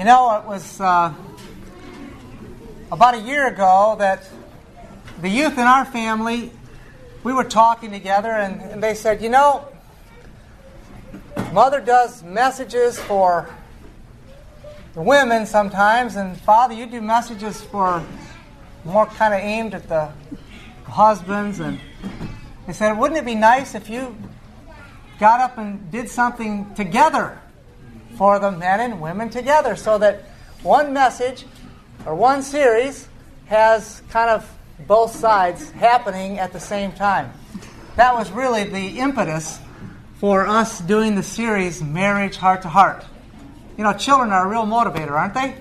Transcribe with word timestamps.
You 0.00 0.06
know, 0.06 0.34
it 0.38 0.46
was 0.46 0.80
uh, 0.80 1.12
about 2.90 3.16
a 3.16 3.20
year 3.20 3.46
ago 3.48 3.96
that 3.98 4.26
the 5.20 5.28
youth 5.28 5.58
in 5.58 5.66
our 5.66 5.84
family, 5.84 6.52
we 7.22 7.34
were 7.34 7.44
talking 7.44 7.90
together, 7.90 8.30
and, 8.30 8.62
and 8.62 8.82
they 8.82 8.94
said, 8.94 9.20
You 9.20 9.28
know, 9.28 9.68
Mother 11.52 11.82
does 11.82 12.22
messages 12.22 12.98
for 12.98 13.50
the 14.94 15.02
women 15.02 15.44
sometimes, 15.44 16.16
and 16.16 16.34
Father, 16.40 16.72
you 16.72 16.86
do 16.86 17.02
messages 17.02 17.60
for 17.60 18.02
more 18.86 19.04
kind 19.04 19.34
of 19.34 19.40
aimed 19.40 19.74
at 19.74 19.86
the 19.86 20.10
husbands. 20.84 21.60
And 21.60 21.78
they 22.66 22.72
said, 22.72 22.94
Wouldn't 22.94 23.20
it 23.20 23.26
be 23.26 23.34
nice 23.34 23.74
if 23.74 23.90
you 23.90 24.16
got 25.18 25.42
up 25.42 25.58
and 25.58 25.90
did 25.90 26.08
something 26.08 26.74
together 26.74 27.38
for 28.20 28.38
the 28.38 28.50
men 28.50 28.80
and 28.80 29.00
women 29.00 29.30
together 29.30 29.74
so 29.74 29.96
that 29.96 30.20
one 30.62 30.92
message 30.92 31.46
or 32.04 32.14
one 32.14 32.42
series 32.42 33.08
has 33.46 34.02
kind 34.10 34.28
of 34.28 34.46
both 34.86 35.16
sides 35.16 35.70
happening 35.70 36.38
at 36.38 36.52
the 36.52 36.60
same 36.60 36.92
time. 36.92 37.32
That 37.96 38.14
was 38.14 38.30
really 38.30 38.64
the 38.64 38.98
impetus 38.98 39.58
for 40.18 40.46
us 40.46 40.80
doing 40.82 41.14
the 41.14 41.22
series 41.22 41.82
Marriage 41.82 42.36
Heart 42.36 42.60
to 42.60 42.68
Heart. 42.68 43.06
You 43.78 43.84
know, 43.84 43.94
children 43.94 44.32
are 44.32 44.44
a 44.44 44.48
real 44.50 44.66
motivator, 44.66 45.12
aren't 45.12 45.32
they? 45.32 45.54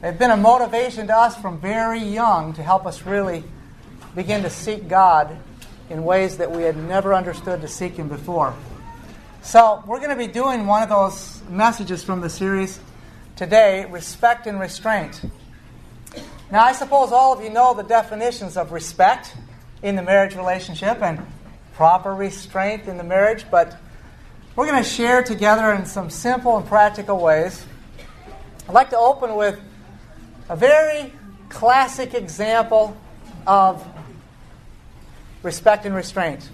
They've 0.00 0.16
been 0.16 0.30
a 0.30 0.36
motivation 0.36 1.08
to 1.08 1.16
us 1.16 1.36
from 1.36 1.58
very 1.58 2.04
young 2.04 2.52
to 2.52 2.62
help 2.62 2.86
us 2.86 3.02
really 3.02 3.42
begin 4.14 4.44
to 4.44 4.50
seek 4.50 4.86
God 4.86 5.36
in 5.90 6.04
ways 6.04 6.36
that 6.36 6.52
we 6.52 6.62
had 6.62 6.76
never 6.76 7.12
understood 7.12 7.62
to 7.62 7.68
seek 7.68 7.94
Him 7.94 8.06
before. 8.06 8.54
So, 9.46 9.80
we're 9.86 9.98
going 9.98 10.10
to 10.10 10.16
be 10.16 10.26
doing 10.26 10.66
one 10.66 10.82
of 10.82 10.88
those 10.88 11.40
messages 11.48 12.02
from 12.02 12.20
the 12.20 12.28
series 12.28 12.80
today 13.36 13.84
respect 13.88 14.48
and 14.48 14.58
restraint. 14.58 15.24
Now, 16.50 16.64
I 16.64 16.72
suppose 16.72 17.12
all 17.12 17.32
of 17.32 17.44
you 17.44 17.50
know 17.50 17.72
the 17.72 17.84
definitions 17.84 18.56
of 18.56 18.72
respect 18.72 19.36
in 19.84 19.94
the 19.94 20.02
marriage 20.02 20.34
relationship 20.34 21.00
and 21.00 21.24
proper 21.74 22.12
restraint 22.12 22.88
in 22.88 22.96
the 22.96 23.04
marriage, 23.04 23.46
but 23.48 23.78
we're 24.56 24.66
going 24.66 24.82
to 24.82 24.88
share 24.88 25.22
together 25.22 25.72
in 25.74 25.86
some 25.86 26.10
simple 26.10 26.56
and 26.56 26.66
practical 26.66 27.20
ways. 27.20 27.64
I'd 28.68 28.74
like 28.74 28.90
to 28.90 28.98
open 28.98 29.36
with 29.36 29.60
a 30.48 30.56
very 30.56 31.12
classic 31.50 32.14
example 32.14 32.96
of 33.46 33.86
respect 35.44 35.86
and 35.86 35.94
restraint. 35.94 36.50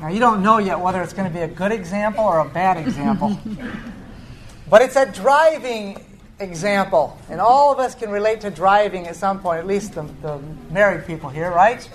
Now, 0.00 0.08
you 0.08 0.18
don't 0.18 0.42
know 0.42 0.58
yet 0.58 0.78
whether 0.80 1.00
it's 1.02 1.14
going 1.14 1.28
to 1.28 1.34
be 1.34 1.40
a 1.40 1.48
good 1.48 1.72
example 1.72 2.24
or 2.24 2.40
a 2.40 2.48
bad 2.48 2.76
example. 2.76 3.38
but 4.70 4.82
it's 4.82 4.96
a 4.96 5.06
driving 5.06 6.04
example. 6.38 7.18
And 7.30 7.40
all 7.40 7.72
of 7.72 7.78
us 7.78 7.94
can 7.94 8.10
relate 8.10 8.42
to 8.42 8.50
driving 8.50 9.06
at 9.06 9.16
some 9.16 9.40
point, 9.40 9.60
at 9.60 9.66
least 9.66 9.94
the, 9.94 10.02
the 10.20 10.38
married 10.70 11.06
people 11.06 11.30
here, 11.30 11.50
right? 11.50 11.88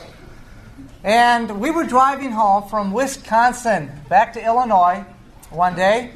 And 1.03 1.59
we 1.59 1.69
were 1.69 1.83
driving 1.83 2.31
home 2.31 2.67
from 2.69 2.91
Wisconsin 2.91 3.91
back 4.09 4.33
to 4.33 4.43
Illinois 4.43 5.05
one 5.51 5.75
day. 5.75 6.11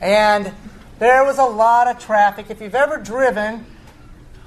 And 0.00 0.52
there 0.98 1.24
was 1.24 1.38
a 1.38 1.44
lot 1.44 1.88
of 1.88 1.98
traffic. 1.98 2.50
If 2.50 2.60
you've 2.60 2.74
ever 2.74 2.98
driven 2.98 3.66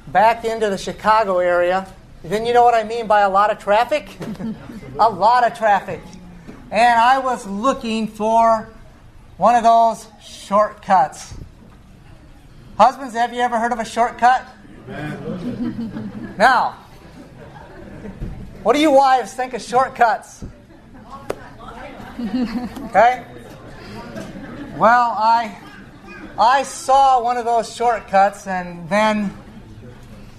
back 0.08 0.46
into 0.46 0.70
the 0.70 0.78
Chicago 0.78 1.40
area, 1.40 1.88
then 2.24 2.46
you 2.46 2.54
know 2.54 2.64
what 2.64 2.74
I 2.74 2.84
mean 2.84 3.08
by 3.08 3.22
a 3.22 3.30
lot 3.30 3.52
of 3.52 3.60
traffic? 3.60 4.18
a 5.00 5.10
lot 5.10 5.46
of 5.46 5.58
traffic. 5.58 6.02
And 6.72 7.00
I 7.00 7.20
was 7.20 7.46
looking 7.46 8.08
for 8.08 8.70
one 9.38 9.56
of 9.56 9.64
those 9.64 10.08
shortcuts. 10.22 11.34
Husbands, 12.78 13.14
have 13.14 13.34
you 13.34 13.42
ever 13.42 13.60
heard 13.60 13.72
of 13.72 13.80
a 13.80 13.86
shortcut? 13.86 14.48
now, 16.38 16.78
what 18.64 18.74
do 18.74 18.82
you 18.82 18.92
wives 18.92 19.34
think 19.34 19.54
of 19.54 19.62
shortcuts? 19.62 20.44
Okay? 22.20 23.26
Well, 24.78 25.14
I 25.18 25.58
I 26.38 26.64
saw 26.64 27.22
one 27.24 27.38
of 27.38 27.46
those 27.46 27.74
shortcuts 27.74 28.48
and 28.48 28.90
then 28.90 29.36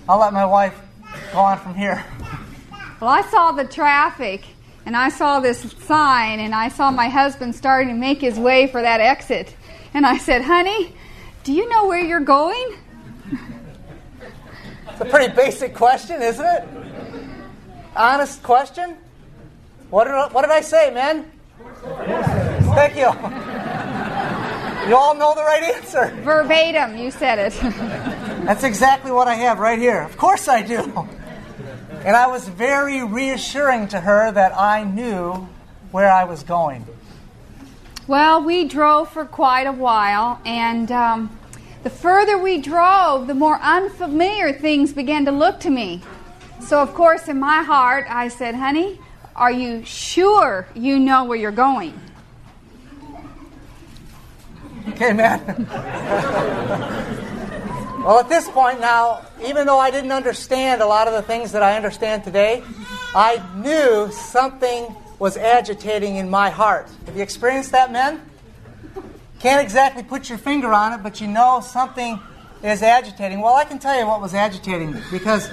I'll 0.09 0.19
let 0.19 0.33
my 0.33 0.45
wife 0.45 0.79
go 1.33 1.41
on 1.41 1.59
from 1.59 1.75
here. 1.75 2.05
Well, 3.01 3.11
I 3.11 3.23
saw 3.23 3.53
the 3.53 3.65
traffic 3.65 4.45
and 4.87 4.97
I 4.97 5.11
saw 5.11 5.41
this 5.41 5.73
sign 5.85 6.41
and 6.41 6.55
I 6.55 6.69
saw 6.69 6.91
my 6.91 7.09
husband 7.09 7.55
starting 7.55 7.89
to 7.89 7.95
make 7.95 8.21
his 8.21 8.39
way 8.39 8.69
for 8.69 8.81
that 8.81 9.01
exit. 9.01 9.55
And 9.93 10.07
I 10.07 10.17
said, 10.17 10.43
honey, 10.43 10.95
do 11.45 11.53
you 11.53 11.69
know 11.69 11.87
where 11.87 12.01
you're 12.01 12.21
going? 12.21 12.77
It's 14.89 15.01
a 15.01 15.05
pretty 15.05 15.35
basic 15.35 15.75
question, 15.75 16.23
isn't 16.23 16.45
it? 16.45 16.65
Honest 17.95 18.43
question. 18.43 18.97
What 19.91 20.05
did, 20.05 20.35
what 20.35 20.43
did 20.43 20.51
I 20.51 20.63
say, 20.63 20.91
man? 20.91 21.31
Thank 22.75 22.97
you. 22.97 23.13
You 24.89 24.97
all 24.97 25.15
know 25.15 25.35
the 25.35 25.43
right 25.43 25.63
answer. 25.75 26.15
Verbatim, 26.23 26.97
you 26.97 27.11
said 27.11 27.39
it. 27.39 27.53
That's 28.47 28.65
exactly 28.65 29.11
what 29.11 29.29
I 29.29 29.35
have 29.35 29.59
right 29.59 29.79
here. 29.79 30.01
Of 30.03 30.17
course 30.17 30.49
I 30.49 30.63
do. 30.63 31.09
And 32.07 32.15
I 32.15 32.29
was 32.29 32.49
very 32.49 33.03
reassuring 33.03 33.89
to 33.89 33.99
her 33.99 34.31
that 34.31 34.57
I 34.57 34.85
knew 34.85 35.49
where 35.91 36.09
I 36.09 36.23
was 36.23 36.45
going. 36.45 36.87
Well, 38.07 38.45
we 38.45 38.69
drove 38.69 39.11
for 39.11 39.25
quite 39.25 39.67
a 39.67 39.73
while, 39.73 40.41
and 40.47 40.93
um, 40.93 41.37
the 41.83 41.91
further 41.91 42.39
we 42.39 42.59
drove, 42.59 43.27
the 43.27 43.35
more 43.35 43.59
unfamiliar 43.61 44.53
things 44.53 44.93
began 44.93 45.25
to 45.25 45.33
look 45.33 45.59
to 45.61 45.71
me. 45.71 46.01
So, 46.61 46.81
of 46.81 46.95
course, 46.95 47.27
in 47.27 47.41
my 47.41 47.65
heart, 47.65 48.07
I 48.09 48.29
said, 48.29 48.55
Honey, 48.55 49.01
are 49.35 49.51
you 49.51 49.85
sure 49.85 50.69
you 50.77 51.01
know 51.01 51.25
where 51.25 51.37
you're 51.37 51.51
going? 51.51 52.01
Okay, 54.91 55.13
man. 55.13 55.67
well, 58.07 58.21
at 58.21 58.29
this 58.29 58.49
point 58.49 58.81
now, 58.81 59.27
even 59.45 59.67
though 59.67 59.81
I 59.81 59.91
didn't 59.91 60.13
understand 60.13 60.81
a 60.81 60.87
lot 60.87 61.09
of 61.09 61.15
the 61.15 61.23
things 61.23 61.51
that 61.51 61.65
I 61.65 61.75
understand 61.77 62.23
today, 62.23 62.63
I 63.17 63.45
knew 63.57 64.13
something 64.13 64.95
was 65.19 65.37
agitating 65.37 66.15
in 66.15 66.31
my 66.31 66.49
heart. 66.49 66.89
Have 67.07 67.17
you 67.17 67.23
experienced 67.25 67.73
that, 67.73 67.91
men? 67.91 68.23
Can't 69.41 69.61
exactly 69.61 70.05
put 70.05 70.29
your 70.29 70.39
finger 70.39 70.73
on 70.73 70.93
it, 70.93 71.03
but 71.03 71.21
you 71.21 71.27
know 71.27 71.61
something 71.61 72.21
is 72.63 72.81
agitating. 72.81 73.41
Well, 73.41 73.55
I 73.55 73.65
can 73.65 73.81
tell 73.81 73.99
you 73.99 74.07
what 74.07 74.21
was 74.21 74.35
agitating 74.35 74.93
me 74.93 75.01
because 75.11 75.51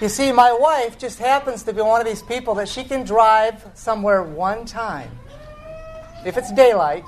you 0.00 0.08
see, 0.08 0.32
my 0.32 0.52
wife 0.52 0.98
just 0.98 1.20
happens 1.20 1.62
to 1.62 1.72
be 1.72 1.82
one 1.82 2.00
of 2.00 2.06
these 2.08 2.24
people 2.24 2.56
that 2.56 2.68
she 2.68 2.82
can 2.82 3.04
drive 3.04 3.64
somewhere 3.74 4.24
one 4.24 4.64
time, 4.64 5.08
if 6.26 6.36
it's 6.36 6.52
daylight, 6.52 7.04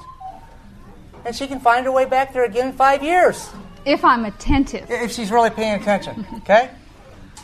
and 1.26 1.34
she 1.34 1.48
can 1.48 1.58
find 1.58 1.84
her 1.84 1.90
way 1.90 2.04
back 2.04 2.32
there 2.32 2.44
again 2.44 2.68
in 2.68 2.74
five 2.74 3.02
years. 3.02 3.50
If 3.84 4.04
I'm 4.04 4.24
attentive. 4.24 4.90
If 4.90 5.12
she's 5.12 5.30
really 5.30 5.50
paying 5.50 5.80
attention, 5.80 6.26
okay? 6.38 6.70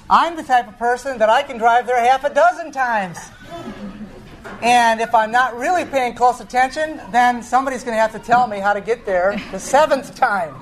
I'm 0.09 0.37
the 0.37 0.43
type 0.43 0.69
of 0.69 0.79
person 0.79 1.19
that 1.19 1.29
I 1.29 1.43
can 1.43 1.59
drive 1.59 1.87
there 1.87 2.01
half 2.01 2.25
a 2.25 2.33
dozen 2.33 2.73
times. 2.73 3.19
And 4.63 5.01
if 5.01 5.15
I'm 5.15 5.31
not 5.31 5.57
really 5.57 5.85
paying 5.85 6.15
close 6.15 6.41
attention, 6.41 7.01
then 7.11 7.43
somebody's 7.43 7.85
going 7.85 7.97
to 7.97 8.01
have 8.01 8.13
to 8.13 8.19
tell 8.19 8.47
me 8.47 8.59
how 8.59 8.73
to 8.73 8.81
get 8.81 9.07
there 9.07 9.41
the 9.53 9.61
seventh 9.61 10.15
time. 10.15 10.55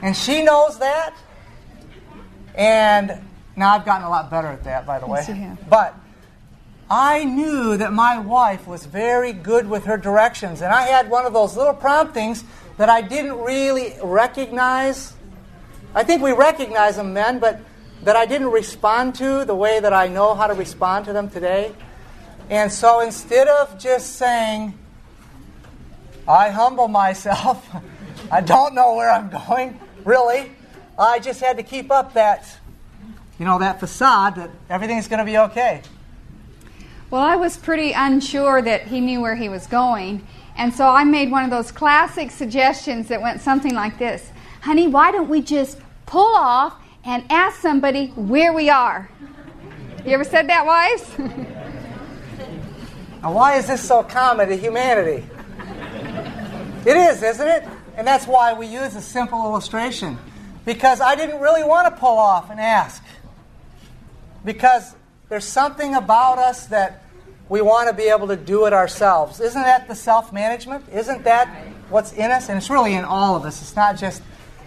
And 0.00 0.16
she 0.16 0.42
knows 0.42 0.78
that. 0.78 1.14
And 2.54 3.20
now 3.56 3.74
I've 3.74 3.84
gotten 3.84 4.06
a 4.06 4.10
lot 4.10 4.30
better 4.30 4.48
at 4.48 4.64
that, 4.64 4.86
by 4.86 4.98
the 4.98 5.06
way. 5.06 5.24
Yes, 5.26 5.58
but 5.68 5.94
I 6.90 7.24
knew 7.24 7.76
that 7.76 7.92
my 7.92 8.18
wife 8.18 8.66
was 8.66 8.84
very 8.84 9.32
good 9.32 9.68
with 9.68 9.84
her 9.84 9.96
directions, 9.96 10.60
and 10.60 10.72
I 10.72 10.82
had 10.82 11.08
one 11.08 11.24
of 11.24 11.32
those 11.32 11.56
little 11.56 11.74
promptings 11.74 12.44
that 12.82 12.90
I 12.90 13.00
didn't 13.00 13.38
really 13.38 13.94
recognize. 14.02 15.14
I 15.94 16.02
think 16.02 16.20
we 16.20 16.32
recognize 16.32 16.96
them 16.96 17.14
then, 17.14 17.38
but 17.38 17.60
that 18.02 18.16
I 18.16 18.26
didn't 18.26 18.50
respond 18.50 19.14
to 19.14 19.44
the 19.44 19.54
way 19.54 19.78
that 19.78 19.92
I 19.92 20.08
know 20.08 20.34
how 20.34 20.48
to 20.48 20.54
respond 20.54 21.04
to 21.04 21.12
them 21.12 21.30
today. 21.30 21.76
And 22.50 22.72
so 22.72 22.98
instead 22.98 23.46
of 23.46 23.78
just 23.78 24.16
saying, 24.16 24.76
I 26.26 26.50
humble 26.50 26.88
myself, 26.88 27.64
I 28.32 28.40
don't 28.40 28.74
know 28.74 28.96
where 28.96 29.12
I'm 29.12 29.30
going, 29.30 29.78
really, 30.04 30.50
I 30.98 31.20
just 31.20 31.40
had 31.40 31.58
to 31.58 31.62
keep 31.62 31.92
up 31.92 32.14
that, 32.14 32.58
you 33.38 33.44
know, 33.44 33.60
that 33.60 33.78
facade 33.78 34.34
that 34.34 34.50
everything's 34.68 35.06
going 35.06 35.20
to 35.20 35.24
be 35.24 35.38
okay. 35.38 35.82
Well, 37.10 37.22
I 37.22 37.36
was 37.36 37.56
pretty 37.56 37.92
unsure 37.92 38.60
that 38.60 38.88
he 38.88 39.00
knew 39.00 39.20
where 39.20 39.36
he 39.36 39.48
was 39.48 39.68
going. 39.68 40.26
And 40.56 40.72
so 40.72 40.88
I 40.88 41.04
made 41.04 41.30
one 41.30 41.44
of 41.44 41.50
those 41.50 41.72
classic 41.72 42.30
suggestions 42.30 43.08
that 43.08 43.20
went 43.20 43.40
something 43.40 43.74
like 43.74 43.98
this 43.98 44.30
Honey, 44.62 44.86
why 44.86 45.10
don't 45.10 45.28
we 45.28 45.42
just 45.42 45.78
pull 46.06 46.34
off 46.36 46.74
and 47.04 47.24
ask 47.30 47.60
somebody 47.60 48.08
where 48.08 48.52
we 48.52 48.70
are? 48.70 49.10
You 50.04 50.12
ever 50.12 50.24
said 50.24 50.48
that, 50.48 50.66
wives? 50.66 51.18
now, 53.22 53.32
why 53.32 53.56
is 53.56 53.66
this 53.66 53.86
so 53.86 54.02
common 54.02 54.48
to 54.48 54.56
humanity? 54.56 55.24
It 56.84 56.96
is, 56.96 57.22
isn't 57.22 57.48
it? 57.48 57.64
And 57.96 58.06
that's 58.06 58.26
why 58.26 58.54
we 58.54 58.66
use 58.66 58.96
a 58.96 59.00
simple 59.00 59.44
illustration. 59.44 60.18
Because 60.64 61.00
I 61.00 61.14
didn't 61.14 61.40
really 61.40 61.64
want 61.64 61.92
to 61.92 62.00
pull 62.00 62.18
off 62.18 62.50
and 62.50 62.58
ask. 62.58 63.02
Because 64.44 64.94
there's 65.28 65.44
something 65.44 65.94
about 65.94 66.38
us 66.38 66.66
that 66.66 67.04
we 67.52 67.60
want 67.60 67.86
to 67.86 67.94
be 67.94 68.04
able 68.04 68.28
to 68.28 68.36
do 68.36 68.64
it 68.64 68.72
ourselves. 68.72 69.38
Isn't 69.38 69.60
that 69.60 69.86
the 69.86 69.94
self 69.94 70.32
management? 70.32 70.86
Isn't 70.90 71.22
that 71.24 71.54
what's 71.90 72.14
in 72.14 72.30
us? 72.30 72.48
And 72.48 72.56
it's 72.56 72.70
really 72.70 72.94
in 72.94 73.04
all 73.04 73.36
of 73.36 73.44
us. 73.44 73.60
It's 73.60 73.76
not 73.76 73.98
just, 73.98 74.22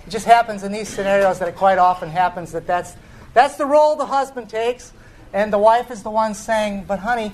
it 0.06 0.12
just 0.12 0.28
happens 0.28 0.62
in 0.62 0.72
these 0.72 0.88
scenarios 0.88 1.40
that 1.40 1.48
it 1.48 1.56
quite 1.56 1.80
often 1.80 2.10
happens 2.10 2.52
that 2.52 2.68
that's, 2.68 2.96
that's 3.34 3.56
the 3.56 3.66
role 3.66 3.96
the 3.96 4.06
husband 4.06 4.52
takes. 4.52 4.94
And 5.34 5.52
the 5.52 5.58
wife 5.58 5.90
is 5.90 6.04
the 6.04 6.12
one 6.12 6.36
saying, 6.36 6.86
But 6.88 7.00
honey, 7.00 7.34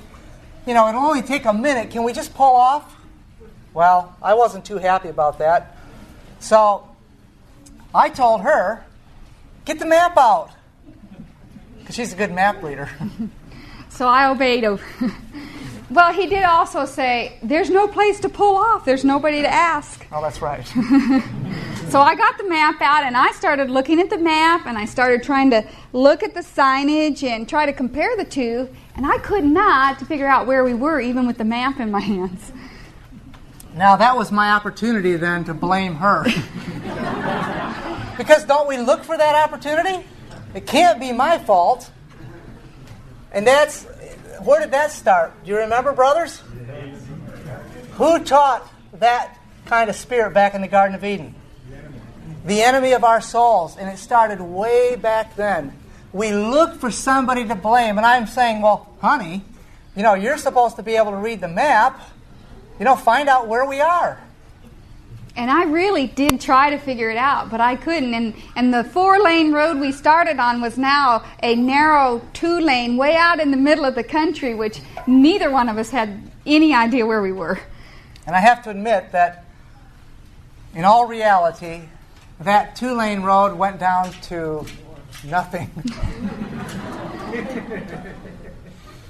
you 0.65 0.74
know, 0.74 0.88
it'll 0.88 1.01
only 1.01 1.21
take 1.21 1.44
a 1.44 1.54
minute. 1.54 1.92
Can 1.92 2.04
we 2.04 2.13
just 2.13 2.33
pull 2.33 2.56
off? 2.56 2.95
Well, 3.74 4.15
I 4.24 4.36
wasn't 4.36 4.63
too 4.63 4.77
happy 4.77 5.09
about 5.09 5.39
that. 5.39 5.75
So 6.39 6.88
I 7.94 8.07
told 8.07 8.39
her, 8.44 8.86
Get 9.65 9.80
the 9.80 9.86
map 9.86 10.15
out. 10.15 10.51
Because 11.80 11.95
she's 11.95 12.13
a 12.13 12.15
good 12.15 12.31
map 12.31 12.63
reader. 12.63 12.89
so 13.91 14.07
I 14.07 14.29
obeyed 14.29 14.63
him. 14.63 14.79
well, 15.91 16.11
he 16.11 16.27
did 16.27 16.43
also 16.43 16.85
say, 16.85 17.38
There's 17.43 17.69
no 17.69 17.88
place 17.88 18.19
to 18.21 18.29
pull 18.29 18.57
off, 18.57 18.85
there's 18.85 19.05
nobody 19.05 19.41
to 19.41 19.47
ask. 19.47 20.05
Oh, 20.11 20.21
that's 20.21 20.41
right. 20.41 20.65
So 21.91 21.99
I 21.99 22.15
got 22.15 22.38
the 22.38 22.45
map 22.45 22.79
out 22.79 23.03
and 23.03 23.17
I 23.17 23.31
started 23.33 23.69
looking 23.69 23.99
at 23.99 24.09
the 24.09 24.17
map 24.17 24.65
and 24.65 24.77
I 24.77 24.85
started 24.85 25.23
trying 25.23 25.49
to 25.49 25.67
look 25.91 26.23
at 26.23 26.33
the 26.33 26.39
signage 26.39 27.21
and 27.21 27.49
try 27.49 27.65
to 27.65 27.73
compare 27.73 28.15
the 28.15 28.23
two. 28.23 28.69
And 28.95 29.05
I 29.05 29.17
could 29.17 29.43
not 29.43 29.99
to 29.99 30.05
figure 30.05 30.25
out 30.25 30.47
where 30.47 30.63
we 30.63 30.73
were, 30.73 31.01
even 31.01 31.27
with 31.27 31.37
the 31.37 31.44
map 31.44 31.81
in 31.81 31.91
my 31.91 31.99
hands. 32.13 32.53
Now, 33.75 33.97
that 33.97 34.15
was 34.15 34.31
my 34.31 34.51
opportunity 34.51 35.17
then 35.17 35.44
to 35.44 35.53
blame 35.53 35.95
her. 35.95 36.23
because 38.17 38.45
don't 38.45 38.69
we 38.69 38.77
look 38.77 39.03
for 39.03 39.17
that 39.17 39.35
opportunity? 39.35 40.07
It 40.55 40.65
can't 40.65 40.97
be 40.97 41.11
my 41.11 41.39
fault. 41.39 41.91
And 43.31 43.48
that's 43.48 43.83
where 44.44 44.60
did 44.60 44.72
that 44.72 44.92
start? 44.92 45.31
Do 45.44 45.50
you 45.50 45.57
remember, 45.57 45.94
brothers? 45.94 46.42
Who 47.94 48.24
taught 48.24 48.68
that 48.94 49.38
kind 49.66 49.89
of 49.89 49.95
spirit 49.95 50.33
back 50.33 50.56
in 50.56 50.62
the 50.62 50.68
Garden 50.68 50.95
of 50.95 51.04
Eden? 51.04 51.36
the 52.45 52.62
enemy 52.62 52.94
of 52.94 53.04
our 53.04 53.22
souls. 53.22 53.78
And 53.78 53.89
it 53.89 53.98
started 53.98 54.42
way 54.42 54.95
back 54.95 55.36
then. 55.36 55.74
We 56.13 56.31
look 56.31 56.80
for 56.80 56.92
somebody 56.92 57.48
to 57.48 57.56
blame. 57.56 57.98
And 57.98 58.06
I'm 58.06 58.28
saying, 58.28 58.62
well, 58.62 58.89
honey, 59.00 59.44
you 59.95 60.04
know, 60.04 60.13
you're 60.13 60.38
supposed 60.38 60.75
to 60.78 60.83
be 60.83 60.95
able 60.95 61.12
to 61.12 61.18
read 61.18 61.42
the 61.42 61.48
map, 61.48 62.01
you 62.80 62.86
know, 62.86 62.95
find 62.95 63.30
out 63.30 63.48
where 63.48 63.66
we 63.66 63.81
are. 63.81 64.22
And 65.36 65.50
I 65.50 65.63
really 65.63 66.07
did 66.07 66.42
try 66.42 66.69
to 66.69 66.78
figure 66.78 67.10
it 67.10 67.18
out, 67.18 67.50
but 67.50 67.62
I 67.62 67.75
couldn't. 67.75 68.13
And, 68.13 68.33
and 68.56 68.74
the 68.74 68.83
four 68.83 69.19
lane 69.19 69.54
road 69.54 69.80
we 69.80 69.92
started 69.92 70.39
on 70.39 70.60
was 70.60 70.78
now 70.78 71.24
a 71.42 71.56
narrow 71.56 72.22
two 72.33 72.60
lane 72.60 72.98
way 72.98 73.16
out 73.16 73.39
in 73.39 73.51
the 73.51 73.57
middle 73.57 73.86
of 73.86 73.95
the 73.95 74.04
country, 74.04 74.54
which 74.54 74.81
neither 75.07 75.50
one 75.50 75.69
of 75.69 75.78
us 75.78 75.89
had 75.89 76.22
any 76.45 76.74
idea 76.74 77.06
where 77.06 77.22
we 77.22 77.31
were. 77.31 77.60
And 78.28 78.36
I 78.36 78.39
have 78.39 78.63
to 78.63 78.69
admit 78.69 79.12
that 79.13 79.45
in 80.75 80.83
all 80.83 81.06
reality, 81.06 81.83
that 82.39 82.75
two 82.75 82.94
lane 82.94 83.22
road 83.22 83.57
went 83.57 83.80
down 83.80 84.12
to 84.24 84.66
nothing. 85.24 85.69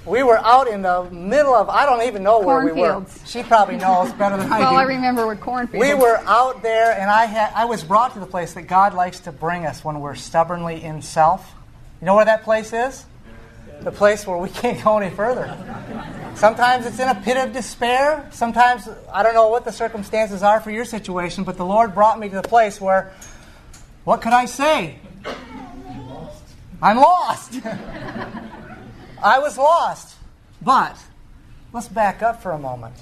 we 0.06 0.24
were 0.24 0.39
out 0.39 0.68
in 0.68 0.81
the 0.81 1.03
middle 1.12 1.53
of, 1.53 1.69
I 1.69 1.86
don't 1.86 2.07
even 2.07 2.24
know 2.24 2.39
where 2.39 2.65
we 2.65 2.71
were. 2.71 3.06
She 3.25 3.44
probably 3.44 3.77
knows 3.77 4.12
better 4.13 4.36
than 4.38 4.51
I 4.51 4.57
do. 4.57 4.63
Well, 4.63 4.75
I 4.75 4.83
remember 4.83 5.27
with 5.27 5.39
cornfields. 5.42 5.86
We 5.86 5.94
were 5.94 6.18
out 6.25 6.63
there, 6.63 6.94
and 6.94 7.09
I, 7.09 7.25
had, 7.25 7.51
I 7.53 7.65
was 7.65 7.83
brought 7.83 8.13
to 8.13 8.19
the 8.19 8.25
place 8.25 8.53
that 8.56 8.63
God 8.63 8.95
likes 8.95 9.19
to 9.21 9.31
bring 9.31 9.65
us 9.65 9.83
when 9.83 10.00
we're 10.00 10.15
stubbornly 10.15 10.83
in 10.83 11.03
self. 11.03 11.53
You 12.00 12.06
know 12.07 12.15
where 12.15 12.25
that 12.25 12.44
place 12.44 12.74
is? 12.74 13.06
The 13.81 13.92
place 13.92 14.25
where 14.25 14.38
we 14.38 14.50
can't 14.50 14.83
go 14.83 14.98
any 14.98 15.13
further. 15.15 15.56
Sometimes 16.36 16.88
it's 16.88 17.00
in 17.00 17.07
a 17.07 17.15
pit 17.15 17.38
of 17.38 17.53
despair. 17.53 18.27
Sometimes, 18.31 18.89
I 19.12 19.21
don't 19.21 19.36
know 19.36 19.50
what 19.50 19.65
the 19.65 19.71
circumstances 19.71 20.42
are 20.42 20.59
for 20.62 20.71
your 20.71 20.86
situation, 20.86 21.44
but 21.44 21.57
the 21.57 21.65
Lord 21.65 21.94
brought 21.94 22.19
me 22.19 22.27
to 22.30 22.36
the 22.36 22.42
place 22.42 22.81
where, 22.81 23.13
what 24.03 24.21
could 24.21 24.33
I 24.33 24.45
say? 24.45 24.98
I'm 26.81 26.98
lost. 26.98 27.59
I 29.24 29.40
was 29.40 29.58
lost. 29.58 30.16
But, 30.62 30.98
let's 31.74 31.88
back 31.88 32.22
up 32.22 32.42
for 32.42 32.52
a 32.52 32.60
moment. 32.60 32.96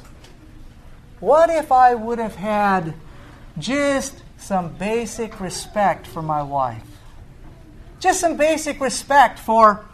What 1.19 1.49
if 1.49 1.71
I 1.71 1.95
would 1.95 2.19
have 2.19 2.35
had 2.35 2.93
just 3.57 4.21
some 4.37 4.69
basic 4.69 5.39
respect 5.39 6.07
for 6.07 6.21
my 6.21 6.41
wife? 6.41 6.83
Just 7.99 8.21
some 8.21 8.37
basic 8.37 8.79
respect 8.79 9.39
for 9.39 9.85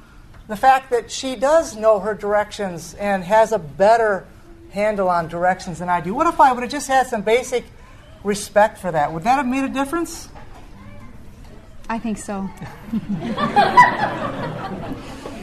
the 0.47 0.55
fact 0.55 0.91
that 0.91 1.09
she 1.09 1.35
does 1.35 1.75
know 1.75 1.99
her 1.99 2.13
directions 2.13 2.93
and 2.95 3.23
has 3.23 3.51
a 3.51 3.57
better 3.57 4.27
handle 4.71 5.09
on 5.09 5.27
directions 5.27 5.79
than 5.79 5.89
I 5.89 6.01
do. 6.01 6.13
What 6.13 6.27
if 6.27 6.39
I 6.39 6.51
would 6.51 6.61
have 6.61 6.71
just 6.71 6.87
had 6.87 7.07
some 7.07 7.23
basic 7.23 7.65
respect 8.23 8.77
for 8.77 8.91
that? 8.91 9.11
Would 9.11 9.23
that 9.23 9.37
have 9.37 9.47
made 9.47 9.63
a 9.63 9.69
difference? 9.69 10.29
I 11.89 11.97
think 11.97 12.19
so. 12.19 12.47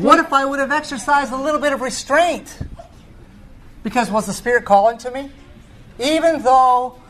what 0.00 0.18
if 0.18 0.32
I 0.32 0.44
would 0.44 0.58
have 0.60 0.72
exercised 0.72 1.32
a 1.32 1.36
little 1.36 1.60
bit 1.60 1.72
of 1.72 1.80
restraint? 1.80 2.58
Because 3.82 4.10
was 4.10 4.26
the 4.26 4.32
Spirit 4.32 4.64
calling 4.64 4.98
to 4.98 5.10
me? 5.10 5.30
Even 5.98 6.42
though 6.42 7.00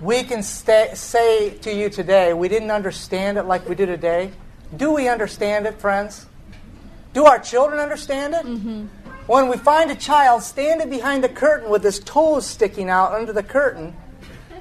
we 0.00 0.22
can 0.22 0.42
stay, 0.42 0.90
say 0.94 1.50
to 1.58 1.72
you 1.74 1.88
today, 1.88 2.32
we 2.34 2.48
didn't 2.48 2.70
understand 2.70 3.38
it 3.38 3.44
like 3.44 3.68
we 3.68 3.74
do 3.74 3.86
today. 3.86 4.32
Do 4.76 4.92
we 4.92 5.08
understand 5.08 5.66
it, 5.66 5.80
friends? 5.80 6.26
Do 7.12 7.24
our 7.26 7.38
children 7.38 7.80
understand 7.80 8.34
it? 8.34 8.44
Mm-hmm. 8.44 8.86
When 9.26 9.48
we 9.48 9.56
find 9.56 9.90
a 9.90 9.94
child 9.94 10.42
standing 10.42 10.90
behind 10.90 11.24
the 11.24 11.28
curtain 11.28 11.70
with 11.70 11.82
his 11.82 11.98
toes 12.00 12.46
sticking 12.46 12.90
out 12.90 13.12
under 13.12 13.32
the 13.32 13.42
curtain, 13.42 13.96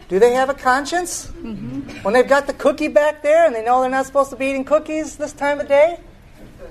do 0.09 0.19
they 0.19 0.33
have 0.33 0.50
a 0.50 0.53
conscience? 0.53 1.27
Mm-hmm. 1.27 2.03
When 2.03 2.13
they've 2.13 2.27
got 2.27 2.47
the 2.47 2.53
cookie 2.53 2.88
back 2.88 3.21
there 3.21 3.45
and 3.45 3.55
they 3.55 3.63
know 3.63 3.81
they're 3.81 3.89
not 3.89 4.05
supposed 4.05 4.29
to 4.31 4.35
be 4.35 4.47
eating 4.47 4.65
cookies 4.65 5.17
this 5.17 5.33
time 5.33 5.59
of 5.59 5.67
day? 5.67 6.00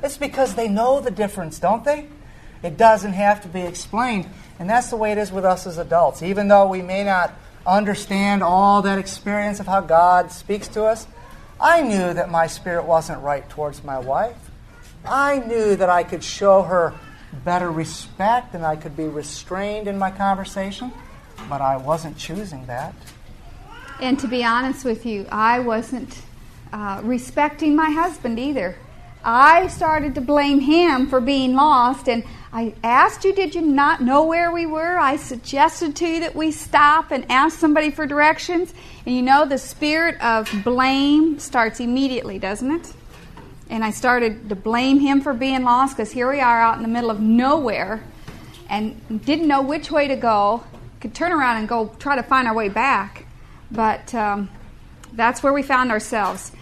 It's 0.02 0.16
because 0.16 0.54
they 0.54 0.68
know 0.68 1.00
the 1.00 1.10
difference, 1.10 1.58
don't 1.58 1.84
they? 1.84 2.08
It 2.62 2.76
doesn't 2.76 3.12
have 3.12 3.42
to 3.42 3.48
be 3.48 3.62
explained. 3.62 4.28
And 4.58 4.68
that's 4.68 4.90
the 4.90 4.96
way 4.96 5.12
it 5.12 5.18
is 5.18 5.32
with 5.32 5.44
us 5.44 5.66
as 5.66 5.78
adults. 5.78 6.22
Even 6.22 6.48
though 6.48 6.68
we 6.68 6.82
may 6.82 7.04
not 7.04 7.34
understand 7.66 8.42
all 8.42 8.82
that 8.82 8.98
experience 8.98 9.60
of 9.60 9.66
how 9.66 9.80
God 9.80 10.32
speaks 10.32 10.68
to 10.68 10.84
us. 10.84 11.06
I 11.60 11.82
knew 11.82 12.12
that 12.14 12.30
my 12.30 12.46
spirit 12.46 12.84
wasn't 12.84 13.22
right 13.22 13.48
towards 13.48 13.84
my 13.84 13.98
wife. 13.98 14.36
I 15.04 15.40
knew 15.40 15.76
that 15.76 15.88
I 15.88 16.02
could 16.02 16.24
show 16.24 16.62
her 16.62 16.94
better 17.44 17.70
respect 17.70 18.54
and 18.54 18.64
I 18.64 18.76
could 18.76 18.96
be 18.96 19.04
restrained 19.04 19.88
in 19.88 19.98
my 19.98 20.10
conversation, 20.10 20.92
but 21.48 21.60
I 21.60 21.76
wasn't 21.76 22.16
choosing 22.16 22.66
that. 22.66 22.94
And 24.02 24.18
to 24.18 24.26
be 24.26 24.42
honest 24.42 24.84
with 24.84 25.06
you, 25.06 25.26
I 25.30 25.60
wasn't 25.60 26.22
uh, 26.72 27.00
respecting 27.04 27.76
my 27.76 27.90
husband 27.90 28.36
either. 28.36 28.76
I 29.22 29.68
started 29.68 30.16
to 30.16 30.20
blame 30.20 30.58
him 30.58 31.06
for 31.06 31.20
being 31.20 31.54
lost, 31.54 32.08
and 32.08 32.24
I 32.52 32.74
asked 32.82 33.24
you, 33.24 33.32
did 33.32 33.54
you 33.54 33.60
not 33.60 34.00
know 34.00 34.24
where 34.24 34.50
we 34.50 34.66
were? 34.66 34.98
I 34.98 35.14
suggested 35.14 35.94
to 35.94 36.06
you 36.08 36.18
that 36.18 36.34
we 36.34 36.50
stop 36.50 37.12
and 37.12 37.30
ask 37.30 37.56
somebody 37.56 37.92
for 37.92 38.04
directions. 38.04 38.74
And 39.06 39.14
you 39.14 39.22
know, 39.22 39.46
the 39.46 39.56
spirit 39.56 40.20
of 40.20 40.50
blame 40.64 41.38
starts 41.38 41.78
immediately, 41.78 42.40
doesn't 42.40 42.72
it? 42.72 42.92
And 43.70 43.84
I 43.84 43.90
started 43.90 44.48
to 44.48 44.56
blame 44.56 44.98
him 44.98 45.20
for 45.20 45.32
being 45.32 45.62
lost 45.62 45.96
because 45.96 46.10
here 46.10 46.28
we 46.28 46.40
are 46.40 46.60
out 46.60 46.76
in 46.76 46.82
the 46.82 46.88
middle 46.88 47.12
of 47.12 47.20
nowhere 47.20 48.02
and 48.68 49.24
didn't 49.24 49.46
know 49.46 49.62
which 49.62 49.92
way 49.92 50.08
to 50.08 50.16
go. 50.16 50.64
Could 51.00 51.14
turn 51.14 51.30
around 51.30 51.58
and 51.58 51.68
go 51.68 51.94
try 52.00 52.16
to 52.16 52.24
find 52.24 52.48
our 52.48 52.54
way 52.54 52.68
back. 52.68 53.21
But 53.72 54.14
um, 54.14 54.50
that's 55.12 55.42
where 55.42 55.52
we 55.52 55.62
found 55.62 55.90
ourselves. 55.90 56.52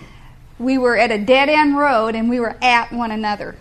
We 0.58 0.78
were 0.78 0.96
at 0.96 1.10
a 1.10 1.18
dead 1.18 1.48
end 1.48 1.76
road 1.76 2.14
and 2.14 2.30
we 2.30 2.38
were 2.38 2.56
at 2.62 2.92
one 2.92 3.10
another. 3.10 3.56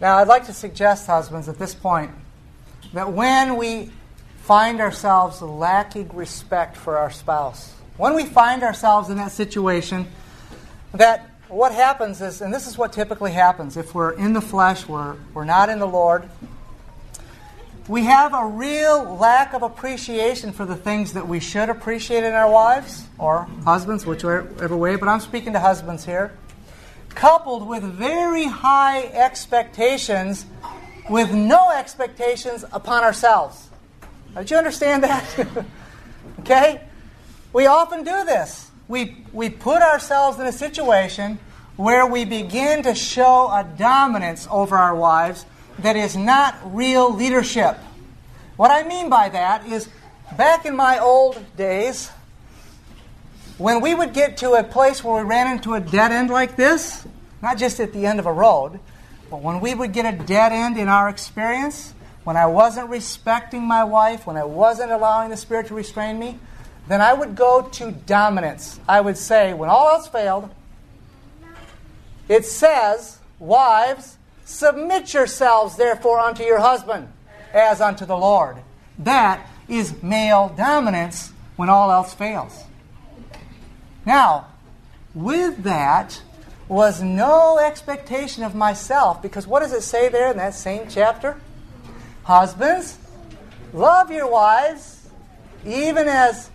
Now, 0.00 0.18
I'd 0.18 0.28
like 0.28 0.46
to 0.46 0.52
suggest, 0.52 1.06
husbands, 1.06 1.48
at 1.48 1.58
this 1.58 1.74
point, 1.74 2.12
that 2.92 3.12
when 3.12 3.56
we 3.56 3.90
find 4.42 4.80
ourselves 4.80 5.42
lacking 5.42 6.10
respect 6.14 6.76
for 6.76 6.98
our 6.98 7.10
spouse, 7.10 7.72
when 7.96 8.14
we 8.14 8.24
find 8.24 8.62
ourselves 8.62 9.10
in 9.10 9.16
that 9.16 9.32
situation, 9.32 10.06
that 10.92 11.28
what 11.48 11.72
happens 11.72 12.20
is, 12.20 12.40
and 12.42 12.54
this 12.54 12.66
is 12.68 12.78
what 12.78 12.92
typically 12.92 13.32
happens 13.32 13.76
if 13.76 13.94
we're 13.94 14.12
in 14.12 14.34
the 14.34 14.40
flesh, 14.40 14.86
we're, 14.86 15.16
we're 15.34 15.44
not 15.44 15.68
in 15.68 15.78
the 15.78 15.86
Lord, 15.86 16.28
we 17.88 18.04
have 18.04 18.34
a 18.34 18.46
real 18.46 19.16
lack 19.16 19.54
of 19.54 19.62
appreciation 19.62 20.52
for 20.52 20.66
the 20.66 20.76
things 20.76 21.14
that 21.14 21.26
we 21.26 21.40
should 21.40 21.68
appreciate 21.70 22.22
in 22.22 22.34
our 22.34 22.50
wives 22.50 23.06
or 23.18 23.48
husbands, 23.64 24.04
whichever 24.04 24.76
way, 24.76 24.96
but 24.96 25.08
I'm 25.08 25.20
speaking 25.20 25.54
to 25.54 25.60
husbands 25.60 26.04
here 26.04 26.32
coupled 27.18 27.66
with 27.66 27.82
very 27.82 28.44
high 28.44 29.02
expectations 29.02 30.46
with 31.10 31.32
no 31.32 31.70
expectations 31.70 32.64
upon 32.70 33.02
ourselves. 33.02 33.68
Did 34.36 34.50
you 34.50 34.56
understand 34.56 35.02
that? 35.02 35.24
okay? 36.40 36.82
We 37.52 37.66
often 37.66 38.04
do 38.04 38.24
this. 38.24 38.70
We, 38.86 39.24
we 39.32 39.50
put 39.50 39.82
ourselves 39.82 40.38
in 40.38 40.46
a 40.46 40.52
situation 40.52 41.38
where 41.76 42.06
we 42.06 42.24
begin 42.24 42.84
to 42.84 42.94
show 42.94 43.48
a 43.48 43.64
dominance 43.64 44.46
over 44.50 44.76
our 44.76 44.94
wives 44.94 45.44
that 45.80 45.96
is 45.96 46.16
not 46.16 46.56
real 46.64 47.14
leadership. 47.14 47.76
What 48.56 48.70
I 48.70 48.82
mean 48.82 49.08
by 49.08 49.28
that 49.28 49.66
is 49.66 49.88
back 50.36 50.66
in 50.66 50.74
my 50.74 50.98
old 50.98 51.38
days, 51.56 52.10
when 53.56 53.80
we 53.80 53.94
would 53.94 54.12
get 54.12 54.38
to 54.38 54.52
a 54.52 54.64
place 54.64 55.02
where 55.02 55.22
we 55.22 55.28
ran 55.28 55.50
into 55.56 55.74
a 55.74 55.80
dead 55.80 56.12
end 56.12 56.30
like 56.30 56.56
this, 56.56 57.06
not 57.42 57.58
just 57.58 57.80
at 57.80 57.92
the 57.92 58.06
end 58.06 58.18
of 58.18 58.26
a 58.26 58.32
road, 58.32 58.80
but 59.30 59.42
when 59.42 59.60
we 59.60 59.74
would 59.74 59.92
get 59.92 60.12
a 60.12 60.16
dead 60.24 60.52
end 60.52 60.78
in 60.78 60.88
our 60.88 61.08
experience, 61.08 61.94
when 62.24 62.36
I 62.36 62.46
wasn't 62.46 62.90
respecting 62.90 63.62
my 63.62 63.84
wife, 63.84 64.26
when 64.26 64.36
I 64.36 64.44
wasn't 64.44 64.90
allowing 64.90 65.30
the 65.30 65.36
Spirit 65.36 65.68
to 65.68 65.74
restrain 65.74 66.18
me, 66.18 66.38
then 66.86 67.00
I 67.00 67.12
would 67.12 67.36
go 67.36 67.62
to 67.62 67.90
dominance. 67.90 68.78
I 68.88 69.00
would 69.00 69.16
say, 69.16 69.54
when 69.54 69.70
all 69.70 69.88
else 69.88 70.08
failed, 70.08 70.50
it 72.28 72.44
says, 72.44 73.18
Wives, 73.38 74.17
submit 74.48 75.12
yourselves 75.12 75.76
therefore 75.76 76.18
unto 76.18 76.42
your 76.42 76.58
husband, 76.58 77.12
as 77.52 77.80
unto 77.80 78.06
the 78.06 78.16
Lord. 78.16 78.56
That 78.98 79.46
is 79.68 80.02
male 80.02 80.48
dominance 80.56 81.32
when 81.56 81.68
all 81.68 81.92
else 81.92 82.14
fails. 82.14 82.64
Now, 84.06 84.46
with 85.14 85.64
that 85.64 86.22
was 86.66 87.02
no 87.02 87.58
expectation 87.58 88.42
of 88.42 88.54
myself, 88.54 89.20
because 89.20 89.46
what 89.46 89.60
does 89.60 89.72
it 89.72 89.82
say 89.82 90.08
there 90.08 90.30
in 90.30 90.38
that 90.38 90.54
same 90.54 90.88
chapter? 90.88 91.38
Husbands, 92.22 92.98
love 93.72 94.10
your 94.10 94.30
wives, 94.30 95.08
even 95.66 96.08
as 96.08 96.50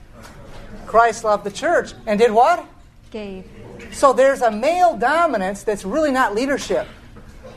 Christ 0.88 1.24
loved 1.24 1.44
the 1.44 1.52
church. 1.52 1.94
And 2.08 2.20
did 2.20 2.32
what? 2.32 2.66
Gave. 3.12 3.46
So 3.92 4.14
there's 4.14 4.42
a 4.42 4.50
male 4.50 4.98
dominance 4.98 5.62
that's 5.64 5.86
really 5.86 6.12
not 6.12 6.34
leadership. 6.34 6.88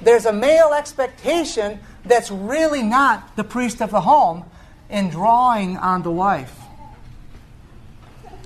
There's 0.07 0.25
a 0.25 0.33
male 0.33 0.73
expectation 0.73 1.81
that's 2.05 2.31
really 2.31 2.81
not 2.81 3.35
the 3.35 3.43
priest 3.43 3.83
of 3.83 3.91
the 3.91 4.03
home 4.03 4.45
in 4.89 5.11
drawing 5.11 5.77
on 5.79 6.05
the 6.05 6.13
wife. 6.13 6.57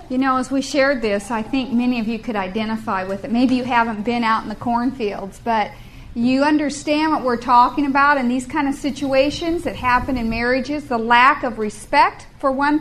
You 0.09 0.17
know, 0.17 0.38
as 0.38 0.50
we 0.50 0.62
shared 0.62 1.02
this, 1.02 1.31
I 1.31 1.43
think 1.43 1.71
many 1.71 2.00
of 2.00 2.09
you 2.09 2.19
could 2.19 2.35
identify 2.35 3.05
with 3.05 3.26
it. 3.26 3.31
Maybe 3.31 3.57
you 3.57 3.64
haven't 3.64 4.05
been 4.05 4.25
out 4.25 4.43
in 4.43 4.49
the 4.49 4.55
cornfields, 4.55 5.38
but 5.45 5.71
you 6.14 6.45
understand 6.45 7.12
what 7.12 7.25
we're 7.25 7.37
talking 7.37 7.85
about 7.85 8.17
in 8.17 8.29
these 8.29 8.47
kind 8.47 8.67
of 8.67 8.75
situations 8.75 9.64
that 9.64 9.76
happen 9.76 10.17
in 10.17 10.31
marriages 10.31 10.87
the 10.87 10.97
lack 10.97 11.43
of 11.43 11.59
respect 11.59 12.26
for 12.38 12.50
one, 12.50 12.79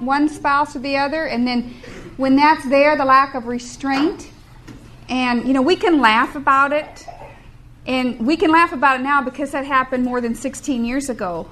one 0.00 0.30
spouse 0.30 0.74
or 0.74 0.78
the 0.78 0.96
other, 0.96 1.26
and 1.26 1.46
then 1.46 1.74
when 2.16 2.36
that's 2.36 2.66
there, 2.70 2.96
the 2.96 3.04
lack 3.04 3.34
of 3.34 3.46
restraint. 3.46 4.30
And, 5.10 5.46
you 5.46 5.52
know, 5.52 5.60
we 5.60 5.76
can 5.76 6.00
laugh 6.00 6.34
about 6.34 6.72
it, 6.72 7.06
and 7.86 8.24
we 8.26 8.36
can 8.36 8.50
laugh 8.50 8.72
about 8.72 9.00
it 9.00 9.02
now 9.02 9.22
because 9.22 9.50
that 9.52 9.64
happened 9.64 10.04
more 10.04 10.20
than 10.20 10.34
16 10.34 10.84
years 10.84 11.08
ago. 11.08 11.48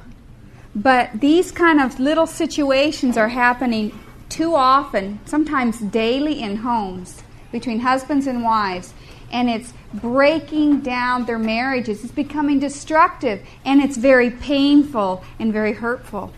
But 0.75 1.21
these 1.21 1.51
kind 1.51 1.81
of 1.81 1.99
little 1.99 2.27
situations 2.27 3.17
are 3.17 3.29
happening 3.29 3.99
too 4.29 4.55
often, 4.55 5.19
sometimes 5.25 5.81
daily 5.81 6.41
in 6.41 6.57
homes 6.57 7.23
between 7.51 7.81
husbands 7.81 8.29
and 8.29 8.45
wives, 8.45 8.95
and 9.33 9.51
it's 9.51 9.73
breaking 9.93 10.81
down 10.81 11.25
their 11.25 11.39
marriages. 11.39 12.05
It's 12.05 12.13
becoming 12.13 12.61
destructive, 12.61 13.45
and 13.65 13.81
it's 13.81 13.97
very 13.97 14.31
painful 14.31 15.25
and 15.39 15.53
very 15.53 15.73
hurtful. 15.73 16.33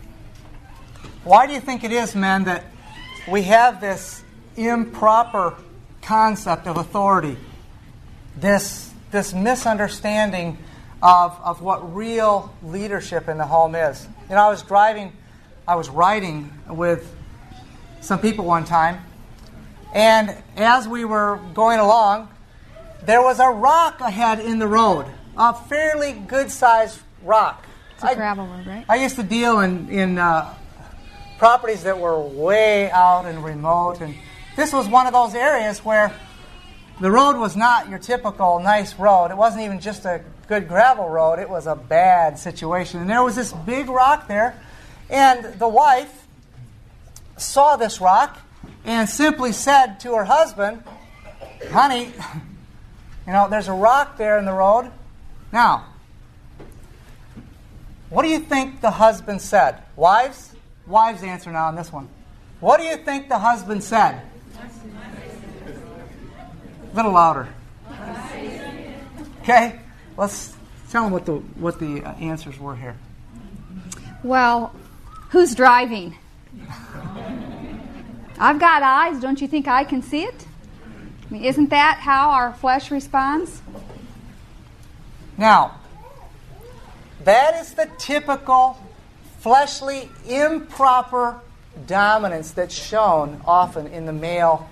Why 1.24 1.46
do 1.46 1.52
you 1.52 1.60
think 1.60 1.84
it 1.84 1.92
is, 1.92 2.14
men, 2.14 2.44
that 2.44 2.64
we 3.28 3.42
have 3.42 3.80
this 3.80 4.24
improper 4.56 5.54
concept 6.00 6.66
of 6.66 6.78
authority? 6.78 7.36
This, 8.36 8.91
this 9.12 9.34
misunderstanding 9.34 10.58
of, 11.02 11.38
of 11.44 11.60
what 11.60 11.94
real 11.94 12.52
leadership 12.62 13.28
in 13.28 13.36
the 13.36 13.46
home 13.46 13.74
is. 13.74 14.08
You 14.28 14.34
know, 14.34 14.42
I 14.42 14.48
was 14.48 14.62
driving, 14.62 15.12
I 15.68 15.76
was 15.76 15.90
riding 15.90 16.50
with 16.68 17.14
some 18.00 18.18
people 18.18 18.44
one 18.44 18.64
time, 18.64 19.04
and 19.94 20.36
as 20.56 20.88
we 20.88 21.04
were 21.04 21.38
going 21.54 21.78
along, 21.78 22.28
there 23.04 23.22
was 23.22 23.38
a 23.38 23.48
rock 23.48 24.00
ahead 24.00 24.40
in 24.40 24.58
the 24.58 24.66
road, 24.66 25.06
a 25.36 25.54
fairly 25.54 26.12
good 26.12 26.50
sized 26.50 26.98
rock. 27.22 27.66
It's 27.94 28.04
a 28.04 28.08
I, 28.08 28.14
gravel 28.14 28.46
road, 28.46 28.66
right? 28.66 28.84
I 28.88 28.96
used 28.96 29.16
to 29.16 29.22
deal 29.22 29.60
in, 29.60 29.88
in 29.90 30.18
uh, 30.18 30.54
properties 31.38 31.82
that 31.82 31.98
were 31.98 32.18
way 32.18 32.90
out 32.90 33.26
and 33.26 33.44
remote, 33.44 34.00
and 34.00 34.14
this 34.56 34.72
was 34.72 34.88
one 34.88 35.06
of 35.06 35.12
those 35.12 35.34
areas 35.34 35.84
where 35.84 36.14
the 37.02 37.10
road 37.10 37.36
was 37.36 37.56
not 37.56 37.88
your 37.88 37.98
typical 37.98 38.60
nice 38.60 38.94
road. 38.94 39.32
It 39.32 39.36
wasn't 39.36 39.64
even 39.64 39.80
just 39.80 40.04
a 40.04 40.22
good 40.46 40.68
gravel 40.68 41.08
road, 41.08 41.40
it 41.40 41.50
was 41.50 41.66
a 41.66 41.74
bad 41.74 42.38
situation. 42.38 43.00
And 43.00 43.10
there 43.10 43.24
was 43.24 43.34
this 43.34 43.52
big 43.52 43.88
rock 43.88 44.28
there, 44.28 44.56
and 45.10 45.44
the 45.58 45.66
wife 45.66 46.28
saw 47.36 47.74
this 47.74 48.00
rock 48.00 48.38
and 48.84 49.08
simply 49.08 49.50
said 49.50 49.98
to 50.00 50.14
her 50.14 50.24
husband, 50.24 50.84
Honey, 51.70 52.12
you 53.26 53.32
know, 53.32 53.48
there's 53.50 53.66
a 53.66 53.72
rock 53.72 54.16
there 54.16 54.38
in 54.38 54.44
the 54.44 54.52
road. 54.52 54.88
Now, 55.52 55.86
what 58.10 58.22
do 58.22 58.28
you 58.28 58.38
think 58.38 58.80
the 58.80 58.92
husband 58.92 59.42
said? 59.42 59.82
Wives? 59.96 60.54
Wives 60.86 61.24
answer 61.24 61.50
now 61.50 61.66
on 61.66 61.74
this 61.74 61.92
one. 61.92 62.08
What 62.60 62.78
do 62.78 62.84
you 62.84 62.96
think 62.96 63.28
the 63.28 63.38
husband 63.38 63.82
said? 63.82 64.22
A 66.92 66.94
little 66.94 67.12
louder. 67.12 67.48
Okay, 69.42 69.80
let's 70.16 70.54
tell 70.90 71.04
them 71.04 71.12
what 71.12 71.24
the 71.24 71.36
what 71.36 71.80
the 71.80 72.02
uh, 72.02 72.12
answers 72.14 72.58
were 72.58 72.76
here. 72.76 72.96
Well, 74.22 74.74
who's 75.30 75.54
driving? 75.54 76.16
I've 78.38 78.58
got 78.58 78.82
eyes. 78.82 79.20
Don't 79.20 79.40
you 79.40 79.48
think 79.48 79.68
I 79.68 79.84
can 79.84 80.02
see 80.02 80.24
it? 80.24 80.46
I 80.84 81.32
mean, 81.32 81.44
isn't 81.44 81.70
that 81.70 81.98
how 81.98 82.30
our 82.30 82.52
flesh 82.52 82.90
responds? 82.90 83.62
Now, 85.38 85.80
that 87.24 87.54
is 87.60 87.72
the 87.74 87.88
typical 87.98 88.78
fleshly, 89.38 90.10
improper 90.28 91.40
dominance 91.86 92.50
that's 92.50 92.74
shown 92.74 93.40
often 93.46 93.86
in 93.86 94.04
the 94.04 94.12
male 94.12 94.68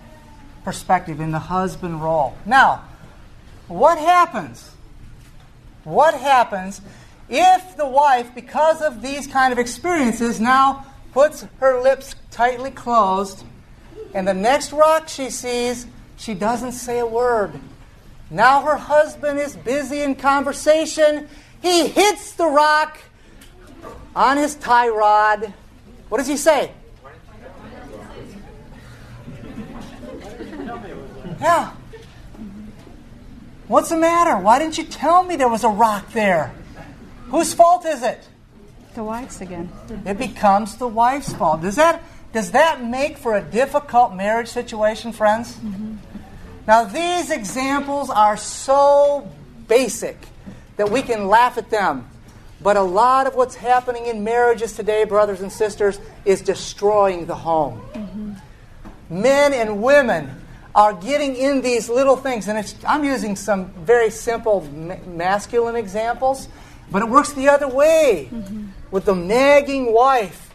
perspective, 0.64 1.20
in 1.20 1.30
the 1.30 1.38
husband 1.38 2.02
role. 2.02 2.34
Now, 2.46 2.84
what 3.68 3.98
happens? 3.98 4.70
What 5.84 6.14
happens 6.14 6.80
if 7.28 7.76
the 7.76 7.86
wife, 7.86 8.34
because 8.34 8.82
of 8.82 9.02
these 9.02 9.26
kind 9.26 9.52
of 9.52 9.58
experiences, 9.58 10.40
now 10.40 10.84
puts 11.12 11.46
her 11.60 11.80
lips 11.80 12.14
tightly 12.30 12.70
closed, 12.70 13.44
and 14.14 14.26
the 14.26 14.34
next 14.34 14.72
rock 14.72 15.08
she 15.08 15.30
sees, 15.30 15.86
she 16.16 16.34
doesn't 16.34 16.72
say 16.72 16.98
a 16.98 17.06
word. 17.06 17.58
Now 18.30 18.62
her 18.62 18.76
husband 18.76 19.38
is 19.38 19.56
busy 19.56 20.02
in 20.02 20.16
conversation. 20.16 21.28
He 21.62 21.88
hits 21.88 22.32
the 22.32 22.46
rock 22.46 22.98
on 24.14 24.36
his 24.36 24.56
tie 24.56 24.88
rod. 24.88 25.52
What 26.08 26.18
does 26.18 26.26
he 26.26 26.36
say? 26.36 26.72
Yeah. 31.40 31.72
What's 33.68 33.88
the 33.88 33.96
matter? 33.96 34.36
Why 34.36 34.58
didn't 34.58 34.78
you 34.78 34.84
tell 34.84 35.22
me 35.22 35.36
there 35.36 35.48
was 35.48 35.64
a 35.64 35.68
rock 35.68 36.12
there? 36.12 36.52
Whose 37.28 37.54
fault 37.54 37.86
is 37.86 38.02
it? 38.02 38.28
The 38.94 39.04
wife's 39.04 39.40
again. 39.40 39.70
It 40.04 40.18
becomes 40.18 40.76
the 40.76 40.88
wife's 40.88 41.32
fault. 41.32 41.62
Does 41.62 41.76
that 41.76 42.02
does 42.32 42.50
that 42.52 42.82
make 42.82 43.18
for 43.18 43.36
a 43.36 43.40
difficult 43.40 44.14
marriage 44.14 44.48
situation, 44.48 45.12
friends? 45.12 45.54
Mm-hmm. 45.54 45.96
Now 46.66 46.84
these 46.84 47.30
examples 47.30 48.10
are 48.10 48.36
so 48.36 49.30
basic 49.68 50.18
that 50.76 50.90
we 50.90 51.02
can 51.02 51.28
laugh 51.28 51.56
at 51.56 51.70
them. 51.70 52.08
But 52.62 52.76
a 52.76 52.82
lot 52.82 53.26
of 53.26 53.36
what's 53.36 53.54
happening 53.54 54.06
in 54.06 54.22
marriages 54.22 54.74
today, 54.74 55.04
brothers 55.04 55.40
and 55.40 55.50
sisters, 55.50 55.98
is 56.24 56.42
destroying 56.42 57.26
the 57.26 57.34
home. 57.34 57.80
Mm-hmm. 57.94 59.22
Men 59.22 59.52
and 59.52 59.82
women 59.82 60.39
are 60.74 60.92
getting 60.94 61.36
in 61.36 61.62
these 61.62 61.88
little 61.88 62.16
things, 62.16 62.48
and 62.48 62.74
I'm 62.86 63.04
using 63.04 63.36
some 63.36 63.70
very 63.84 64.10
simple 64.10 64.62
ma- 64.72 64.96
masculine 65.06 65.76
examples, 65.76 66.48
but 66.90 67.02
it 67.02 67.08
works 67.08 67.32
the 67.32 67.48
other 67.48 67.68
way. 67.68 68.28
Mm-hmm 68.32 68.66
with 68.90 69.04
the 69.04 69.14
nagging 69.14 69.92
wife 69.92 70.52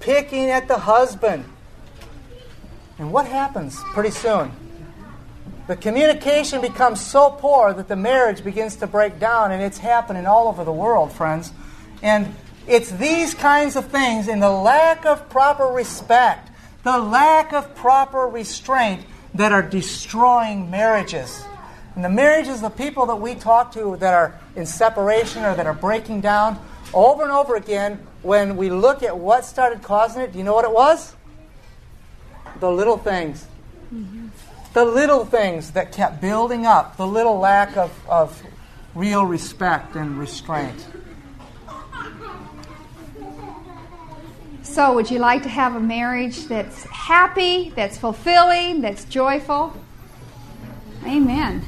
picking 0.00 0.50
at 0.50 0.68
the 0.68 0.78
husband. 0.78 1.44
And 2.98 3.12
what 3.12 3.26
happens 3.26 3.80
pretty 3.94 4.10
soon? 4.10 4.52
The 5.68 5.76
communication 5.76 6.60
becomes 6.60 7.00
so 7.00 7.30
poor 7.30 7.72
that 7.72 7.88
the 7.88 7.96
marriage 7.96 8.44
begins 8.44 8.76
to 8.76 8.86
break 8.86 9.18
down, 9.18 9.52
and 9.52 9.62
it's 9.62 9.78
happening 9.78 10.26
all 10.26 10.48
over 10.48 10.64
the 10.64 10.72
world, 10.72 11.12
friends. 11.12 11.52
And 12.02 12.34
It's 12.66 12.90
these 12.90 13.34
kinds 13.34 13.74
of 13.74 13.86
things 13.86 14.28
and 14.28 14.40
the 14.40 14.50
lack 14.50 15.04
of 15.04 15.28
proper 15.28 15.66
respect, 15.66 16.50
the 16.84 16.98
lack 16.98 17.52
of 17.52 17.74
proper 17.74 18.28
restraint 18.28 19.04
that 19.34 19.52
are 19.52 19.62
destroying 19.62 20.70
marriages. 20.70 21.44
And 21.94 22.04
the 22.04 22.08
marriages 22.08 22.56
of 22.56 22.62
the 22.62 22.70
people 22.70 23.06
that 23.06 23.16
we 23.16 23.34
talk 23.34 23.72
to 23.72 23.96
that 23.98 24.14
are 24.14 24.40
in 24.56 24.66
separation 24.66 25.44
or 25.44 25.54
that 25.54 25.66
are 25.66 25.74
breaking 25.74 26.20
down, 26.20 26.58
over 26.94 27.22
and 27.22 27.32
over 27.32 27.56
again, 27.56 28.06
when 28.22 28.56
we 28.56 28.70
look 28.70 29.02
at 29.02 29.18
what 29.18 29.44
started 29.44 29.82
causing 29.82 30.22
it, 30.22 30.32
do 30.32 30.38
you 30.38 30.44
know 30.44 30.54
what 30.54 30.64
it 30.64 30.72
was? 30.72 31.14
The 32.60 32.70
little 32.70 32.96
things. 32.96 33.46
Mm-hmm. 33.92 34.28
The 34.74 34.84
little 34.84 35.24
things 35.24 35.72
that 35.72 35.92
kept 35.92 36.20
building 36.20 36.64
up, 36.64 36.96
the 36.96 37.06
little 37.06 37.38
lack 37.38 37.76
of, 37.76 37.92
of 38.08 38.42
real 38.94 39.24
respect 39.24 39.96
and 39.96 40.18
restraint. 40.18 40.86
So, 44.72 44.94
would 44.94 45.10
you 45.10 45.18
like 45.18 45.42
to 45.42 45.50
have 45.50 45.76
a 45.76 45.80
marriage 45.80 46.46
that's 46.46 46.84
happy, 46.84 47.74
that's 47.76 47.98
fulfilling, 47.98 48.80
that's 48.80 49.04
joyful? 49.04 49.76
Amen. 51.04 51.62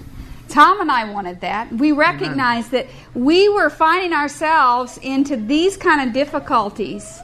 Tom 0.49 0.81
and 0.81 0.91
I 0.91 1.13
wanted 1.13 1.43
that. 1.43 1.71
We 1.71 1.93
recognized 1.93 2.73
Amen. 2.73 2.87
that 2.87 3.21
we 3.21 3.51
were 3.51 3.69
finding 3.69 4.15
ourselves 4.15 4.99
into 5.03 5.37
these 5.37 5.77
kind 5.77 6.09
of 6.09 6.15
difficulties. 6.15 7.21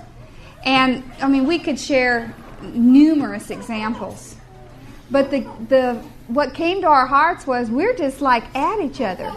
And 0.66 1.02
I 1.22 1.28
mean, 1.28 1.46
we 1.46 1.58
could 1.58 1.80
share 1.80 2.34
numerous 2.60 3.49
examples. 3.49 4.37
But 5.10 5.30
the, 5.30 5.49
the 5.70 5.94
what 6.26 6.52
came 6.52 6.82
to 6.82 6.88
our 6.88 7.06
hearts 7.06 7.46
was 7.46 7.70
we're 7.70 7.96
just 7.96 8.20
like 8.20 8.44
at 8.54 8.82
each 8.82 9.00
other. 9.00 9.32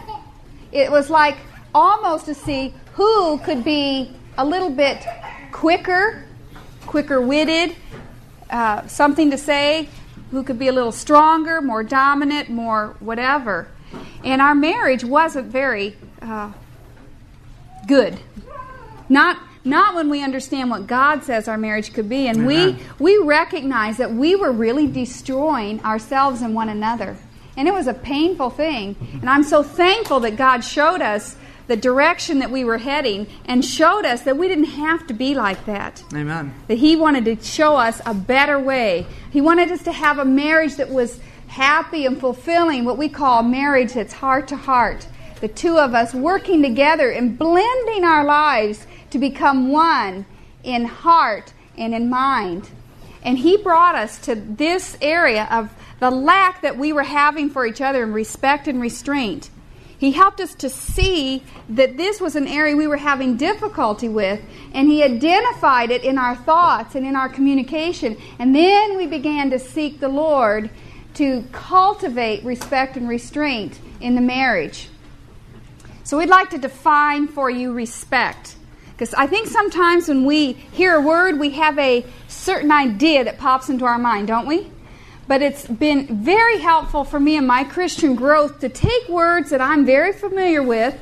It 0.73 0.91
was 0.91 1.09
like 1.09 1.37
almost 1.73 2.25
to 2.25 2.35
see 2.35 2.73
who 2.95 3.37
could 3.45 3.63
be 3.63 4.13
a 4.37 4.45
little 4.45 4.69
bit 4.69 5.05
quicker 5.53 6.25
quicker 6.93 7.19
witted, 7.19 7.75
uh, 8.51 8.85
something 8.85 9.31
to 9.31 9.37
say, 9.37 9.89
who 10.29 10.43
could 10.43 10.59
be 10.59 10.67
a 10.67 10.71
little 10.71 10.91
stronger, 10.91 11.59
more 11.59 11.83
dominant, 11.83 12.51
more 12.51 12.95
whatever. 12.99 13.67
And 14.23 14.39
our 14.43 14.53
marriage 14.53 15.03
wasn't 15.03 15.47
very 15.47 15.95
uh, 16.21 16.51
good. 17.87 18.19
Not 19.09 19.39
not 19.65 19.95
when 19.95 20.07
we 20.11 20.23
understand 20.23 20.69
what 20.69 20.85
God 20.85 21.23
says 21.23 21.47
our 21.47 21.57
marriage 21.57 21.93
could 21.93 22.07
be, 22.07 22.27
and 22.27 22.41
Amen. 22.41 22.77
we 22.99 23.17
we 23.17 23.25
recognize 23.25 23.97
that 23.97 24.11
we 24.11 24.35
were 24.35 24.51
really 24.51 24.85
destroying 24.85 25.83
ourselves 25.83 26.43
and 26.43 26.53
one 26.53 26.69
another, 26.69 27.17
and 27.57 27.67
it 27.67 27.73
was 27.73 27.87
a 27.87 27.95
painful 27.95 28.51
thing. 28.51 28.95
And 29.19 29.27
I'm 29.27 29.43
so 29.43 29.63
thankful 29.63 30.19
that 30.19 30.35
God 30.35 30.63
showed 30.63 31.01
us 31.01 31.37
the 31.67 31.77
direction 31.77 32.39
that 32.39 32.51
we 32.51 32.63
were 32.63 32.77
heading 32.77 33.27
and 33.45 33.63
showed 33.63 34.05
us 34.05 34.21
that 34.23 34.37
we 34.37 34.47
didn't 34.47 34.65
have 34.65 35.07
to 35.07 35.13
be 35.13 35.33
like 35.33 35.65
that. 35.65 36.03
Amen. 36.13 36.53
That 36.67 36.77
He 36.77 36.95
wanted 36.95 37.25
to 37.25 37.41
show 37.43 37.75
us 37.75 38.01
a 38.05 38.13
better 38.13 38.59
way. 38.59 39.05
He 39.31 39.41
wanted 39.41 39.71
us 39.71 39.83
to 39.83 39.91
have 39.91 40.19
a 40.19 40.25
marriage 40.25 40.75
that 40.75 40.89
was 40.89 41.19
happy 41.47 42.05
and 42.05 42.19
fulfilling, 42.19 42.83
what 42.83 42.97
we 42.97 43.09
call 43.09 43.39
a 43.39 43.43
marriage 43.43 43.93
that's 43.93 44.13
heart 44.13 44.47
to 44.49 44.55
heart. 44.55 45.07
The 45.39 45.47
two 45.47 45.77
of 45.77 45.93
us 45.93 46.13
working 46.13 46.61
together 46.61 47.11
and 47.11 47.37
blending 47.37 48.03
our 48.03 48.23
lives 48.23 48.87
to 49.11 49.19
become 49.19 49.69
one 49.69 50.25
in 50.63 50.85
heart 50.85 51.53
and 51.77 51.93
in 51.93 52.09
mind. 52.09 52.69
And 53.23 53.37
He 53.37 53.57
brought 53.57 53.95
us 53.95 54.17
to 54.19 54.35
this 54.35 54.97
area 55.01 55.47
of 55.51 55.73
the 55.99 56.11
lack 56.11 56.61
that 56.61 56.77
we 56.77 56.91
were 56.91 57.03
having 57.03 57.49
for 57.49 57.65
each 57.65 57.81
other 57.81 58.03
in 58.03 58.13
respect 58.13 58.67
and 58.67 58.81
restraint. 58.81 59.49
He 60.03 60.11
helped 60.11 60.41
us 60.41 60.53
to 60.55 60.69
see 60.69 61.43
that 61.69 61.95
this 61.95 62.19
was 62.19 62.35
an 62.35 62.45
area 62.45 62.75
we 62.75 62.87
were 62.87 62.97
having 62.97 63.37
difficulty 63.37 64.09
with, 64.09 64.41
and 64.73 64.89
He 64.89 65.01
identified 65.01 65.91
it 65.91 66.03
in 66.03 66.17
our 66.17 66.35
thoughts 66.35 66.95
and 66.95 67.07
in 67.07 67.15
our 67.15 67.29
communication. 67.29 68.17
And 68.37 68.53
then 68.53 68.97
we 68.97 69.07
began 69.07 69.49
to 69.51 69.59
seek 69.59 70.01
the 70.01 70.09
Lord 70.09 70.69
to 71.13 71.45
cultivate 71.53 72.43
respect 72.43 72.97
and 72.97 73.07
restraint 73.07 73.79
in 74.01 74.15
the 74.15 74.19
marriage. 74.19 74.89
So 76.03 76.17
we'd 76.17 76.27
like 76.27 76.49
to 76.49 76.57
define 76.57 77.29
for 77.29 77.49
you 77.49 77.71
respect. 77.71 78.57
Because 78.91 79.13
I 79.13 79.25
think 79.25 79.47
sometimes 79.47 80.09
when 80.09 80.25
we 80.25 80.51
hear 80.51 80.95
a 80.95 81.01
word, 81.01 81.39
we 81.39 81.51
have 81.51 81.79
a 81.79 82.05
certain 82.27 82.73
idea 82.73 83.23
that 83.23 83.37
pops 83.37 83.69
into 83.69 83.85
our 83.85 83.97
mind, 83.97 84.27
don't 84.27 84.47
we? 84.47 84.69
But 85.27 85.41
it's 85.41 85.65
been 85.67 86.23
very 86.23 86.59
helpful 86.59 87.03
for 87.03 87.19
me 87.19 87.37
in 87.37 87.45
my 87.45 87.63
Christian 87.63 88.15
growth 88.15 88.59
to 88.59 88.69
take 88.69 89.07
words 89.07 89.49
that 89.51 89.61
I'm 89.61 89.85
very 89.85 90.13
familiar 90.13 90.61
with, 90.61 90.99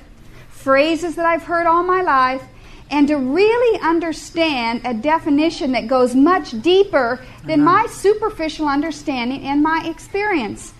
phrases 0.49 1.15
that 1.15 1.25
I've 1.25 1.43
heard 1.43 1.65
all 1.65 1.83
my 1.83 2.01
life, 2.01 2.43
and 2.91 3.07
to 3.07 3.15
really 3.15 3.79
understand 3.79 4.81
a 4.83 4.93
definition 4.93 5.71
that 5.71 5.87
goes 5.87 6.13
much 6.13 6.61
deeper 6.61 7.23
than 7.45 7.63
my 7.63 7.87
superficial 7.87 8.67
understanding 8.67 9.43
and 9.43 9.63
my 9.63 9.83
experience. 9.85 10.73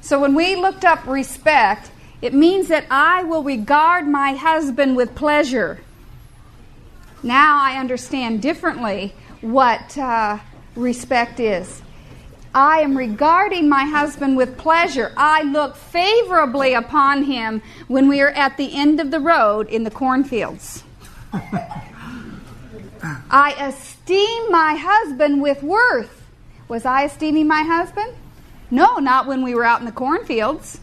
So 0.00 0.20
when 0.20 0.34
we 0.34 0.54
looked 0.54 0.84
up 0.84 1.04
respect, 1.06 1.90
it 2.22 2.32
means 2.32 2.68
that 2.68 2.86
I 2.90 3.24
will 3.24 3.42
regard 3.42 4.06
my 4.06 4.34
husband 4.34 4.96
with 4.96 5.14
pleasure. 5.14 5.80
Now 7.22 7.60
I 7.60 7.78
understand 7.78 8.40
differently 8.40 9.12
what 9.40 9.98
uh, 9.98 10.38
respect 10.76 11.40
is. 11.40 11.82
I 12.56 12.78
am 12.78 12.96
regarding 12.96 13.68
my 13.68 13.84
husband 13.84 14.38
with 14.38 14.56
pleasure. 14.56 15.12
I 15.14 15.42
look 15.42 15.76
favorably 15.76 16.72
upon 16.72 17.24
him 17.24 17.60
when 17.86 18.08
we 18.08 18.22
are 18.22 18.30
at 18.30 18.56
the 18.56 18.74
end 18.74 18.98
of 18.98 19.10
the 19.10 19.20
road 19.20 19.68
in 19.68 19.84
the 19.84 19.90
cornfields. 19.90 20.82
I 23.30 23.54
esteem 23.60 24.50
my 24.50 24.74
husband 24.74 25.42
with 25.42 25.62
worth. 25.62 26.22
Was 26.66 26.86
I 26.86 27.04
esteeming 27.04 27.46
my 27.46 27.60
husband? 27.60 28.14
No, 28.70 28.96
not 28.96 29.26
when 29.26 29.42
we 29.42 29.54
were 29.54 29.64
out 29.64 29.80
in 29.80 29.86
the 29.86 29.92
cornfields. 29.92 30.80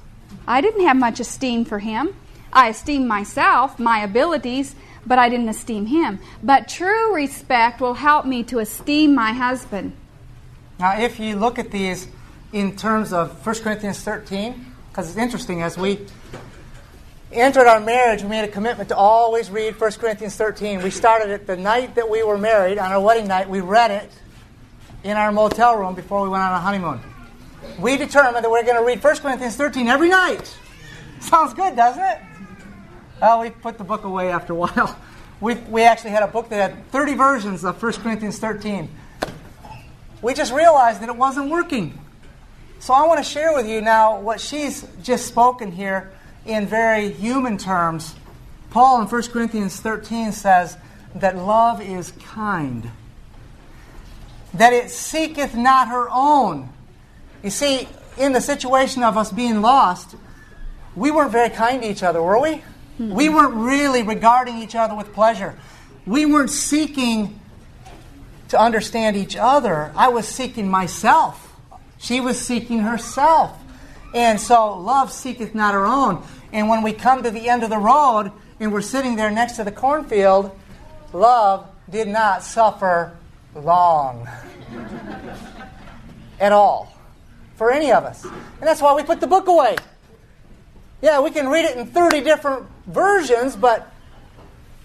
I 0.48 0.62
didn't 0.62 0.86
have 0.86 0.96
much 0.96 1.20
esteem 1.20 1.66
for 1.66 1.80
him. 1.80 2.16
I 2.54 2.70
esteemed 2.70 3.08
myself, 3.08 3.80
my 3.80 4.04
abilities, 4.04 4.76
but 5.08 5.18
I 5.18 5.28
didn't 5.28 5.50
esteem 5.50 5.88
him. 5.88 6.20
But 6.44 6.70
true 6.70 7.16
respect 7.16 7.82
will 7.82 7.96
help 7.96 8.28
me 8.28 8.44
to 8.44 8.60
esteem 8.60 9.16
my 9.16 9.34
husband. 9.34 9.94
Now, 10.84 11.00
if 11.00 11.18
you 11.18 11.38
look 11.38 11.60
at 11.60 11.72
these 11.72 12.10
in 12.52 12.76
terms 12.76 13.14
of 13.14 13.46
1 13.46 13.56
Corinthians 13.60 14.02
13, 14.02 14.66
because 14.90 15.08
it's 15.08 15.18
interesting, 15.18 15.62
as 15.62 15.78
we 15.78 15.98
entered 17.32 17.68
our 17.68 17.80
marriage, 17.80 18.22
we 18.22 18.28
made 18.28 18.44
a 18.44 18.50
commitment 18.50 18.90
to 18.90 18.98
always 18.98 19.50
read 19.50 19.80
1 19.80 19.92
Corinthians 19.94 20.36
13. 20.36 20.84
We 20.84 20.90
started 20.90 21.30
it 21.30 21.48
the 21.48 21.56
night 21.56 21.96
that 21.96 22.10
we 22.10 22.22
were 22.22 22.38
married, 22.38 22.80
on 22.80 22.92
our 22.92 23.00
wedding 23.00 23.30
night. 23.30 23.50
We 23.50 23.62
read 23.62 23.92
it 23.92 24.12
in 25.06 25.16
our 25.16 25.32
motel 25.32 25.78
room 25.78 25.96
before 25.96 26.22
we 26.22 26.28
went 26.28 26.44
on 26.44 26.52
a 26.52 26.60
honeymoon. 26.60 27.00
We 27.80 27.96
determined 27.96 28.44
that 28.44 28.52
we're 28.52 28.64
going 28.64 28.76
to 28.76 28.84
read 28.84 29.02
1 29.02 29.16
Corinthians 29.20 29.56
13 29.56 29.88
every 29.88 30.10
night. 30.10 30.54
Sounds 31.22 31.54
good, 31.54 31.78
doesn't 31.78 32.04
it? 32.04 32.18
Well, 33.22 33.40
we 33.40 33.52
put 33.52 33.78
the 33.78 33.86
book 33.86 34.04
away 34.04 34.32
after 34.32 34.52
a 34.52 34.56
while. 34.58 35.00
We, 35.40 35.54
we 35.54 35.84
actually 35.84 36.12
had 36.12 36.24
a 36.24 36.28
book 36.28 36.50
that 36.50 36.72
had 36.72 36.92
30 36.92 37.14
versions 37.14 37.64
of 37.64 37.82
1 37.82 37.94
Corinthians 37.94 38.38
13 38.38 38.90
we 40.24 40.34
just 40.34 40.54
realized 40.54 41.02
that 41.02 41.10
it 41.10 41.16
wasn't 41.16 41.50
working. 41.50 42.00
So 42.80 42.94
I 42.94 43.06
want 43.06 43.24
to 43.24 43.30
share 43.30 43.54
with 43.54 43.68
you 43.68 43.82
now 43.82 44.20
what 44.20 44.42
she's 44.42 44.88
just 45.04 45.28
spoken 45.28 45.72
here 45.72 46.12
in 46.46 46.66
very 46.66 47.12
human 47.12 47.58
terms. 47.58 48.16
Paul 48.72 49.02
in 49.02 49.08
1 49.08 49.22
Corinthians 49.24 49.80
13 49.80 50.32
says 50.32 50.78
that 51.16 51.38
love 51.38 51.82
is 51.82 52.12
kind, 52.12 52.90
that 54.54 54.74
it 54.74 54.90
seeketh 54.90 55.56
not 55.56 55.90
her 55.90 56.08
own. 56.10 56.70
You 57.44 57.50
see, 57.50 57.88
in 58.18 58.34
the 58.34 58.42
situation 58.42 59.04
of 59.04 59.18
us 59.18 59.32
being 59.32 59.62
lost, 59.62 60.16
we 60.96 61.12
weren't 61.12 61.32
very 61.32 61.50
kind 61.50 61.82
to 61.84 61.90
each 61.90 62.04
other, 62.04 62.22
were 62.22 62.40
we? 62.40 62.50
Mm-hmm. 62.50 63.14
We 63.14 63.30
weren't 63.30 63.56
really 63.56 64.04
regarding 64.04 64.58
each 64.60 64.76
other 64.76 64.96
with 64.96 65.14
pleasure. 65.14 65.58
We 66.06 66.26
weren't 66.26 66.50
seeking 66.50 67.40
to 68.50 68.60
understand 68.60 69.16
each 69.16 69.36
other. 69.36 69.92
I 69.96 70.10
was 70.10 70.28
seeking 70.28 70.70
myself. 70.70 71.56
She 71.98 72.20
was 72.20 72.40
seeking 72.40 72.80
herself. 72.80 73.58
And 74.14 74.40
so 74.40 74.78
love 74.78 75.12
seeketh 75.12 75.56
not 75.56 75.74
her 75.74 75.86
own. 75.86 76.24
And 76.52 76.70
when 76.70 76.84
we 76.84 76.94
come 76.94 77.24
to 77.24 77.32
the 77.32 77.50
end 77.50 77.64
of 77.64 77.70
the 77.70 77.78
road 77.78 78.32
and 78.60 78.72
we're 78.72 78.82
sitting 78.82 79.16
there 79.16 79.32
next 79.32 79.54
to 79.54 79.64
the 79.64 79.72
cornfield, 79.72 80.58
love 81.12 81.68
did 81.90 82.08
not 82.08 82.44
suffer 82.44 83.18
long 83.56 84.28
at 86.40 86.52
all 86.52 86.96
for 87.56 87.72
any 87.72 87.92
of 87.92 88.04
us. 88.04 88.24
And 88.24 88.62
that's 88.62 88.82
why 88.82 88.94
we 88.94 89.04
put 89.04 89.20
the 89.20 89.28
book 89.28 89.48
away. 89.48 89.76
Yeah, 91.02 91.20
we 91.20 91.32
can 91.32 91.48
read 91.48 91.66
it 91.66 91.78
in 91.78 91.88
30 91.88 92.22
different 92.22 92.66
versions, 92.88 93.56
but 93.56 93.92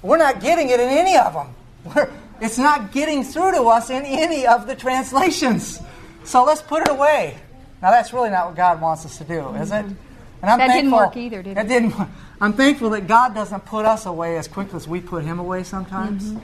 we're 0.02 0.16
not 0.16 0.40
getting 0.40 0.70
it 0.70 0.80
in 0.80 0.88
any 0.88 1.16
of 1.16 1.32
them. 1.32 1.54
We're, 1.94 2.10
it's 2.40 2.58
not 2.58 2.92
getting 2.92 3.24
through 3.24 3.52
to 3.52 3.62
us 3.64 3.90
in 3.90 4.04
any 4.04 4.46
of 4.46 4.66
the 4.66 4.74
translations. 4.74 5.80
So 6.24 6.44
let's 6.44 6.62
put 6.62 6.82
it 6.82 6.90
away. 6.90 7.38
Now, 7.80 7.90
that's 7.90 8.12
really 8.12 8.30
not 8.30 8.46
what 8.46 8.56
God 8.56 8.80
wants 8.80 9.06
us 9.06 9.18
to 9.18 9.24
do, 9.24 9.48
is 9.54 9.70
it? 9.70 9.84
And 9.84 9.96
I'm 10.42 10.58
that 10.58 10.68
thankful. 10.68 10.82
didn't 10.82 10.92
work 10.92 11.16
either, 11.16 11.42
did 11.42 11.50
it? 11.52 11.54
That 11.54 11.68
didn't. 11.68 11.94
I'm 12.40 12.52
thankful 12.52 12.90
that 12.90 13.06
God 13.06 13.34
doesn't 13.34 13.64
put 13.64 13.84
us 13.84 14.06
away 14.06 14.36
as 14.36 14.46
quickly 14.46 14.76
as 14.76 14.86
we 14.86 15.00
put 15.00 15.24
Him 15.24 15.38
away 15.38 15.64
sometimes. 15.64 16.24
Mm-hmm. 16.24 16.40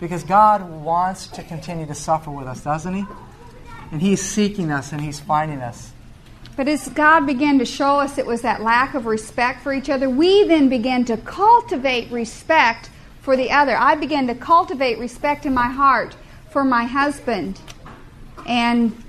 Because 0.00 0.24
God 0.24 0.68
wants 0.82 1.26
to 1.28 1.42
continue 1.42 1.86
to 1.86 1.94
suffer 1.94 2.30
with 2.30 2.46
us, 2.46 2.62
doesn't 2.62 2.92
He? 2.92 3.04
And 3.92 4.02
He's 4.02 4.20
seeking 4.20 4.70
us 4.70 4.92
and 4.92 5.00
He's 5.00 5.20
finding 5.20 5.60
us. 5.60 5.92
But 6.56 6.68
as 6.68 6.88
God 6.88 7.26
began 7.26 7.58
to 7.58 7.64
show 7.64 8.00
us 8.00 8.18
it 8.18 8.26
was 8.26 8.42
that 8.42 8.62
lack 8.62 8.94
of 8.94 9.06
respect 9.06 9.62
for 9.62 9.72
each 9.72 9.90
other, 9.90 10.08
we 10.08 10.44
then 10.44 10.68
began 10.68 11.04
to 11.06 11.16
cultivate 11.18 12.10
respect 12.10 12.90
for 13.26 13.36
the 13.36 13.50
other. 13.50 13.76
I 13.76 13.96
began 13.96 14.28
to 14.28 14.36
cultivate 14.36 15.00
respect 15.00 15.46
in 15.46 15.52
my 15.52 15.66
heart 15.66 16.14
for 16.52 16.62
my 16.62 16.84
husband. 16.84 17.60
And 18.46 19.02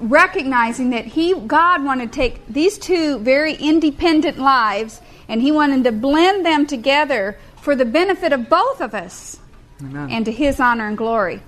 recognizing 0.00 0.90
that 0.90 1.06
he 1.06 1.32
God 1.32 1.84
wanted 1.84 2.12
to 2.12 2.16
take 2.16 2.44
these 2.48 2.76
two 2.76 3.20
very 3.20 3.54
independent 3.54 4.38
lives 4.38 5.00
and 5.28 5.40
he 5.40 5.52
wanted 5.52 5.84
to 5.84 5.92
blend 5.92 6.44
them 6.44 6.66
together 6.66 7.38
for 7.62 7.76
the 7.76 7.84
benefit 7.84 8.32
of 8.32 8.48
both 8.48 8.80
of 8.80 8.94
us 8.94 9.38
Amen. 9.80 10.10
and 10.10 10.24
to 10.24 10.32
his 10.32 10.58
honor 10.58 10.88
and 10.88 10.98
glory. 10.98 11.40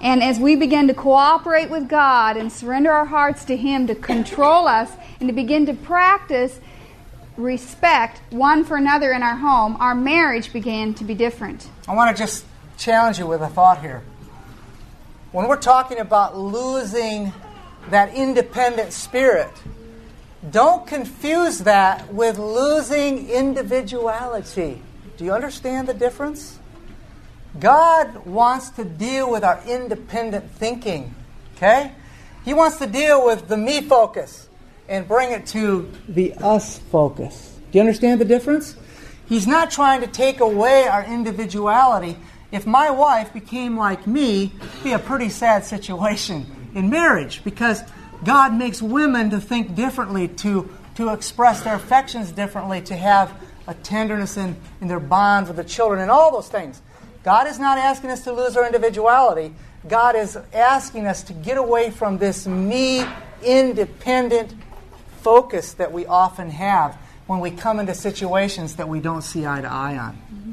And 0.00 0.24
as 0.24 0.40
we 0.40 0.56
begin 0.56 0.88
to 0.88 0.94
cooperate 0.94 1.70
with 1.70 1.88
God 1.88 2.36
and 2.36 2.52
surrender 2.52 2.90
our 2.90 3.06
hearts 3.06 3.44
to 3.44 3.56
him 3.56 3.86
to 3.86 3.94
control 3.94 4.66
us 4.66 4.90
and 5.20 5.28
to 5.28 5.32
begin 5.32 5.66
to 5.66 5.74
practice 5.74 6.58
respect 7.36 8.20
one 8.30 8.64
for 8.64 8.76
another 8.76 9.12
in 9.12 9.22
our 9.22 9.36
home, 9.36 9.76
our 9.80 9.94
marriage 9.94 10.52
began 10.52 10.94
to 10.94 11.04
be 11.04 11.14
different. 11.14 11.68
I 11.86 11.94
want 11.94 12.16
to 12.16 12.22
just 12.22 12.44
challenge 12.78 13.18
you 13.18 13.26
with 13.26 13.40
a 13.40 13.48
thought 13.48 13.80
here. 13.80 14.02
When 15.32 15.48
we're 15.48 15.56
talking 15.56 15.98
about 15.98 16.36
losing 16.38 17.32
that 17.90 18.14
independent 18.14 18.92
spirit. 18.92 19.50
Don't 20.50 20.86
confuse 20.86 21.60
that 21.60 22.12
with 22.12 22.38
losing 22.38 23.28
individuality. 23.28 24.82
Do 25.16 25.24
you 25.24 25.32
understand 25.32 25.88
the 25.88 25.94
difference? 25.94 26.58
God 27.58 28.26
wants 28.26 28.70
to 28.70 28.84
deal 28.84 29.30
with 29.30 29.42
our 29.42 29.60
independent 29.66 30.50
thinking, 30.52 31.14
okay? 31.56 31.92
He 32.44 32.52
wants 32.52 32.76
to 32.78 32.86
deal 32.86 33.24
with 33.24 33.48
the 33.48 33.56
me 33.56 33.80
focus 33.80 34.48
and 34.88 35.06
bring 35.06 35.32
it 35.32 35.46
to 35.46 35.90
the 36.08 36.34
us 36.34 36.78
focus. 36.78 37.58
Do 37.70 37.78
you 37.78 37.80
understand 37.80 38.20
the 38.20 38.24
difference? 38.24 38.76
He's 39.28 39.46
not 39.46 39.70
trying 39.70 40.00
to 40.02 40.06
take 40.06 40.40
away 40.40 40.86
our 40.86 41.04
individuality. 41.04 42.16
If 42.52 42.66
my 42.66 42.90
wife 42.90 43.32
became 43.32 43.76
like 43.76 44.06
me, 44.06 44.52
it'd 44.56 44.84
be 44.84 44.92
a 44.92 44.98
pretty 44.98 45.28
sad 45.28 45.64
situation 45.64 46.70
in 46.74 46.90
marriage 46.90 47.42
because 47.42 47.82
God 48.24 48.54
makes 48.54 48.80
women 48.80 49.30
to 49.30 49.40
think 49.40 49.74
differently, 49.74 50.28
to, 50.28 50.70
to 50.94 51.08
express 51.08 51.62
their 51.62 51.74
affections 51.74 52.30
differently, 52.32 52.80
to 52.82 52.96
have 52.96 53.32
a 53.66 53.74
tenderness 53.74 54.36
in, 54.36 54.56
in 54.80 54.88
their 54.88 55.00
bond 55.00 55.48
with 55.48 55.56
the 55.56 55.64
children, 55.64 56.00
and 56.00 56.10
all 56.10 56.30
those 56.30 56.48
things. 56.48 56.80
God 57.24 57.48
is 57.48 57.58
not 57.58 57.78
asking 57.78 58.10
us 58.10 58.22
to 58.24 58.32
lose 58.32 58.56
our 58.56 58.64
individuality. 58.64 59.52
God 59.88 60.14
is 60.14 60.36
asking 60.52 61.06
us 61.06 61.24
to 61.24 61.32
get 61.32 61.58
away 61.58 61.90
from 61.90 62.18
this 62.18 62.46
me 62.46 63.04
independent 63.42 64.54
focus 65.26 65.72
that 65.72 65.90
we 65.90 66.06
often 66.06 66.50
have 66.50 66.96
when 67.26 67.40
we 67.40 67.50
come 67.50 67.80
into 67.80 67.92
situations 67.92 68.76
that 68.76 68.88
we 68.88 69.00
don't 69.00 69.22
see 69.22 69.44
eye 69.44 69.60
to 69.60 69.66
eye 69.66 69.98
on. 69.98 70.12
Mm-hmm. 70.14 70.52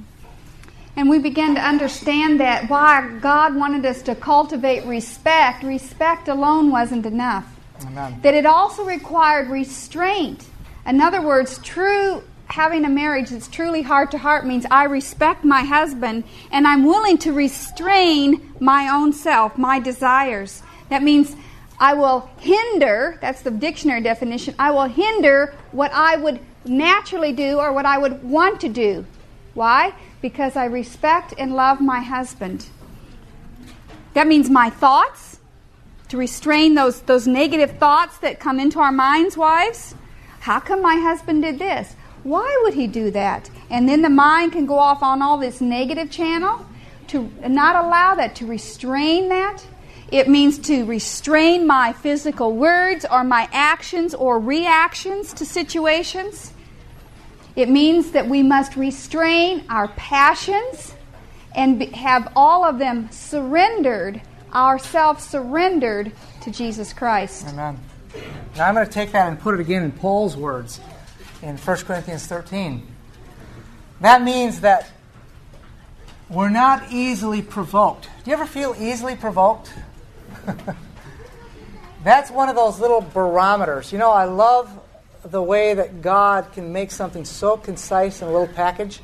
And 0.95 1.09
we 1.11 1.19
began 1.19 1.53
to 1.53 1.61
understand 1.61 2.39
that 2.39 2.71
why 2.71 3.19
God 3.21 3.55
wanted 3.55 3.85
us 3.85 4.01
to 4.01 4.15
cultivate 4.15 4.83
respect, 4.87 5.61
respect 5.61 6.27
alone 6.27 6.71
wasn't 6.71 7.05
enough. 7.05 7.45
Amen. 7.85 8.19
That 8.23 8.33
it 8.33 8.47
also 8.47 8.83
required 8.83 9.49
restraint. 9.49 10.43
In 10.87 11.01
other 11.01 11.21
words, 11.21 11.59
true 11.59 12.23
having 12.47 12.83
a 12.83 12.89
marriage 12.89 13.29
that's 13.29 13.47
truly 13.47 13.83
heart 13.83 14.09
to 14.09 14.17
heart 14.17 14.43
means 14.43 14.65
I 14.71 14.85
respect 14.85 15.45
my 15.45 15.61
husband 15.61 16.23
and 16.51 16.67
I'm 16.67 16.83
willing 16.83 17.19
to 17.19 17.31
restrain 17.31 18.55
my 18.59 18.89
own 18.89 19.13
self, 19.13 19.55
my 19.55 19.79
desires. 19.79 20.63
That 20.89 21.03
means 21.03 21.35
I 21.83 21.93
will 21.93 22.29
hinder, 22.39 23.17
that's 23.21 23.41
the 23.41 23.51
dictionary 23.51 24.01
definition, 24.01 24.55
I 24.57 24.71
will 24.71 24.85
hinder 24.85 25.53
what 25.71 25.91
I 25.93 26.15
would 26.15 26.39
naturally 26.65 27.33
do 27.33 27.59
or 27.59 27.73
what 27.73 27.85
I 27.85 27.97
would 27.97 28.23
want 28.23 28.61
to 28.61 28.69
do. 28.69 29.05
Why? 29.53 29.93
because 30.23 30.55
I 30.55 30.65
respect 30.65 31.33
and 31.37 31.53
love 31.53 31.81
my 31.81 31.99
husband. 31.99 32.67
That 34.13 34.25
means 34.25 34.49
my 34.49 34.69
thoughts, 34.69 35.37
to 36.07 36.17
restrain 36.17 36.75
those, 36.75 37.01
those 37.01 37.27
negative 37.27 37.77
thoughts 37.77 38.17
that 38.19 38.39
come 38.39 38.57
into 38.57 38.79
our 38.79 38.91
minds, 38.91 39.35
wives. 39.35 39.95
How 40.39 40.61
come 40.61 40.81
my 40.81 40.95
husband 40.95 41.41
did 41.41 41.59
this? 41.59 41.93
Why 42.23 42.61
would 42.63 42.73
he 42.73 42.87
do 42.87 43.11
that? 43.11 43.49
And 43.69 43.89
then 43.89 44.01
the 44.01 44.09
mind 44.09 44.53
can 44.53 44.65
go 44.65 44.79
off 44.79 45.03
on 45.03 45.21
all 45.21 45.37
this 45.37 45.59
negative 45.59 46.09
channel 46.09 46.65
to 47.07 47.29
not 47.45 47.83
allow 47.83 48.15
that, 48.15 48.33
to 48.37 48.45
restrain 48.45 49.27
that. 49.27 49.61
It 50.11 50.27
means 50.29 50.59
to 50.59 50.85
restrain 50.85 51.65
my 51.65 51.93
physical 51.93 52.55
words 52.55 53.05
or 53.09 53.23
my 53.23 53.49
actions 53.51 54.13
or 54.13 54.39
reactions 54.39 55.33
to 55.33 55.45
situations. 55.45 56.53
It 57.55 57.69
means 57.69 58.11
that 58.11 58.27
we 58.27 58.43
must 58.43 58.75
restrain 58.75 59.63
our 59.69 59.87
passions 59.89 60.93
and 61.55 61.81
have 61.95 62.31
all 62.35 62.63
of 62.63 62.79
them 62.79 63.11
surrendered, 63.11 64.21
ourselves 64.53 65.23
surrendered 65.23 66.11
to 66.41 66.51
Jesus 66.51 66.93
Christ. 66.93 67.47
Amen. 67.47 67.79
Now 68.55 68.67
I'm 68.67 68.75
going 68.75 68.85
to 68.85 68.91
take 68.91 69.11
that 69.11 69.27
and 69.27 69.39
put 69.39 69.55
it 69.55 69.59
again 69.59 69.83
in 69.83 69.91
Paul's 69.91 70.35
words 70.35 70.79
in 71.41 71.57
1 71.57 71.77
Corinthians 71.77 72.25
13. 72.25 72.85
That 74.01 74.21
means 74.23 74.61
that 74.61 74.91
we're 76.29 76.49
not 76.49 76.91
easily 76.91 77.41
provoked. 77.41 78.09
Do 78.23 78.31
you 78.31 78.33
ever 78.33 78.45
feel 78.45 78.75
easily 78.79 79.15
provoked? 79.15 79.73
That's 82.03 82.29
one 82.29 82.49
of 82.49 82.55
those 82.55 82.79
little 82.79 83.01
barometers. 83.01 83.91
You 83.91 83.97
know, 83.97 84.11
I 84.11 84.25
love 84.25 84.69
the 85.23 85.41
way 85.41 85.73
that 85.73 86.01
God 86.01 86.51
can 86.53 86.73
make 86.73 86.91
something 86.91 87.25
so 87.25 87.57
concise 87.57 88.21
in 88.21 88.27
a 88.27 88.31
little 88.31 88.53
package. 88.53 88.99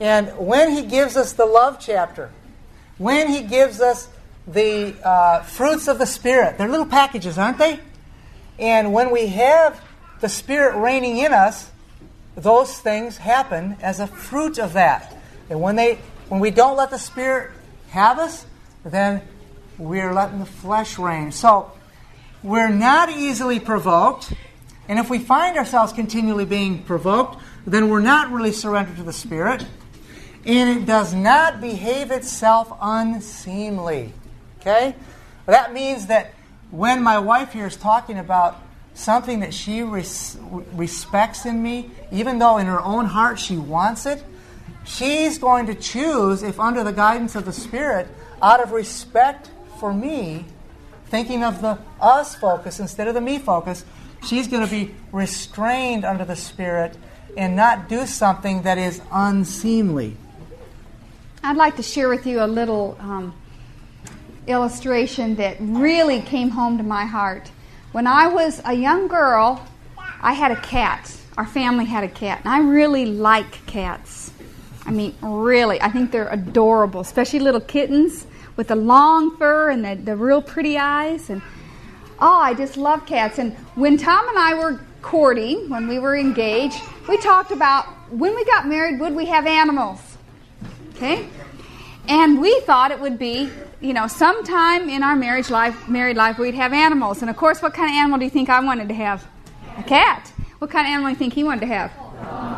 And 0.00 0.36
when 0.36 0.70
He 0.70 0.82
gives 0.82 1.16
us 1.16 1.32
the 1.32 1.46
love 1.46 1.78
chapter, 1.80 2.30
when 2.98 3.28
He 3.28 3.42
gives 3.42 3.80
us 3.80 4.08
the 4.46 4.94
uh, 5.04 5.42
fruits 5.42 5.88
of 5.88 5.98
the 5.98 6.06
Spirit, 6.06 6.58
they're 6.58 6.68
little 6.68 6.86
packages, 6.86 7.38
aren't 7.38 7.58
they? 7.58 7.80
And 8.58 8.92
when 8.92 9.10
we 9.10 9.28
have 9.28 9.80
the 10.20 10.28
Spirit 10.28 10.76
reigning 10.78 11.18
in 11.18 11.32
us, 11.32 11.70
those 12.34 12.78
things 12.78 13.16
happen 13.16 13.76
as 13.80 14.00
a 14.00 14.06
fruit 14.06 14.58
of 14.58 14.74
that. 14.74 15.16
And 15.48 15.60
when 15.60 15.76
they 15.76 15.98
when 16.28 16.40
we 16.40 16.50
don't 16.50 16.76
let 16.76 16.90
the 16.90 16.98
Spirit 16.98 17.52
have 17.90 18.18
us, 18.18 18.44
then 18.84 19.22
we're 19.78 20.12
letting 20.12 20.38
the 20.38 20.46
flesh 20.46 20.98
reign. 20.98 21.32
So 21.32 21.70
we're 22.42 22.68
not 22.68 23.10
easily 23.10 23.60
provoked. 23.60 24.32
And 24.88 24.98
if 24.98 25.10
we 25.10 25.18
find 25.18 25.56
ourselves 25.56 25.92
continually 25.92 26.44
being 26.44 26.82
provoked, 26.82 27.42
then 27.66 27.88
we're 27.88 28.00
not 28.00 28.30
really 28.30 28.52
surrendered 28.52 28.96
to 28.96 29.02
the 29.02 29.12
Spirit. 29.12 29.66
And 30.44 30.78
it 30.78 30.86
does 30.86 31.12
not 31.12 31.60
behave 31.60 32.10
itself 32.10 32.72
unseemly. 32.80 34.12
Okay? 34.60 34.94
That 35.46 35.72
means 35.72 36.06
that 36.06 36.32
when 36.70 37.02
my 37.02 37.18
wife 37.18 37.52
here 37.52 37.66
is 37.66 37.76
talking 37.76 38.18
about 38.18 38.62
something 38.94 39.40
that 39.40 39.52
she 39.52 39.82
res- 39.82 40.38
respects 40.72 41.46
in 41.46 41.62
me, 41.62 41.90
even 42.12 42.38
though 42.38 42.58
in 42.58 42.66
her 42.66 42.80
own 42.80 43.06
heart 43.06 43.38
she 43.38 43.56
wants 43.56 44.06
it, 44.06 44.22
she's 44.84 45.38
going 45.38 45.66
to 45.66 45.74
choose, 45.74 46.42
if 46.42 46.58
under 46.60 46.84
the 46.84 46.92
guidance 46.92 47.34
of 47.34 47.44
the 47.44 47.52
Spirit, 47.52 48.08
out 48.40 48.62
of 48.62 48.72
respect 48.72 49.50
for 49.78 49.92
me, 49.92 50.44
thinking 51.06 51.42
of 51.42 51.60
the 51.60 51.78
us 52.00 52.34
focus 52.34 52.80
instead 52.80 53.08
of 53.08 53.14
the 53.14 53.20
me 53.20 53.38
focus, 53.38 53.84
she's 54.24 54.48
going 54.48 54.64
to 54.64 54.70
be 54.70 54.94
restrained 55.12 56.04
under 56.04 56.24
the 56.24 56.36
Spirit 56.36 56.96
and 57.36 57.54
not 57.54 57.88
do 57.88 58.06
something 58.06 58.62
that 58.62 58.78
is 58.78 59.00
unseemly. 59.12 60.16
I'd 61.42 61.56
like 61.56 61.76
to 61.76 61.82
share 61.82 62.08
with 62.08 62.26
you 62.26 62.42
a 62.42 62.46
little 62.46 62.96
um, 62.98 63.34
illustration 64.46 65.36
that 65.36 65.56
really 65.60 66.20
came 66.20 66.50
home 66.50 66.78
to 66.78 66.84
my 66.84 67.04
heart. 67.04 67.50
When 67.92 68.06
I 68.06 68.26
was 68.28 68.60
a 68.64 68.72
young 68.72 69.06
girl, 69.06 69.64
I 70.20 70.32
had 70.32 70.50
a 70.50 70.60
cat. 70.60 71.16
Our 71.36 71.46
family 71.46 71.84
had 71.84 72.04
a 72.04 72.08
cat, 72.08 72.40
and 72.44 72.52
I 72.52 72.60
really 72.60 73.06
like 73.06 73.64
cats. 73.66 74.32
I 74.86 74.90
mean, 74.90 75.14
really, 75.20 75.80
I 75.82 75.90
think 75.90 76.10
they're 76.10 76.28
adorable, 76.28 77.00
especially 77.00 77.40
little 77.40 77.60
kittens 77.60 78.26
with 78.56 78.68
the 78.68 78.76
long 78.76 79.36
fur 79.36 79.70
and 79.70 79.84
the, 79.84 79.94
the 79.94 80.16
real 80.16 80.42
pretty 80.42 80.78
eyes. 80.78 81.30
And 81.30 81.42
Oh, 82.18 82.40
I 82.40 82.54
just 82.54 82.76
love 82.76 83.04
cats. 83.04 83.38
And 83.38 83.54
when 83.74 83.96
Tom 83.98 84.26
and 84.28 84.38
I 84.38 84.54
were 84.54 84.80
courting, 85.02 85.68
when 85.68 85.86
we 85.86 85.98
were 85.98 86.16
engaged, 86.16 86.80
we 87.08 87.18
talked 87.18 87.52
about 87.52 87.84
when 88.10 88.34
we 88.34 88.44
got 88.44 88.66
married, 88.66 88.98
would 89.00 89.14
we 89.14 89.26
have 89.26 89.46
animals? 89.46 90.00
Okay? 90.94 91.28
And 92.08 92.40
we 92.40 92.58
thought 92.60 92.90
it 92.90 93.00
would 93.00 93.18
be, 93.18 93.50
you 93.80 93.92
know, 93.92 94.06
sometime 94.06 94.88
in 94.88 95.02
our 95.02 95.14
marriage 95.14 95.50
life, 95.50 95.88
married 95.88 96.16
life, 96.16 96.38
we'd 96.38 96.54
have 96.54 96.72
animals. 96.72 97.20
And 97.20 97.28
of 97.28 97.36
course, 97.36 97.60
what 97.60 97.74
kind 97.74 97.90
of 97.90 97.96
animal 97.96 98.18
do 98.18 98.24
you 98.24 98.30
think 98.30 98.48
I 98.48 98.60
wanted 98.60 98.88
to 98.88 98.94
have? 98.94 99.26
A 99.76 99.82
cat. 99.82 100.32
What 100.58 100.70
kind 100.70 100.86
of 100.86 100.90
animal 100.90 101.08
do 101.08 101.12
you 101.12 101.18
think 101.18 101.34
he 101.34 101.44
wanted 101.44 101.60
to 101.60 101.66
have? 101.66 101.92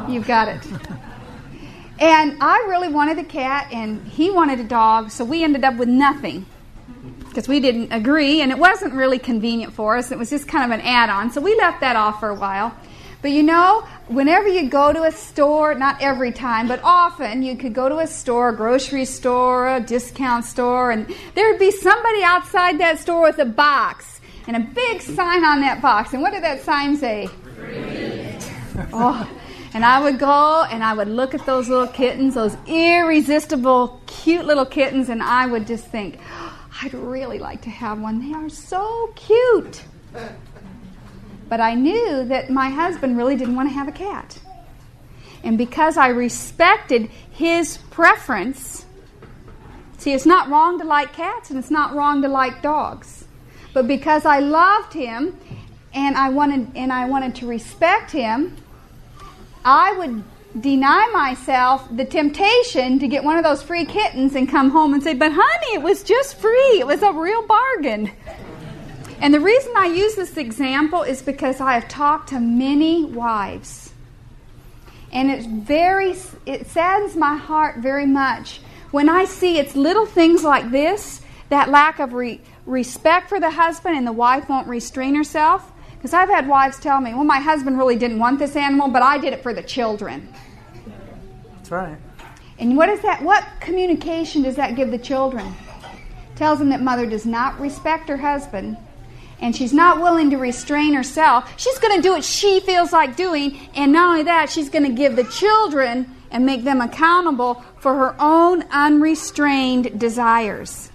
You've 0.08 0.26
got 0.26 0.46
it. 0.48 0.62
And 2.00 2.36
I 2.40 2.64
really 2.68 2.88
wanted 2.88 3.18
a 3.18 3.24
cat, 3.24 3.68
and 3.72 4.06
he 4.06 4.30
wanted 4.30 4.60
a 4.60 4.64
dog, 4.64 5.10
so 5.10 5.24
we 5.24 5.42
ended 5.42 5.64
up 5.64 5.76
with 5.76 5.88
nothing 5.88 6.46
because 7.28 7.48
we 7.48 7.60
didn't 7.60 7.92
agree, 7.92 8.40
and 8.40 8.52
it 8.52 8.58
wasn't 8.58 8.94
really 8.94 9.18
convenient 9.18 9.72
for 9.72 9.96
us. 9.96 10.12
It 10.12 10.18
was 10.18 10.30
just 10.30 10.46
kind 10.48 10.70
of 10.72 10.78
an 10.78 10.84
add 10.84 11.10
on, 11.10 11.30
so 11.30 11.40
we 11.40 11.56
left 11.56 11.80
that 11.80 11.96
off 11.96 12.20
for 12.20 12.28
a 12.28 12.34
while. 12.34 12.74
But 13.20 13.32
you 13.32 13.42
know, 13.42 13.80
whenever 14.06 14.46
you 14.46 14.68
go 14.68 14.92
to 14.92 15.02
a 15.02 15.10
store, 15.10 15.74
not 15.74 16.00
every 16.00 16.30
time, 16.30 16.68
but 16.68 16.80
often, 16.84 17.42
you 17.42 17.56
could 17.56 17.74
go 17.74 17.88
to 17.88 17.98
a 17.98 18.06
store, 18.06 18.50
a 18.50 18.56
grocery 18.56 19.04
store, 19.04 19.76
a 19.76 19.80
discount 19.80 20.44
store, 20.44 20.92
and 20.92 21.12
there 21.34 21.50
would 21.50 21.58
be 21.58 21.72
somebody 21.72 22.22
outside 22.22 22.78
that 22.78 23.00
store 23.00 23.22
with 23.22 23.38
a 23.38 23.44
box 23.44 24.20
and 24.46 24.56
a 24.56 24.60
big 24.60 25.02
sign 25.02 25.44
on 25.44 25.60
that 25.62 25.82
box. 25.82 26.12
And 26.12 26.22
what 26.22 26.32
did 26.32 26.44
that 26.44 26.62
sign 26.62 26.96
say? 26.96 27.28
oh, 28.92 29.28
and 29.74 29.84
I 29.84 30.00
would 30.00 30.18
go 30.18 30.64
and 30.64 30.82
I 30.82 30.94
would 30.94 31.08
look 31.08 31.34
at 31.34 31.44
those 31.44 31.68
little 31.68 31.86
kittens, 31.86 32.34
those 32.34 32.56
irresistible, 32.66 34.00
cute 34.06 34.44
little 34.44 34.66
kittens, 34.66 35.08
and 35.08 35.22
I 35.22 35.46
would 35.46 35.66
just 35.66 35.86
think, 35.86 36.18
oh, 36.30 36.66
I'd 36.82 36.94
really 36.94 37.38
like 37.38 37.62
to 37.62 37.70
have 37.70 38.00
one. 38.00 38.20
They 38.20 38.34
are 38.34 38.48
so 38.48 39.12
cute. 39.14 39.84
But 41.48 41.60
I 41.60 41.74
knew 41.74 42.24
that 42.24 42.50
my 42.50 42.68
husband 42.68 43.16
really 43.16 43.36
didn't 43.36 43.56
want 43.56 43.68
to 43.68 43.74
have 43.74 43.88
a 43.88 43.92
cat. 43.92 44.38
And 45.42 45.56
because 45.56 45.96
I 45.96 46.08
respected 46.08 47.10
his 47.30 47.78
preference, 47.90 48.86
see, 49.98 50.12
it's 50.12 50.26
not 50.26 50.48
wrong 50.48 50.78
to 50.78 50.84
like 50.84 51.12
cats 51.12 51.50
and 51.50 51.58
it's 51.58 51.70
not 51.70 51.94
wrong 51.94 52.22
to 52.22 52.28
like 52.28 52.62
dogs. 52.62 53.26
But 53.72 53.86
because 53.86 54.24
I 54.24 54.40
loved 54.40 54.92
him 54.92 55.38
and 55.94 56.16
I 56.16 56.30
wanted 56.30 56.70
and 56.74 56.92
I 56.92 57.06
wanted 57.06 57.34
to 57.36 57.46
respect 57.46 58.10
him, 58.10 58.56
I 59.68 59.92
would 59.92 60.24
deny 60.58 61.10
myself 61.12 61.86
the 61.94 62.06
temptation 62.06 62.98
to 63.00 63.06
get 63.06 63.22
one 63.22 63.36
of 63.36 63.44
those 63.44 63.62
free 63.62 63.84
kittens 63.84 64.34
and 64.34 64.48
come 64.48 64.70
home 64.70 64.94
and 64.94 65.02
say, 65.02 65.12
But 65.12 65.32
honey, 65.34 65.74
it 65.74 65.82
was 65.82 66.02
just 66.02 66.36
free. 66.36 66.80
It 66.80 66.86
was 66.86 67.02
a 67.02 67.12
real 67.12 67.46
bargain. 67.46 68.10
And 69.20 69.34
the 69.34 69.40
reason 69.40 69.72
I 69.76 69.86
use 69.86 70.14
this 70.14 70.38
example 70.38 71.02
is 71.02 71.20
because 71.20 71.60
I 71.60 71.74
have 71.74 71.86
talked 71.86 72.30
to 72.30 72.40
many 72.40 73.04
wives. 73.04 73.92
And 75.12 75.30
it's 75.30 75.44
very, 75.44 76.14
it 76.46 76.66
saddens 76.68 77.14
my 77.14 77.36
heart 77.36 77.78
very 77.78 78.06
much 78.06 78.60
when 78.90 79.10
I 79.10 79.26
see 79.26 79.58
it's 79.58 79.76
little 79.76 80.06
things 80.06 80.44
like 80.44 80.70
this, 80.70 81.20
that 81.50 81.68
lack 81.68 81.98
of 81.98 82.14
re- 82.14 82.40
respect 82.64 83.28
for 83.28 83.38
the 83.38 83.50
husband, 83.50 83.98
and 83.98 84.06
the 84.06 84.12
wife 84.12 84.48
won't 84.48 84.66
restrain 84.66 85.14
herself. 85.14 85.70
Because 85.98 86.14
I've 86.14 86.28
had 86.28 86.48
wives 86.48 86.78
tell 86.78 87.00
me, 87.00 87.12
well, 87.12 87.24
my 87.24 87.40
husband 87.40 87.76
really 87.76 87.96
didn't 87.96 88.18
want 88.18 88.38
this 88.38 88.56
animal, 88.56 88.88
but 88.88 89.02
I 89.02 89.18
did 89.18 89.32
it 89.32 89.42
for 89.42 89.52
the 89.52 89.62
children. 89.62 90.32
That's 91.56 91.70
right. 91.70 91.98
And 92.58 92.76
what 92.76 92.88
is 92.88 93.00
that? 93.02 93.22
What 93.22 93.44
communication 93.60 94.42
does 94.42 94.56
that 94.56 94.76
give 94.76 94.90
the 94.90 94.98
children? 94.98 95.54
Tells 96.36 96.60
them 96.60 96.70
that 96.70 96.80
mother 96.80 97.06
does 97.06 97.26
not 97.26 97.58
respect 97.60 98.08
her 98.08 98.16
husband 98.16 98.76
and 99.40 99.54
she's 99.54 99.72
not 99.72 100.00
willing 100.00 100.30
to 100.30 100.36
restrain 100.36 100.94
herself. 100.94 101.52
She's 101.56 101.78
going 101.78 101.96
to 101.96 102.02
do 102.02 102.12
what 102.12 102.24
she 102.24 102.60
feels 102.60 102.92
like 102.92 103.16
doing, 103.16 103.58
and 103.74 103.92
not 103.92 104.10
only 104.10 104.22
that, 104.24 104.50
she's 104.50 104.68
going 104.68 104.84
to 104.84 104.92
give 104.92 105.16
the 105.16 105.24
children 105.24 106.14
and 106.30 106.44
make 106.44 106.64
them 106.64 106.80
accountable 106.80 107.62
for 107.78 107.94
her 107.94 108.16
own 108.18 108.62
unrestrained 108.70 109.98
desires. 109.98 110.90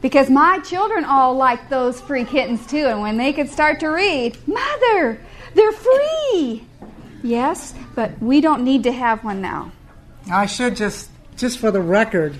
Because 0.00 0.30
my 0.30 0.60
children 0.60 1.04
all 1.04 1.34
like 1.34 1.68
those 1.68 2.00
free 2.00 2.24
kittens 2.24 2.64
too, 2.66 2.86
and 2.86 3.00
when 3.00 3.16
they 3.16 3.32
could 3.32 3.48
start 3.48 3.80
to 3.80 3.88
read, 3.88 4.36
Mother, 4.46 5.20
they're 5.54 5.72
free! 5.72 6.64
Yes, 7.22 7.74
but 7.96 8.20
we 8.22 8.40
don't 8.40 8.62
need 8.62 8.84
to 8.84 8.92
have 8.92 9.24
one 9.24 9.40
now. 9.40 9.72
I 10.30 10.46
should 10.46 10.76
just, 10.76 11.10
just 11.36 11.58
for 11.58 11.72
the 11.72 11.80
record, 11.80 12.38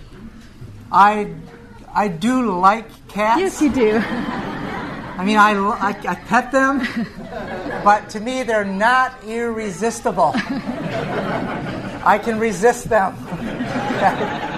I, 0.93 1.35
I 1.93 2.09
do 2.09 2.59
like 2.59 3.09
cats. 3.09 3.41
Yes, 3.41 3.61
you 3.61 3.73
do. 3.73 3.97
I 3.99 5.25
mean, 5.25 5.37
I, 5.37 5.51
I, 5.53 5.89
I 5.89 6.15
pet 6.15 6.53
them, 6.53 6.87
but 7.83 8.09
to 8.11 8.21
me, 8.21 8.45
they're 8.45 8.65
not 8.65 9.25
irresistible. 9.25 10.31
I 12.05 12.21
can 12.23 12.39
resist 12.39 12.89
them. 12.89 13.17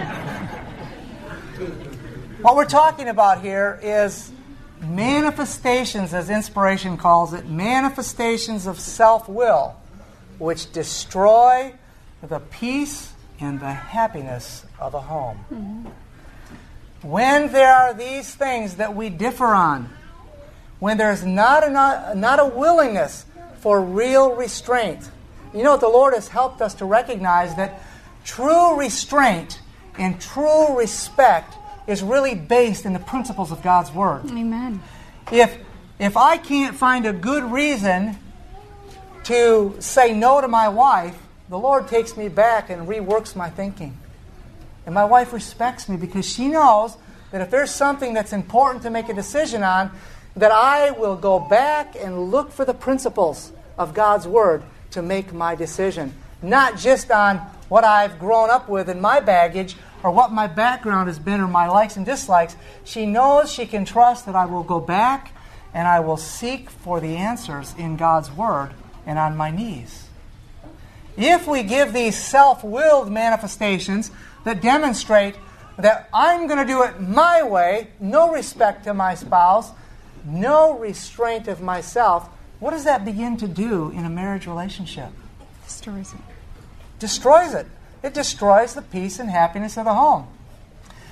what 2.43 2.57
we're 2.57 2.65
talking 2.65 3.09
about 3.09 3.43
here 3.43 3.79
is 3.83 4.33
manifestations, 4.81 6.15
as 6.15 6.31
inspiration 6.31 6.97
calls 6.97 7.35
it, 7.35 7.47
manifestations 7.47 8.67
of 8.67 8.81
self 8.81 9.29
will, 9.29 9.77
which 10.39 10.73
destroy 10.73 11.75
the 12.23 12.41
peace 12.41 13.13
and 13.41 13.61
the 13.61 13.73
happiness 13.73 14.65
of 14.79 14.95
a 14.95 15.01
home. 15.01 15.39
Mm-hmm. 15.53 17.09
When 17.09 17.53
there 17.53 17.73
are 17.73 17.95
these 17.95 18.35
things 18.35 18.77
that 18.77 18.95
we 18.95 19.11
differ 19.11 19.47
on, 19.47 19.91
when 20.79 20.97
there's 20.97 21.25
not 21.25 21.67
a, 21.67 21.71
not, 21.71 22.17
not 22.17 22.41
a 22.41 22.47
willingness 22.47 23.27
for 23.61 23.83
real 23.83 24.35
restraint, 24.35 25.11
you 25.55 25.63
know, 25.63 25.73
what 25.73 25.81
the 25.81 25.89
Lord 25.89 26.15
has 26.15 26.29
helped 26.29 26.63
us 26.63 26.75
to 26.75 26.85
recognize 26.85 27.55
that 27.57 27.83
true 28.25 28.79
restraint 28.79 29.61
and 29.99 30.21
true 30.21 30.79
respect 30.79 31.55
is 31.91 32.03
really 32.03 32.35
based 32.35 32.85
in 32.85 32.93
the 32.93 32.99
principles 32.99 33.51
of 33.53 33.63
God's 33.63 33.93
Word. 33.93 34.27
Amen. 34.27 34.83
If, 35.33 35.59
if 35.99 36.17
I 36.17 36.37
can't 36.37 36.77
find 36.77 37.07
a 37.07 37.13
good 37.13 37.45
reason 37.45 38.17
to 39.25 39.77
say 39.81 40.13
no 40.13 40.41
to 40.41 40.49
my 40.49 40.69
wife, 40.69 41.17
the 41.49 41.59
Lord 41.59 41.89
takes 41.89 42.17
me 42.17 42.29
back 42.29 42.71
and 42.71 42.89
reworks 42.89 43.35
my 43.35 43.51
thinking. 43.51 43.97
And 44.87 44.95
my 44.95 45.05
wife 45.05 45.33
respects 45.33 45.89
me 45.89 45.97
because 45.97 46.27
she 46.27 46.49
knows 46.49 46.97
that 47.33 47.41
if 47.41 47.51
there's 47.51 47.71
something 47.71 48.15
that's 48.15 48.33
important 48.33 48.83
to 48.85 48.91
make 48.91 49.09
a 49.09 49.15
decision 49.15 49.63
on, 49.63 49.91
that 50.37 50.53
I 50.53 50.93
will 50.93 51.17
go 51.17 51.39
back 51.39 51.97
and 51.97 52.31
look 52.31 52.53
for 52.53 52.65
the 52.65 52.75
principles 52.75 53.53
of 53.77 53.95
God's 53.95 54.27
Word 54.27 54.63
to 54.93 55.03
make 55.03 55.33
my 55.33 55.55
decision. 55.55 56.15
Not 56.43 56.79
just 56.79 57.11
on 57.11 57.39
what 57.69 57.85
I've 57.85 58.19
grown 58.19 58.51
up 58.51 58.69
with 58.69 58.89
in 58.89 59.01
my 59.01 59.21
baggage 59.21 59.77
or 60.03 60.11
what 60.11 60.33
my 60.33 60.47
background 60.47 61.09
has 61.09 61.19
been 61.19 61.41
or 61.41 61.49
my 61.49 61.69
likes 61.69 61.97
and 61.97 62.07
dislikes. 62.07 62.57
She 62.85 63.07
knows 63.07 63.53
she 63.53 63.67
can 63.67 63.85
trust 63.85 64.27
that 64.27 64.35
I 64.35 64.47
will 64.47 64.63
go 64.63 64.81
back 64.81 65.35
and 65.75 65.87
I 65.87 66.01
will 66.01 66.17
seek 66.17 66.71
for 66.71 67.01
the 67.01 67.17
answers 67.17 67.75
in 67.79 67.97
God's 67.97 68.31
Word 68.31 68.71
and 69.07 69.19
on 69.19 69.37
my 69.37 69.51
knees. 69.51 70.09
If 71.17 71.47
we 71.47 71.63
give 71.63 71.93
these 71.93 72.19
self 72.19 72.65
willed 72.65 73.11
manifestations 73.11 74.11
that 74.45 74.63
demonstrate 74.63 75.35
that 75.79 76.09
I'm 76.13 76.47
going 76.47 76.59
to 76.59 76.65
do 76.65 76.83
it 76.83 77.01
my 77.01 77.43
way, 77.43 77.89
no 78.01 78.33
respect 78.33 78.85
to 78.85 78.95
my 78.95 79.15
spouse, 79.15 79.71
no 80.25 80.79
restraint 80.79 81.49
of 81.49 81.61
myself, 81.61 82.29
what 82.59 82.71
does 82.71 82.85
that 82.85 83.05
begin 83.05 83.37
to 83.39 83.49
do 83.49 83.91
in 83.91 84.05
a 84.05 84.11
marriage 84.11 84.47
relationship? 84.47 85.11
Destroys 85.65 86.13
it. 86.13 86.21
Destroys 86.99 87.55
it. 87.55 87.67
It 88.03 88.15
destroys 88.15 88.75
the 88.75 88.83
peace 88.83 89.19
and 89.19 89.31
happiness 89.31 89.77
of 89.77 89.85
the 89.85 89.95
home. 89.95 90.27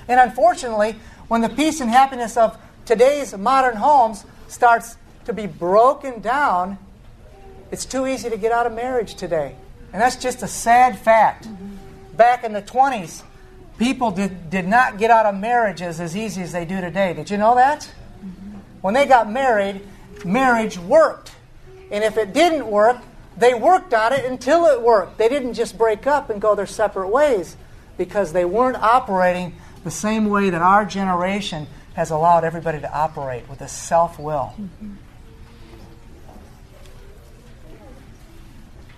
And 0.07 0.19
unfortunately, 0.19 0.95
when 1.27 1.41
the 1.41 1.49
peace 1.49 1.81
and 1.81 1.89
happiness 1.89 2.35
of 2.35 2.57
today's 2.85 3.37
modern 3.37 3.75
homes 3.75 4.25
starts 4.47 4.97
to 5.25 5.33
be 5.33 5.45
broken 5.45 6.21
down, 6.21 6.79
it's 7.71 7.85
too 7.85 8.07
easy 8.07 8.29
to 8.29 8.37
get 8.37 8.51
out 8.51 8.65
of 8.65 8.73
marriage 8.73 9.15
today. 9.15 9.55
And 9.93 10.01
that's 10.01 10.15
just 10.15 10.41
a 10.41 10.47
sad 10.47 10.97
fact. 10.97 11.47
Mm-hmm. 11.47 12.15
Back 12.17 12.43
in 12.43 12.53
the 12.53 12.61
20s, 12.61 13.23
people 13.77 14.11
did, 14.11 14.49
did 14.49 14.67
not 14.67 14.97
get 14.97 15.11
out 15.11 15.27
of 15.27 15.35
marriages 15.35 15.99
as 15.99 16.17
easy 16.17 16.41
as 16.41 16.51
they 16.51 16.65
do 16.65 16.81
today. 16.81 17.13
Did 17.13 17.29
you 17.29 17.37
know 17.37 17.55
that? 17.55 17.81
Mm-hmm. 17.81 18.57
When 18.81 18.93
they 18.95 19.05
got 19.05 19.31
married, 19.31 19.81
marriage 20.25 20.77
worked. 20.77 21.31
And 21.91 22.03
if 22.03 22.17
it 22.17 22.33
didn't 22.33 22.67
work, 22.67 22.97
they 23.39 23.53
worked 23.53 23.93
on 23.93 24.13
it 24.13 24.25
until 24.25 24.65
it 24.65 24.81
worked. 24.81 25.17
They 25.17 25.29
didn't 25.29 25.53
just 25.53 25.77
break 25.77 26.05
up 26.05 26.29
and 26.29 26.41
go 26.41 26.55
their 26.55 26.65
separate 26.65 27.07
ways 27.07 27.55
because 27.97 28.33
they 28.33 28.45
weren't 28.45 28.77
operating 28.77 29.55
the 29.83 29.91
same 29.91 30.29
way 30.29 30.49
that 30.49 30.61
our 30.61 30.85
generation 30.85 31.67
has 31.93 32.11
allowed 32.11 32.43
everybody 32.43 32.79
to 32.79 32.93
operate 32.93 33.49
with 33.49 33.61
a 33.61 33.67
self 33.67 34.19
will. 34.19 34.53
Mm-hmm. 34.59 34.93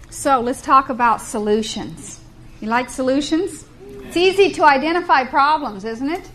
So 0.10 0.42
let's 0.42 0.62
talk 0.62 0.90
about 0.90 1.22
solutions. 1.22 2.20
You 2.60 2.68
like 2.68 2.90
solutions? 2.90 3.66
It's 4.04 4.18
easy 4.18 4.52
to 4.52 4.66
identify 4.66 5.24
problems, 5.24 5.86
isn't 5.86 6.10
it? 6.10 6.30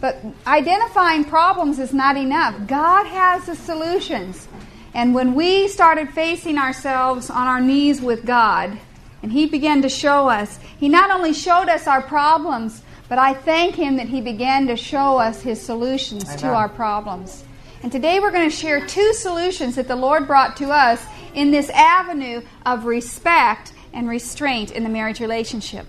But 0.00 0.22
identifying 0.46 1.24
problems 1.24 1.78
is 1.78 1.94
not 1.94 2.16
enough. 2.16 2.66
God 2.66 3.06
has 3.06 3.46
the 3.46 3.54
solutions. 3.54 4.48
And 4.94 5.12
when 5.14 5.34
we 5.34 5.66
started 5.66 6.10
facing 6.10 6.56
ourselves 6.56 7.28
on 7.28 7.48
our 7.48 7.60
knees 7.60 8.00
with 8.00 8.24
God, 8.24 8.78
and 9.22 9.32
He 9.32 9.46
began 9.46 9.82
to 9.82 9.88
show 9.88 10.28
us, 10.28 10.58
He 10.78 10.88
not 10.88 11.10
only 11.10 11.32
showed 11.32 11.68
us 11.68 11.88
our 11.88 12.00
problems, 12.00 12.82
but 13.08 13.18
I 13.18 13.34
thank 13.34 13.74
Him 13.74 13.96
that 13.96 14.08
He 14.08 14.20
began 14.20 14.68
to 14.68 14.76
show 14.76 15.18
us 15.18 15.42
His 15.42 15.60
solutions 15.60 16.24
Amen. 16.24 16.38
to 16.38 16.48
our 16.48 16.68
problems. 16.68 17.44
And 17.82 17.90
today 17.90 18.20
we're 18.20 18.30
going 18.30 18.48
to 18.48 18.56
share 18.56 18.86
two 18.86 19.12
solutions 19.12 19.74
that 19.74 19.88
the 19.88 19.96
Lord 19.96 20.26
brought 20.26 20.56
to 20.58 20.70
us 20.70 21.04
in 21.34 21.50
this 21.50 21.68
avenue 21.70 22.42
of 22.64 22.86
respect 22.86 23.72
and 23.92 24.08
restraint 24.08 24.70
in 24.70 24.84
the 24.84 24.88
marriage 24.88 25.20
relationship. 25.20 25.86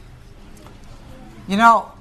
You 1.48 1.58
know, 1.58 1.92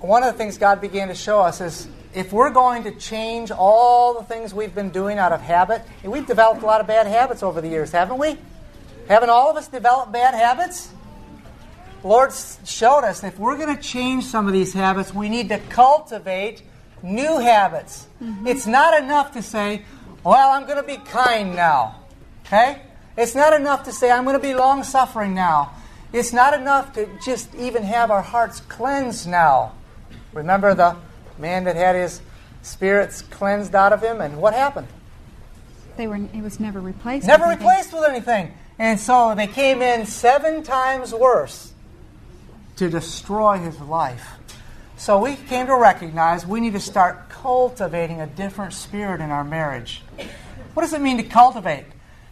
one 0.00 0.24
of 0.24 0.32
the 0.32 0.38
things 0.38 0.58
God 0.58 0.80
began 0.80 1.08
to 1.08 1.14
show 1.14 1.40
us 1.40 1.60
is 1.60 1.88
if 2.14 2.32
we're 2.32 2.50
going 2.50 2.84
to 2.84 2.90
change 2.92 3.50
all 3.50 4.14
the 4.14 4.24
things 4.24 4.52
we've 4.52 4.74
been 4.74 4.90
doing 4.90 5.18
out 5.18 5.32
of 5.32 5.40
habit, 5.40 5.82
and 6.02 6.10
we've 6.10 6.26
developed 6.26 6.62
a 6.62 6.66
lot 6.66 6.80
of 6.80 6.86
bad 6.86 7.06
habits 7.06 7.42
over 7.42 7.60
the 7.60 7.68
years, 7.68 7.92
haven't 7.92 8.18
we? 8.18 8.36
Haven't 9.08 9.30
all 9.30 9.50
of 9.50 9.56
us 9.56 9.68
developed 9.68 10.12
bad 10.12 10.34
habits? 10.34 10.90
The 12.02 12.08
Lord 12.08 12.32
showed 12.64 13.04
us 13.04 13.22
if 13.22 13.38
we're 13.38 13.56
going 13.56 13.76
to 13.76 13.82
change 13.82 14.24
some 14.24 14.46
of 14.46 14.52
these 14.52 14.72
habits, 14.72 15.14
we 15.14 15.28
need 15.28 15.48
to 15.50 15.58
cultivate 15.58 16.62
new 17.02 17.38
habits. 17.38 18.06
Mm-hmm. 18.22 18.46
It's 18.46 18.66
not 18.66 19.00
enough 19.02 19.32
to 19.32 19.42
say, 19.42 19.84
well, 20.24 20.50
I'm 20.50 20.64
going 20.64 20.76
to 20.76 20.82
be 20.82 20.96
kind 20.96 21.54
now. 21.54 21.96
Okay? 22.46 22.82
It's 23.16 23.34
not 23.34 23.52
enough 23.52 23.84
to 23.84 23.92
say, 23.92 24.10
I'm 24.10 24.24
going 24.24 24.36
to 24.36 24.42
be 24.42 24.54
long 24.54 24.82
suffering 24.82 25.34
now. 25.34 25.72
It's 26.12 26.32
not 26.32 26.54
enough 26.54 26.94
to 26.94 27.08
just 27.24 27.54
even 27.54 27.82
have 27.82 28.10
our 28.10 28.22
hearts 28.22 28.60
cleansed 28.60 29.28
now. 29.28 29.74
Remember 30.32 30.74
the 30.74 30.96
man 31.40 31.64
that 31.64 31.76
had 31.76 31.94
his 31.94 32.20
spirits 32.62 33.22
cleansed 33.22 33.74
out 33.74 33.92
of 33.92 34.02
him, 34.02 34.20
and 34.20 34.38
what 34.38 34.54
happened? 34.54 34.88
They 35.96 36.06
were. 36.06 36.16
It 36.16 36.42
was 36.42 36.60
never 36.60 36.80
replaced. 36.80 37.26
Never 37.26 37.48
with 37.48 37.58
replaced 37.58 37.92
with 37.92 38.04
anything, 38.08 38.54
and 38.78 38.98
so 39.00 39.34
they 39.34 39.46
came 39.46 39.82
in 39.82 40.06
seven 40.06 40.62
times 40.62 41.12
worse 41.12 41.72
to 42.76 42.88
destroy 42.88 43.58
his 43.58 43.80
life. 43.80 44.36
So 44.96 45.18
we 45.18 45.36
came 45.36 45.66
to 45.66 45.76
recognize 45.76 46.46
we 46.46 46.60
need 46.60 46.74
to 46.74 46.80
start 46.80 47.30
cultivating 47.30 48.20
a 48.20 48.26
different 48.26 48.74
spirit 48.74 49.20
in 49.20 49.30
our 49.30 49.44
marriage. 49.44 50.02
What 50.74 50.82
does 50.82 50.92
it 50.92 51.00
mean 51.00 51.16
to 51.16 51.22
cultivate? 51.22 51.86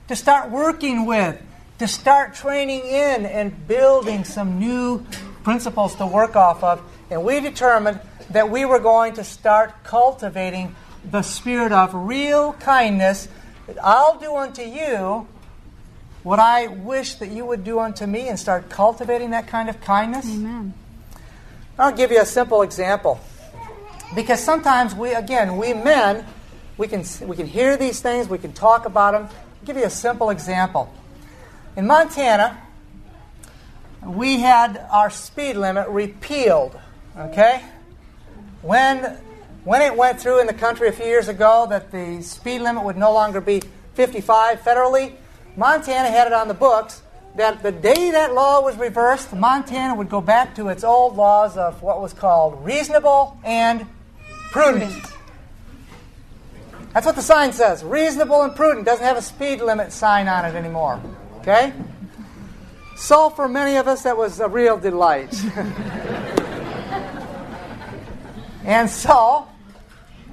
To 0.08 0.16
start 0.16 0.50
working 0.50 1.06
with, 1.06 1.40
to 1.78 1.88
start 1.88 2.34
training 2.34 2.80
in 2.80 3.26
and 3.26 3.66
building 3.66 4.24
some 4.24 4.58
new 4.58 5.04
principles 5.44 5.94
to 5.96 6.06
work 6.06 6.36
off 6.36 6.62
of. 6.62 6.82
And 7.10 7.24
we 7.24 7.40
determined 7.40 8.00
that 8.30 8.50
we 8.50 8.64
were 8.64 8.78
going 8.78 9.14
to 9.14 9.24
start 9.24 9.84
cultivating 9.84 10.74
the 11.10 11.22
spirit 11.22 11.72
of 11.72 11.94
real 11.94 12.52
kindness. 12.54 13.28
I'll 13.82 14.18
do 14.18 14.34
unto 14.36 14.62
you 14.62 15.26
what 16.22 16.38
I 16.38 16.66
wish 16.66 17.14
that 17.16 17.30
you 17.30 17.44
would 17.46 17.64
do 17.64 17.78
unto 17.78 18.06
me 18.06 18.28
and 18.28 18.38
start 18.38 18.68
cultivating 18.68 19.30
that 19.30 19.46
kind 19.46 19.68
of 19.68 19.80
kindness. 19.80 20.26
Amen. 20.26 20.74
I'll 21.78 21.92
give 21.92 22.10
you 22.10 22.20
a 22.20 22.26
simple 22.26 22.62
example. 22.62 23.20
Because 24.14 24.42
sometimes 24.42 24.94
we, 24.94 25.12
again, 25.12 25.56
we 25.56 25.74
men, 25.74 26.26
we 26.76 26.88
can, 26.88 27.04
we 27.22 27.36
can 27.36 27.46
hear 27.46 27.76
these 27.76 28.00
things, 28.00 28.28
we 28.28 28.38
can 28.38 28.52
talk 28.52 28.84
about 28.86 29.12
them. 29.12 29.24
I'll 29.24 29.66
give 29.66 29.76
you 29.76 29.84
a 29.84 29.90
simple 29.90 30.30
example. 30.30 30.92
In 31.76 31.86
Montana, 31.86 32.60
we 34.04 34.40
had 34.40 34.84
our 34.90 35.10
speed 35.10 35.56
limit 35.56 35.88
repealed. 35.88 36.78
Okay? 37.16 37.62
When, 38.68 39.16
when 39.64 39.80
it 39.80 39.96
went 39.96 40.20
through 40.20 40.40
in 40.40 40.46
the 40.46 40.52
country 40.52 40.88
a 40.88 40.92
few 40.92 41.06
years 41.06 41.28
ago 41.28 41.66
that 41.70 41.90
the 41.90 42.20
speed 42.20 42.58
limit 42.58 42.84
would 42.84 42.98
no 42.98 43.14
longer 43.14 43.40
be 43.40 43.62
55 43.94 44.60
federally, 44.60 45.14
Montana 45.56 46.10
had 46.10 46.26
it 46.26 46.34
on 46.34 46.48
the 46.48 46.54
books 46.54 47.00
that 47.36 47.62
the 47.62 47.72
day 47.72 48.10
that 48.10 48.34
law 48.34 48.60
was 48.60 48.76
reversed, 48.76 49.32
Montana 49.32 49.94
would 49.94 50.10
go 50.10 50.20
back 50.20 50.54
to 50.56 50.68
its 50.68 50.84
old 50.84 51.16
laws 51.16 51.56
of 51.56 51.80
what 51.80 52.02
was 52.02 52.12
called 52.12 52.62
reasonable 52.62 53.40
and 53.42 53.86
prudent. 54.50 55.02
That's 56.92 57.06
what 57.06 57.16
the 57.16 57.22
sign 57.22 57.54
says. 57.54 57.82
Reasonable 57.82 58.42
and 58.42 58.54
prudent. 58.54 58.84
Doesn't 58.84 59.02
have 59.02 59.16
a 59.16 59.22
speed 59.22 59.62
limit 59.62 59.92
sign 59.92 60.28
on 60.28 60.44
it 60.44 60.54
anymore. 60.54 61.00
Okay? 61.38 61.72
So 62.98 63.30
for 63.30 63.48
many 63.48 63.76
of 63.76 63.88
us, 63.88 64.02
that 64.02 64.18
was 64.18 64.40
a 64.40 64.48
real 64.48 64.76
delight. 64.76 65.34
and 68.68 68.88
so, 68.88 69.48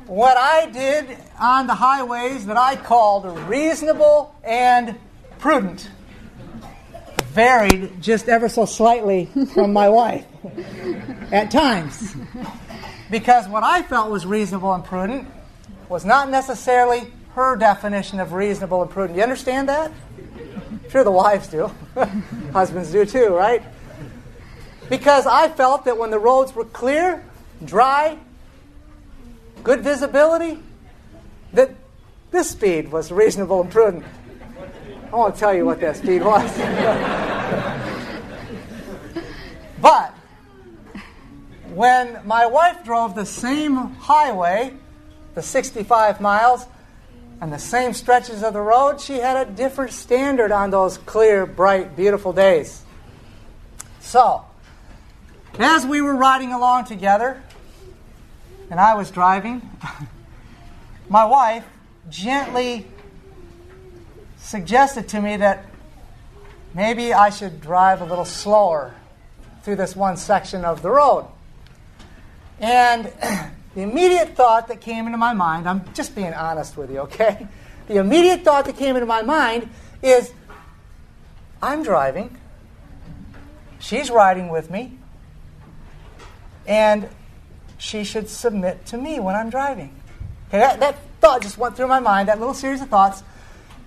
what 0.06 0.38
I 0.38 0.70
did 0.70 1.18
on 1.40 1.68
the 1.68 1.76
highways 1.76 2.46
that 2.46 2.58
I 2.58 2.76
called 2.76 3.26
reasonable 3.48 4.36
and 4.44 4.96
prudent 5.40 5.90
varied 7.36 8.02
just 8.02 8.30
ever 8.30 8.48
so 8.48 8.66
slightly 8.66 9.30
from 9.54 9.74
my 9.74 9.90
wife 9.90 10.26
at 11.32 11.52
times. 11.52 12.16
Because 13.12 13.48
what 13.48 13.64
I 13.64 13.82
felt 13.82 14.10
was 14.10 14.26
reasonable 14.26 14.74
and 14.74 14.84
prudent 14.84 15.28
was 15.90 16.06
not 16.06 16.30
necessarily 16.30 17.12
her 17.34 17.56
definition 17.58 18.20
of 18.20 18.32
reasonable 18.34 18.82
and 18.82 18.90
prudent. 18.90 19.18
You 19.18 19.24
understand 19.24 19.70
that? 19.70 19.92
sure, 20.90 21.04
the 21.04 21.12
wives 21.12 21.48
do. 21.48 21.70
Husbands 22.54 22.92
do 22.92 23.06
too, 23.06 23.28
right? 23.28 23.62
Because 24.90 25.26
I 25.28 25.50
felt 25.50 25.86
that 25.86 25.98
when 25.98 26.12
the 26.12 26.20
roads 26.20 26.56
were 26.56 26.66
clear, 26.66 27.24
dry, 27.64 28.18
good 29.66 29.82
visibility, 29.82 30.60
that 31.52 31.72
this 32.32 32.52
speed 32.52 32.90
was 32.92 33.12
reasonable 33.12 33.62
and 33.62 33.72
prudent. 33.72 34.06
I 35.12 35.16
won't 35.16 35.36
tell 35.36 35.54
you 35.54 35.66
what 35.66 35.82
that 35.82 35.98
speed 35.98 36.24
was. 36.24 36.50
but 39.82 40.14
when 41.74 42.22
my 42.26 42.46
wife 42.46 42.86
drove 42.86 43.16
the 43.16 43.26
same 43.26 43.76
highway, 43.76 44.74
the 45.34 45.42
65 45.42 46.22
miles, 46.22 46.68
and 47.42 47.52
the 47.52 47.60
same 47.60 47.94
stretches 47.94 48.44
of 48.44 48.54
the 48.54 48.62
road, 48.62 49.02
she 49.02 49.16
had 49.16 49.48
a 49.48 49.52
different 49.52 49.94
standard 49.94 50.52
on 50.52 50.70
those 50.70 51.00
clear, 51.00 51.48
bright, 51.48 51.96
beautiful 51.96 52.34
days. 52.34 52.84
So, 54.00 54.46
as 55.58 55.88
we 55.88 56.02
were 56.02 56.16
riding 56.16 56.54
along 56.54 56.86
together, 56.86 57.42
and 58.70 58.80
I 58.80 58.96
was 58.96 59.12
driving, 59.12 59.70
my 61.10 61.26
wife 61.26 61.66
gently 62.10 62.88
suggested 64.38 65.10
to 65.10 65.22
me 65.22 65.38
that 65.38 65.66
maybe 66.74 67.14
I 67.14 67.30
should 67.30 67.62
drive 67.62 68.02
a 68.02 68.06
little 68.06 68.26
slower 68.26 68.94
through 69.64 69.78
this 69.78 69.96
one 69.96 70.18
section 70.18 70.64
of 70.64 70.82
the 70.82 70.90
road. 70.90 71.28
And 72.60 73.06
the 73.76 73.82
immediate 73.82 74.36
thought 74.36 74.68
that 74.68 74.82
came 74.82 75.06
into 75.08 75.18
my 75.18 75.34
mind, 75.34 75.68
I'm 75.68 75.94
just 75.94 76.16
being 76.16 76.34
honest 76.34 76.78
with 76.78 76.92
you, 76.92 77.00
okay? 77.00 77.48
The 77.88 77.98
immediate 77.98 78.44
thought 78.44 78.66
that 78.66 78.78
came 78.78 78.96
into 78.96 79.06
my 79.06 79.22
mind 79.22 79.70
is 80.02 80.34
I'm 81.62 81.84
driving, 81.84 82.36
she's 83.78 84.10
riding 84.10 84.50
with 84.50 84.72
me, 84.72 84.98
and 86.66 87.08
she 87.78 88.04
should 88.04 88.30
submit 88.30 88.86
to 88.88 88.98
me 88.98 89.20
when 89.20 89.36
I'm 89.36 89.50
driving. 89.50 89.94
Okay, 90.48 90.60
that, 90.60 90.80
that 90.80 90.98
thought 91.20 91.42
just 91.42 91.58
went 91.58 91.76
through 91.76 91.88
my 91.88 92.00
mind, 92.00 92.30
that 92.30 92.40
little 92.40 92.54
series 92.54 92.82
of 92.82 92.90
thoughts. 92.90 93.24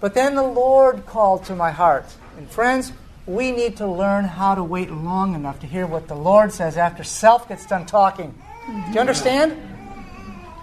But 0.01 0.15
then 0.15 0.35
the 0.35 0.43
Lord 0.43 1.07
called 1.07 1.45
to 1.45 1.55
my 1.55 1.71
heart. 1.71 2.07
And 2.37 2.49
friends, 2.49 2.93
we 3.27 3.53
need 3.53 3.77
to 3.79 3.87
learn 3.87 4.25
how 4.25 4.55
to 4.55 4.63
wait 4.65 4.91
long 4.91 5.35
enough 5.35 5.61
to 5.61 5.67
hear 5.67 5.87
what 5.87 6.09
the 6.09 6.15
Lord 6.15 6.53
says 6.53 6.77
after 6.77 7.05
self 7.05 7.49
gets 7.49 7.67
done 7.67 7.87
talking. 7.87 8.35
Do 8.67 8.93
you 8.93 9.01
understand? 9.01 9.57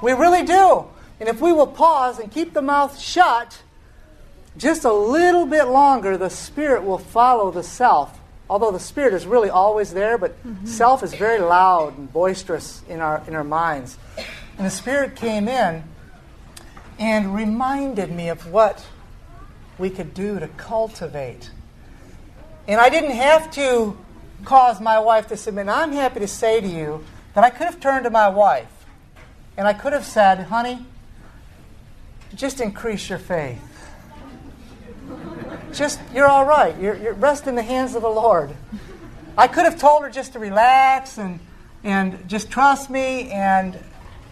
We 0.01 0.13
really 0.13 0.43
do. 0.43 0.85
And 1.19 1.29
if 1.29 1.41
we 1.41 1.53
will 1.53 1.67
pause 1.67 2.19
and 2.19 2.31
keep 2.31 2.53
the 2.53 2.61
mouth 2.61 2.99
shut 2.99 3.61
just 4.57 4.85
a 4.85 4.93
little 4.93 5.45
bit 5.45 5.65
longer, 5.65 6.17
the 6.17 6.29
Spirit 6.29 6.83
will 6.83 6.97
follow 6.97 7.51
the 7.51 7.63
self. 7.63 8.19
Although 8.49 8.71
the 8.71 8.79
Spirit 8.79 9.13
is 9.13 9.25
really 9.25 9.49
always 9.49 9.93
there, 9.93 10.17
but 10.17 10.31
mm-hmm. 10.45 10.65
self 10.65 11.03
is 11.03 11.13
very 11.13 11.39
loud 11.39 11.97
and 11.97 12.11
boisterous 12.11 12.83
in 12.87 12.99
our, 12.99 13.23
in 13.27 13.35
our 13.35 13.43
minds. 13.43 13.97
And 14.57 14.65
the 14.65 14.71
Spirit 14.71 15.15
came 15.15 15.47
in 15.47 15.83
and 16.99 17.33
reminded 17.33 18.11
me 18.11 18.29
of 18.29 18.51
what 18.51 18.85
we 19.77 19.89
could 19.89 20.13
do 20.13 20.39
to 20.39 20.47
cultivate. 20.49 21.49
And 22.67 22.79
I 22.79 22.89
didn't 22.89 23.11
have 23.11 23.51
to 23.51 23.97
cause 24.43 24.79
my 24.79 24.99
wife 24.99 25.27
to 25.27 25.37
submit. 25.37 25.67
I'm 25.67 25.91
happy 25.91 26.19
to 26.19 26.27
say 26.27 26.61
to 26.61 26.67
you 26.67 27.03
that 27.33 27.43
I 27.43 27.49
could 27.49 27.65
have 27.65 27.79
turned 27.79 28.05
to 28.05 28.09
my 28.09 28.29
wife 28.29 28.67
and 29.57 29.67
I 29.67 29.73
could 29.73 29.93
have 29.93 30.05
said, 30.05 30.45
honey, 30.45 30.85
just 32.33 32.59
increase 32.59 33.09
your 33.09 33.19
faith. 33.19 33.61
Just, 35.75 35.99
you're 36.13 36.27
all 36.27 36.45
right. 36.45 36.79
You're, 36.79 36.95
you're 36.95 37.13
rest 37.13 37.47
in 37.47 37.55
the 37.55 37.63
hands 37.63 37.95
of 37.95 38.01
the 38.01 38.09
Lord. 38.09 38.55
I 39.37 39.47
could 39.47 39.65
have 39.65 39.77
told 39.77 40.03
her 40.03 40.09
just 40.09 40.33
to 40.33 40.39
relax 40.39 41.17
and, 41.17 41.39
and 41.83 42.27
just 42.27 42.49
trust 42.49 42.89
me 42.89 43.29
and 43.31 43.77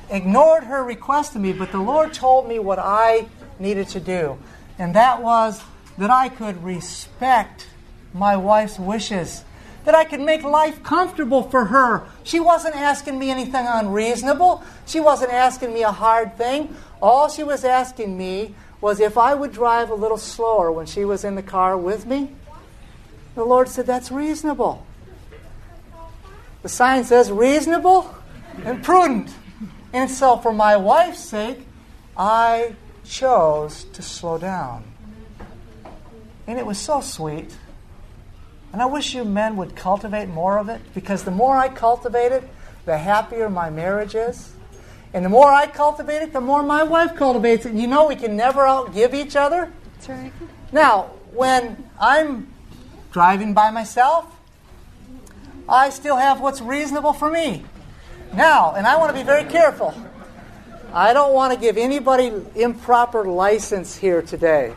ignored 0.09 0.63
her 0.63 0.83
request 0.83 1.35
of 1.35 1.41
me, 1.41 1.53
but 1.53 1.71
the 1.71 1.79
Lord 1.79 2.13
told 2.13 2.47
me 2.47 2.59
what 2.59 2.79
I 2.79 3.27
needed 3.59 3.89
to 3.89 3.99
do 3.99 4.37
and 4.77 4.95
that 4.95 5.21
was 5.21 5.63
that 5.97 6.09
I 6.09 6.29
could 6.29 6.63
respect 6.63 7.67
my 8.13 8.35
wife's 8.35 8.79
wishes, 8.79 9.43
that 9.85 9.95
I 9.95 10.03
could 10.03 10.21
make 10.21 10.43
life 10.43 10.81
comfortable 10.83 11.43
for 11.43 11.65
her. 11.65 12.03
She 12.23 12.39
wasn't 12.39 12.75
asking 12.75 13.19
me 13.19 13.29
anything 13.29 13.65
unreasonable, 13.67 14.63
she 14.85 14.99
wasn't 14.99 15.31
asking 15.31 15.73
me 15.73 15.83
a 15.83 15.91
hard 15.91 16.37
thing. 16.37 16.75
All 17.01 17.27
she 17.27 17.43
was 17.43 17.63
asking 17.65 18.17
me 18.17 18.55
was 18.83 18.99
if 18.99 19.17
I 19.17 19.33
would 19.33 19.53
drive 19.53 19.89
a 19.89 19.95
little 19.95 20.17
slower 20.17 20.69
when 20.69 20.85
she 20.85 21.05
was 21.05 21.23
in 21.23 21.35
the 21.35 21.41
car 21.41 21.77
with 21.77 22.05
me, 22.05 22.35
the 23.33 23.45
Lord 23.45 23.69
said, 23.69 23.85
That's 23.85 24.11
reasonable. 24.11 24.85
The 26.63 26.69
sign 26.69 27.05
says 27.05 27.31
reasonable 27.31 28.13
and 28.65 28.83
prudent. 28.83 29.33
And 29.93 30.11
so, 30.11 30.35
for 30.35 30.51
my 30.51 30.75
wife's 30.75 31.23
sake, 31.23 31.65
I 32.17 32.75
chose 33.05 33.85
to 33.93 34.01
slow 34.01 34.37
down. 34.37 34.83
And 36.45 36.59
it 36.59 36.65
was 36.65 36.77
so 36.77 36.99
sweet. 36.99 37.55
And 38.73 38.81
I 38.81 38.85
wish 38.85 39.15
you 39.15 39.23
men 39.23 39.55
would 39.55 39.77
cultivate 39.77 40.27
more 40.27 40.57
of 40.57 40.67
it 40.67 40.81
because 40.93 41.23
the 41.23 41.31
more 41.31 41.55
I 41.55 41.69
cultivate 41.69 42.33
it, 42.33 42.43
the 42.83 42.97
happier 42.97 43.49
my 43.49 43.69
marriage 43.69 44.13
is. 44.13 44.51
And 45.13 45.23
the 45.23 45.29
more 45.29 45.51
I 45.51 45.67
cultivate 45.67 46.23
it, 46.23 46.33
the 46.33 46.41
more 46.41 46.63
my 46.63 46.83
wife 46.83 47.15
cultivates 47.15 47.65
it. 47.65 47.73
You 47.73 47.87
know 47.87 48.07
we 48.07 48.15
can 48.15 48.35
never 48.35 48.61
outgive 48.61 49.13
each 49.13 49.35
other. 49.35 49.71
That's 49.95 50.09
right. 50.09 50.33
Now, 50.71 51.11
when 51.31 51.87
I'm 51.99 52.51
driving 53.11 53.53
by 53.53 53.69
myself, 53.69 54.25
I 55.69 55.91
still 55.91 56.17
have 56.17 56.41
what's 56.41 56.61
reasonable 56.61 57.13
for 57.13 57.29
me. 57.29 57.63
Now, 58.33 58.73
and 58.73 58.87
I 58.87 58.97
want 58.97 59.11
to 59.11 59.17
be 59.17 59.23
very 59.23 59.43
careful. 59.43 59.93
I 60.91 61.13
don't 61.13 61.33
want 61.33 61.53
to 61.53 61.59
give 61.59 61.77
anybody 61.77 62.31
improper 62.55 63.25
license 63.25 63.95
here 63.95 64.21
today. 64.21 64.73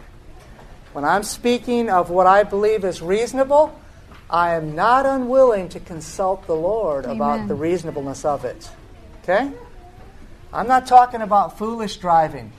When 0.92 1.04
I'm 1.04 1.22
speaking 1.22 1.90
of 1.90 2.10
what 2.10 2.26
I 2.26 2.42
believe 2.42 2.84
is 2.84 3.02
reasonable, 3.02 3.78
I 4.28 4.54
am 4.54 4.74
not 4.74 5.06
unwilling 5.06 5.68
to 5.70 5.80
consult 5.80 6.46
the 6.46 6.54
Lord 6.54 7.04
Amen. 7.04 7.16
about 7.16 7.48
the 7.48 7.54
reasonableness 7.54 8.24
of 8.24 8.44
it. 8.44 8.70
Okay? 9.22 9.50
I'm 10.56 10.68
not 10.68 10.86
talking 10.86 11.20
about 11.20 11.58
foolish 11.58 11.98
driving. 11.98 12.50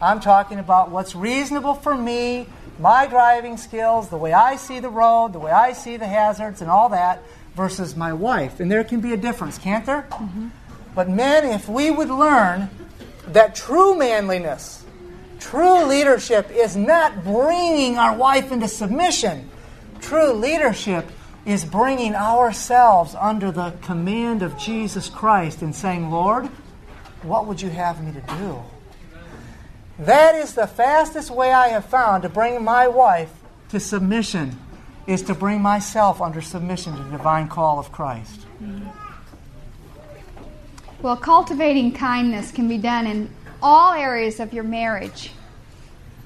I'm 0.00 0.20
talking 0.20 0.58
about 0.58 0.90
what's 0.90 1.14
reasonable 1.14 1.74
for 1.74 1.94
me, 1.94 2.46
my 2.78 3.06
driving 3.06 3.58
skills, 3.58 4.08
the 4.08 4.16
way 4.16 4.32
I 4.32 4.56
see 4.56 4.80
the 4.80 4.88
road, 4.88 5.34
the 5.34 5.38
way 5.38 5.50
I 5.50 5.74
see 5.74 5.98
the 5.98 6.06
hazards, 6.06 6.62
and 6.62 6.70
all 6.70 6.88
that, 6.88 7.22
versus 7.54 7.96
my 7.96 8.14
wife. 8.14 8.60
And 8.60 8.72
there 8.72 8.82
can 8.82 9.00
be 9.00 9.12
a 9.12 9.18
difference, 9.18 9.58
can't 9.58 9.84
there? 9.84 10.06
Mm-hmm. 10.10 10.48
But 10.94 11.10
men, 11.10 11.44
if 11.44 11.68
we 11.68 11.90
would 11.90 12.08
learn 12.08 12.70
that 13.28 13.54
true 13.54 13.94
manliness, 13.94 14.82
true 15.38 15.84
leadership 15.84 16.50
is 16.50 16.76
not 16.76 17.24
bringing 17.24 17.98
our 17.98 18.16
wife 18.16 18.52
into 18.52 18.68
submission, 18.68 19.50
true 20.00 20.32
leadership 20.32 21.10
is 21.44 21.62
bringing 21.66 22.14
ourselves 22.14 23.14
under 23.14 23.52
the 23.52 23.72
command 23.82 24.42
of 24.42 24.56
Jesus 24.56 25.10
Christ 25.10 25.60
and 25.60 25.74
saying, 25.74 26.10
Lord, 26.10 26.48
what 27.24 27.46
would 27.46 27.60
you 27.60 27.70
have 27.70 28.02
me 28.04 28.12
to 28.12 28.20
do? 28.38 28.62
That 29.98 30.34
is 30.34 30.54
the 30.54 30.66
fastest 30.66 31.30
way 31.30 31.52
I 31.52 31.68
have 31.68 31.86
found 31.86 32.22
to 32.24 32.28
bring 32.28 32.62
my 32.62 32.88
wife 32.88 33.30
to 33.70 33.80
submission, 33.80 34.58
is 35.06 35.22
to 35.22 35.34
bring 35.34 35.60
myself 35.60 36.20
under 36.20 36.40
submission 36.40 36.96
to 36.96 37.02
the 37.02 37.10
divine 37.10 37.48
call 37.48 37.78
of 37.78 37.92
Christ. 37.92 38.40
Well, 41.00 41.16
cultivating 41.16 41.92
kindness 41.92 42.50
can 42.50 42.66
be 42.66 42.78
done 42.78 43.06
in 43.06 43.30
all 43.62 43.92
areas 43.92 44.40
of 44.40 44.52
your 44.52 44.64
marriage. 44.64 45.30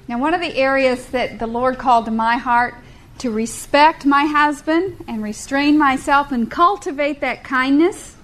Now, 0.07 0.17
one 0.19 0.33
of 0.33 0.41
the 0.41 0.55
areas 0.55 1.05
that 1.07 1.37
the 1.37 1.47
Lord 1.47 1.77
called 1.77 2.05
to 2.05 2.11
my 2.11 2.37
heart 2.37 2.75
to 3.19 3.29
respect 3.29 4.05
my 4.05 4.25
husband 4.25 5.03
and 5.07 5.21
restrain 5.21 5.77
myself 5.77 6.31
and 6.31 6.49
cultivate 6.49 7.21
that 7.21 7.43
kindness 7.43 8.15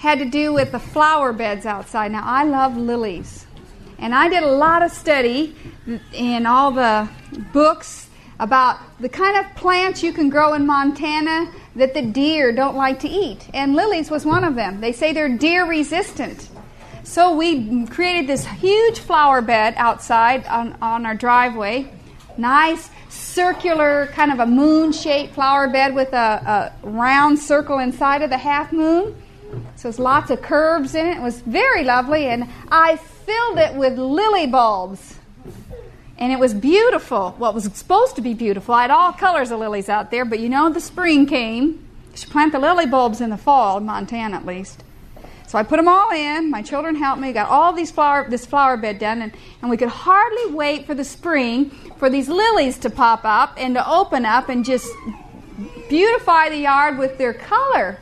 had 0.00 0.18
to 0.18 0.24
do 0.24 0.50
with 0.50 0.72
the 0.72 0.78
flower 0.78 1.30
beds 1.30 1.66
outside. 1.66 2.10
Now, 2.10 2.22
I 2.24 2.44
love 2.44 2.74
lilies. 2.74 3.44
And 3.98 4.14
I 4.14 4.30
did 4.30 4.42
a 4.42 4.50
lot 4.50 4.82
of 4.82 4.90
study 4.90 5.54
in 6.14 6.46
all 6.46 6.72
the 6.72 7.06
books 7.52 8.08
about 8.38 8.78
the 8.98 9.10
kind 9.10 9.36
of 9.36 9.54
plants 9.56 10.02
you 10.02 10.14
can 10.14 10.30
grow 10.30 10.54
in 10.54 10.66
Montana 10.66 11.52
that 11.76 11.92
the 11.92 12.00
deer 12.00 12.50
don't 12.50 12.76
like 12.76 12.98
to 13.00 13.08
eat. 13.10 13.50
And 13.52 13.74
lilies 13.74 14.10
was 14.10 14.24
one 14.24 14.42
of 14.42 14.54
them. 14.54 14.80
They 14.80 14.92
say 14.92 15.12
they're 15.12 15.36
deer 15.36 15.66
resistant. 15.66 16.48
So 17.02 17.36
we 17.36 17.84
created 17.86 18.26
this 18.26 18.46
huge 18.46 19.00
flower 19.00 19.42
bed 19.42 19.74
outside 19.76 20.46
on, 20.46 20.78
on 20.80 21.04
our 21.04 21.14
driveway. 21.14 21.92
Nice 22.38 22.88
circular, 23.10 24.06
kind 24.14 24.32
of 24.32 24.40
a 24.40 24.46
moon 24.46 24.92
shaped 24.92 25.34
flower 25.34 25.68
bed 25.68 25.94
with 25.94 26.14
a, 26.14 26.72
a 26.82 26.88
round 26.88 27.38
circle 27.38 27.80
inside 27.80 28.22
of 28.22 28.30
the 28.30 28.38
half 28.38 28.72
moon. 28.72 29.14
So 29.76 29.82
there's 29.84 29.98
lots 29.98 30.30
of 30.30 30.42
curves 30.42 30.94
in 30.94 31.06
it. 31.06 31.16
It 31.16 31.22
was 31.22 31.40
very 31.40 31.84
lovely, 31.84 32.26
and 32.26 32.48
I 32.70 32.96
filled 32.96 33.58
it 33.58 33.74
with 33.74 33.98
lily 33.98 34.46
bulbs. 34.46 35.18
And 36.18 36.32
it 36.32 36.38
was 36.38 36.52
beautiful. 36.52 37.34
It 37.40 37.54
was 37.54 37.64
supposed 37.64 38.16
to 38.16 38.22
be 38.22 38.34
beautiful. 38.34 38.74
I 38.74 38.82
had 38.82 38.90
all 38.90 39.12
colors 39.12 39.50
of 39.50 39.58
lilies 39.58 39.88
out 39.88 40.10
there, 40.10 40.24
but 40.24 40.38
you 40.38 40.48
know, 40.48 40.68
the 40.68 40.80
spring 40.80 41.26
came. 41.26 41.86
You 42.10 42.16
should 42.16 42.30
plant 42.30 42.52
the 42.52 42.58
lily 42.58 42.86
bulbs 42.86 43.20
in 43.20 43.30
the 43.30 43.38
fall, 43.38 43.78
in 43.78 43.86
Montana 43.86 44.36
at 44.36 44.44
least. 44.44 44.84
So 45.46 45.58
I 45.58 45.64
put 45.64 45.78
them 45.78 45.88
all 45.88 46.12
in. 46.12 46.50
My 46.50 46.62
children 46.62 46.94
helped 46.94 47.20
me. 47.20 47.32
Got 47.32 47.48
all 47.48 47.72
these 47.72 47.90
flower, 47.90 48.28
this 48.28 48.46
flower 48.46 48.76
bed 48.76 48.98
done, 48.98 49.22
and, 49.22 49.32
and 49.62 49.70
we 49.70 49.76
could 49.76 49.88
hardly 49.88 50.54
wait 50.54 50.86
for 50.86 50.94
the 50.94 51.02
spring 51.04 51.70
for 51.96 52.08
these 52.08 52.28
lilies 52.28 52.78
to 52.78 52.90
pop 52.90 53.22
up 53.24 53.54
and 53.56 53.74
to 53.74 53.90
open 53.90 54.24
up 54.24 54.48
and 54.48 54.64
just 54.64 54.88
beautify 55.88 56.50
the 56.50 56.58
yard 56.58 56.98
with 56.98 57.18
their 57.18 57.32
color. 57.32 57.98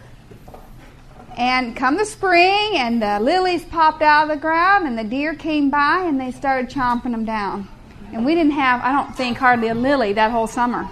And 1.39 1.77
come 1.77 1.97
the 1.97 2.05
spring, 2.05 2.73
and 2.75 3.01
the 3.01 3.21
lilies 3.21 3.65
popped 3.65 4.03
out 4.03 4.25
of 4.25 4.29
the 4.29 4.41
ground, 4.41 4.89
and 4.89 4.99
the 4.99 5.05
deer 5.05 5.37
came 5.37 5.71
by, 5.71 6.03
and 6.05 6.21
they 6.21 6.33
started 6.33 6.69
chomping 6.69 7.13
them 7.13 7.25
down. 7.25 7.69
And 8.13 8.27
we 8.27 8.35
didn't 8.35 8.53
have, 8.53 8.81
I 8.83 8.91
don't 8.91 9.17
think, 9.17 9.39
hardly 9.39 9.69
a 9.69 9.75
lily 9.75 10.13
that 10.15 10.33
whole 10.33 10.49
summer. 10.49 10.89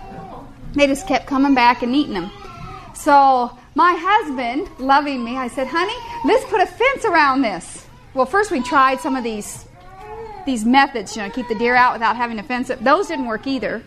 They 0.75 0.87
just 0.87 1.09
kept 1.09 1.27
coming 1.27 1.55
back 1.55 1.83
and 1.83 1.97
eating 1.97 2.15
them. 2.15 2.31
So 2.95 3.59
my 3.75 3.97
husband, 3.99 4.69
loving 4.79 5.25
me, 5.25 5.37
I 5.37 5.49
said, 5.49 5.67
honey, 5.67 5.97
let's 6.25 6.45
put 6.45 6.61
a 6.61 6.67
fence 6.67 7.05
around 7.05 7.43
this. 7.43 7.85
Well, 8.15 8.27
first 8.27 8.53
we 8.53 8.63
tried 8.63 9.01
some 9.01 9.17
of 9.17 9.25
these 9.25 9.67
these 10.47 10.65
methods, 10.65 11.17
you 11.17 11.23
know, 11.23 11.29
keep 11.29 11.49
the 11.49 11.57
deer 11.57 11.75
out 11.75 11.93
without 11.93 12.15
having 12.15 12.37
to 12.37 12.43
fence 12.45 12.71
it. 12.71 12.85
Those 12.85 13.09
didn't 13.09 13.27
work 13.27 13.49
either. 13.49 13.83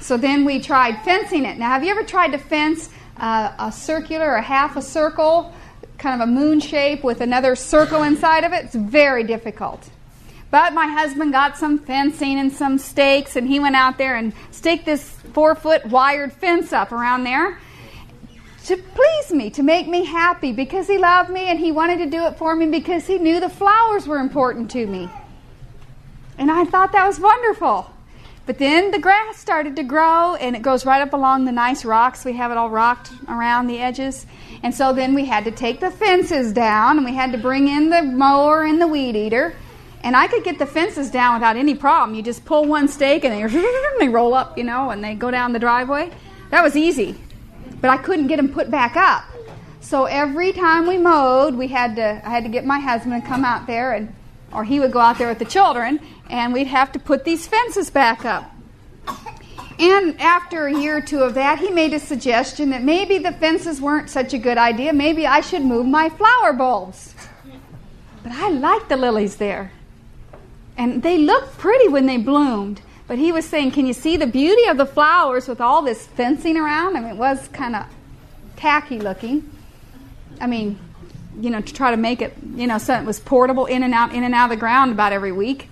So 0.00 0.18
then 0.18 0.44
we 0.44 0.60
tried 0.60 1.02
fencing 1.02 1.46
it. 1.46 1.56
Now, 1.56 1.70
have 1.70 1.82
you 1.82 1.90
ever 1.90 2.04
tried 2.04 2.32
to 2.32 2.38
fence 2.38 2.90
uh, 3.16 3.54
a 3.58 3.72
circular 3.72 4.30
or 4.30 4.42
half 4.42 4.76
a 4.76 4.82
circle, 4.82 5.54
kind 5.98 6.20
of 6.20 6.28
a 6.28 6.30
moon 6.30 6.60
shape 6.60 7.04
with 7.04 7.20
another 7.20 7.56
circle 7.56 8.02
inside 8.02 8.44
of 8.44 8.52
it? 8.52 8.66
It's 8.66 8.74
very 8.74 9.24
difficult. 9.24 9.90
But 10.50 10.72
my 10.72 10.86
husband 10.86 11.32
got 11.32 11.58
some 11.58 11.78
fencing 11.78 12.38
and 12.38 12.52
some 12.52 12.78
stakes, 12.78 13.36
and 13.36 13.46
he 13.46 13.60
went 13.60 13.76
out 13.76 13.98
there 13.98 14.16
and 14.16 14.32
staked 14.50 14.86
this 14.86 15.10
four 15.32 15.54
foot 15.54 15.84
wired 15.86 16.32
fence 16.32 16.72
up 16.72 16.92
around 16.92 17.24
there 17.24 17.58
to 18.68 18.76
please 18.76 19.32
me, 19.32 19.48
to 19.48 19.62
make 19.62 19.88
me 19.88 20.04
happy, 20.04 20.52
because 20.52 20.86
he 20.86 20.98
loved 20.98 21.30
me 21.30 21.46
and 21.46 21.58
he 21.58 21.72
wanted 21.72 21.98
to 21.98 22.06
do 22.06 22.26
it 22.26 22.36
for 22.36 22.54
me 22.54 22.66
because 22.66 23.06
he 23.06 23.16
knew 23.16 23.40
the 23.40 23.48
flowers 23.48 24.06
were 24.06 24.18
important 24.18 24.70
to 24.72 24.86
me. 24.86 25.08
And 26.36 26.50
I 26.50 26.66
thought 26.66 26.92
that 26.92 27.06
was 27.06 27.18
wonderful. 27.18 27.90
But 28.44 28.58
then 28.58 28.90
the 28.90 28.98
grass 28.98 29.38
started 29.38 29.76
to 29.76 29.82
grow 29.82 30.34
and 30.34 30.54
it 30.54 30.60
goes 30.60 30.84
right 30.84 31.00
up 31.00 31.14
along 31.14 31.46
the 31.46 31.52
nice 31.52 31.82
rocks. 31.84 32.26
We 32.26 32.34
have 32.34 32.50
it 32.50 32.58
all 32.58 32.68
rocked 32.68 33.10
around 33.26 33.68
the 33.68 33.78
edges. 33.78 34.26
And 34.62 34.74
so 34.74 34.92
then 34.92 35.14
we 35.14 35.24
had 35.24 35.44
to 35.44 35.50
take 35.50 35.80
the 35.80 35.90
fences 35.90 36.52
down 36.52 36.96
and 36.96 37.06
we 37.06 37.14
had 37.14 37.32
to 37.32 37.38
bring 37.38 37.68
in 37.68 37.90
the 37.90 38.02
mower 38.02 38.62
and 38.62 38.80
the 38.80 38.86
weed 38.86 39.16
eater. 39.16 39.54
And 40.02 40.16
I 40.16 40.26
could 40.26 40.44
get 40.44 40.58
the 40.58 40.66
fences 40.66 41.10
down 41.10 41.34
without 41.34 41.56
any 41.56 41.74
problem. 41.74 42.16
You 42.16 42.22
just 42.22 42.44
pull 42.44 42.64
one 42.64 42.88
stake 42.88 43.24
and 43.24 43.34
they, 43.34 43.88
they 43.98 44.08
roll 44.08 44.34
up, 44.34 44.56
you 44.58 44.64
know, 44.64 44.90
and 44.90 45.02
they 45.02 45.14
go 45.14 45.30
down 45.30 45.52
the 45.52 45.58
driveway. 45.58 46.10
That 46.50 46.62
was 46.62 46.76
easy. 46.76 47.16
But 47.80 47.90
I 47.90 47.96
couldn't 47.98 48.26
get 48.26 48.36
them 48.36 48.48
put 48.48 48.70
back 48.70 48.96
up. 48.96 49.24
So 49.80 50.04
every 50.04 50.52
time 50.52 50.86
we 50.86 50.98
mowed, 50.98 51.54
we 51.54 51.68
had 51.68 51.96
to 51.96 52.20
I 52.24 52.30
had 52.30 52.42
to 52.44 52.50
get 52.50 52.64
my 52.64 52.78
husband 52.78 53.22
to 53.22 53.28
come 53.28 53.44
out 53.44 53.66
there 53.66 53.92
and 53.92 54.14
or 54.52 54.64
he 54.64 54.80
would 54.80 54.92
go 54.92 54.98
out 54.98 55.18
there 55.18 55.28
with 55.28 55.38
the 55.38 55.44
children 55.44 56.00
and 56.28 56.52
we'd 56.52 56.66
have 56.66 56.92
to 56.92 56.98
put 56.98 57.24
these 57.24 57.46
fences 57.46 57.90
back 57.90 58.24
up. 58.24 58.50
And 59.78 60.20
after 60.20 60.66
a 60.66 60.76
year 60.76 60.96
or 60.96 61.00
two 61.00 61.20
of 61.20 61.34
that, 61.34 61.60
he 61.60 61.70
made 61.70 61.92
a 61.92 62.00
suggestion 62.00 62.70
that 62.70 62.82
maybe 62.82 63.18
the 63.18 63.32
fences 63.32 63.80
weren't 63.80 64.10
such 64.10 64.34
a 64.34 64.38
good 64.38 64.58
idea. 64.58 64.92
Maybe 64.92 65.26
I 65.26 65.40
should 65.40 65.62
move 65.64 65.86
my 65.86 66.08
flower 66.08 66.52
bulbs. 66.52 67.14
But 68.24 68.32
I 68.32 68.48
liked 68.48 68.88
the 68.88 68.96
lilies 68.96 69.36
there. 69.36 69.72
And 70.76 71.02
they 71.02 71.18
looked 71.18 71.58
pretty 71.58 71.86
when 71.88 72.06
they 72.06 72.16
bloomed. 72.16 72.82
But 73.06 73.18
he 73.18 73.30
was 73.30 73.44
saying, 73.44 73.70
Can 73.70 73.86
you 73.86 73.92
see 73.92 74.16
the 74.16 74.26
beauty 74.26 74.68
of 74.68 74.76
the 74.76 74.86
flowers 74.86 75.46
with 75.46 75.60
all 75.60 75.82
this 75.82 76.06
fencing 76.06 76.56
around? 76.56 76.96
I 76.96 77.00
mean, 77.00 77.10
it 77.10 77.16
was 77.16 77.48
kind 77.48 77.76
of 77.76 77.86
tacky 78.56 78.98
looking. 78.98 79.48
I 80.40 80.48
mean, 80.48 80.78
you 81.40 81.50
know, 81.50 81.60
to 81.60 81.72
try 81.72 81.92
to 81.92 81.96
make 81.96 82.20
it, 82.20 82.34
you 82.54 82.66
know, 82.66 82.78
so 82.78 82.94
it 82.94 83.04
was 83.04 83.20
portable 83.20 83.66
in 83.66 83.84
and 83.84 83.94
out, 83.94 84.12
in 84.12 84.24
and 84.24 84.34
out 84.34 84.46
of 84.46 84.50
the 84.50 84.56
ground 84.56 84.92
about 84.92 85.12
every 85.12 85.32
week. 85.32 85.70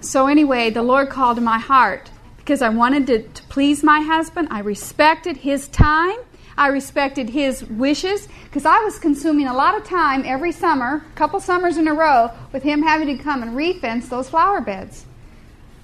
So, 0.00 0.26
anyway, 0.26 0.70
the 0.70 0.82
Lord 0.82 1.10
called 1.10 1.36
to 1.36 1.42
my 1.42 1.58
heart 1.58 2.10
because 2.50 2.62
I 2.62 2.68
wanted 2.70 3.06
to, 3.06 3.22
to 3.22 3.42
please 3.44 3.84
my 3.84 4.00
husband. 4.00 4.48
I 4.50 4.58
respected 4.58 5.36
his 5.36 5.68
time. 5.68 6.18
I 6.58 6.66
respected 6.66 7.30
his 7.30 7.64
wishes 7.64 8.26
because 8.42 8.64
I 8.64 8.80
was 8.80 8.98
consuming 8.98 9.46
a 9.46 9.54
lot 9.54 9.76
of 9.76 9.84
time 9.84 10.24
every 10.26 10.50
summer, 10.50 11.06
a 11.08 11.14
couple 11.14 11.38
summers 11.38 11.76
in 11.76 11.86
a 11.86 11.94
row, 11.94 12.32
with 12.50 12.64
him 12.64 12.82
having 12.82 13.16
to 13.16 13.22
come 13.22 13.44
and 13.44 13.56
refence 13.56 14.08
those 14.08 14.28
flower 14.28 14.60
beds. 14.60 15.06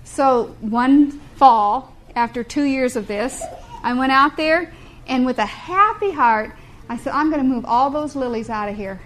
So 0.02 0.56
one 0.60 1.12
fall, 1.36 1.94
after 2.16 2.42
two 2.42 2.64
years 2.64 2.96
of 2.96 3.06
this, 3.06 3.40
I 3.84 3.92
went 3.92 4.10
out 4.10 4.36
there 4.36 4.74
and 5.06 5.24
with 5.24 5.38
a 5.38 5.46
happy 5.46 6.10
heart, 6.10 6.50
I 6.88 6.96
said, 6.96 7.12
I'm 7.12 7.30
going 7.30 7.42
to 7.42 7.48
move 7.48 7.64
all 7.64 7.90
those 7.90 8.16
lilies 8.16 8.50
out 8.50 8.68
of 8.68 8.74
here. 8.74 9.00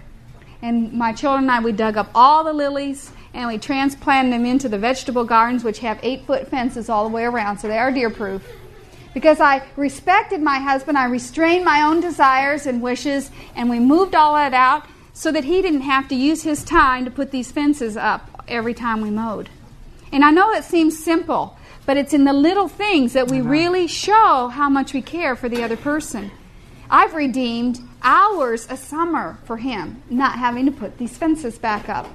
And 0.63 0.93
my 0.93 1.13
children 1.13 1.43
and 1.43 1.51
I, 1.51 1.59
we 1.59 1.73
dug 1.73 1.95
up 1.95 2.09
all 2.15 2.43
the 2.43 2.53
lilies 2.53 3.11
and 3.33 3.47
we 3.47 3.57
transplanted 3.57 4.33
them 4.33 4.45
into 4.45 4.67
the 4.67 4.77
vegetable 4.77 5.23
gardens, 5.23 5.63
which 5.63 5.79
have 5.79 5.99
eight 6.03 6.25
foot 6.25 6.47
fences 6.47 6.89
all 6.89 7.07
the 7.07 7.13
way 7.13 7.23
around, 7.23 7.57
so 7.59 7.67
they 7.67 7.77
are 7.77 7.91
deer 7.91 8.09
proof. 8.09 8.43
Because 9.13 9.39
I 9.39 9.63
respected 9.75 10.41
my 10.41 10.59
husband, 10.59 10.97
I 10.97 11.05
restrained 11.05 11.65
my 11.65 11.81
own 11.81 11.99
desires 11.99 12.65
and 12.65 12.81
wishes, 12.81 13.29
and 13.55 13.69
we 13.69 13.79
moved 13.79 14.15
all 14.15 14.35
that 14.35 14.53
out 14.53 14.85
so 15.13 15.31
that 15.31 15.43
he 15.43 15.61
didn't 15.61 15.81
have 15.81 16.07
to 16.09 16.15
use 16.15 16.43
his 16.43 16.63
time 16.63 17.05
to 17.05 17.11
put 17.11 17.31
these 17.31 17.51
fences 17.51 17.97
up 17.97 18.43
every 18.47 18.73
time 18.73 19.01
we 19.01 19.09
mowed. 19.09 19.49
And 20.11 20.23
I 20.23 20.31
know 20.31 20.51
it 20.51 20.63
seems 20.63 21.01
simple, 21.01 21.57
but 21.85 21.97
it's 21.97 22.13
in 22.13 22.23
the 22.23 22.33
little 22.33 22.67
things 22.67 23.13
that 23.13 23.29
we 23.29 23.41
really 23.41 23.87
show 23.87 24.47
how 24.47 24.69
much 24.69 24.93
we 24.93 25.01
care 25.01 25.35
for 25.35 25.49
the 25.49 25.63
other 25.63 25.77
person. 25.77 26.31
I've 26.89 27.13
redeemed 27.13 27.79
hours 28.01 28.67
a 28.69 28.77
summer 28.77 29.37
for 29.45 29.57
him, 29.57 30.03
not 30.09 30.37
having 30.37 30.65
to 30.65 30.71
put 30.71 30.97
these 30.97 31.17
fences 31.17 31.57
back 31.57 31.87
up. 31.87 32.07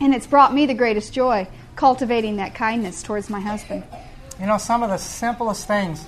And 0.00 0.14
it's 0.14 0.26
brought 0.26 0.54
me 0.54 0.66
the 0.66 0.74
greatest 0.74 1.12
joy 1.12 1.48
cultivating 1.76 2.36
that 2.36 2.54
kindness 2.54 3.02
towards 3.02 3.30
my 3.30 3.40
husband. 3.40 3.84
You 4.40 4.46
know, 4.46 4.58
some 4.58 4.82
of 4.82 4.90
the 4.90 4.98
simplest 4.98 5.66
things. 5.66 6.04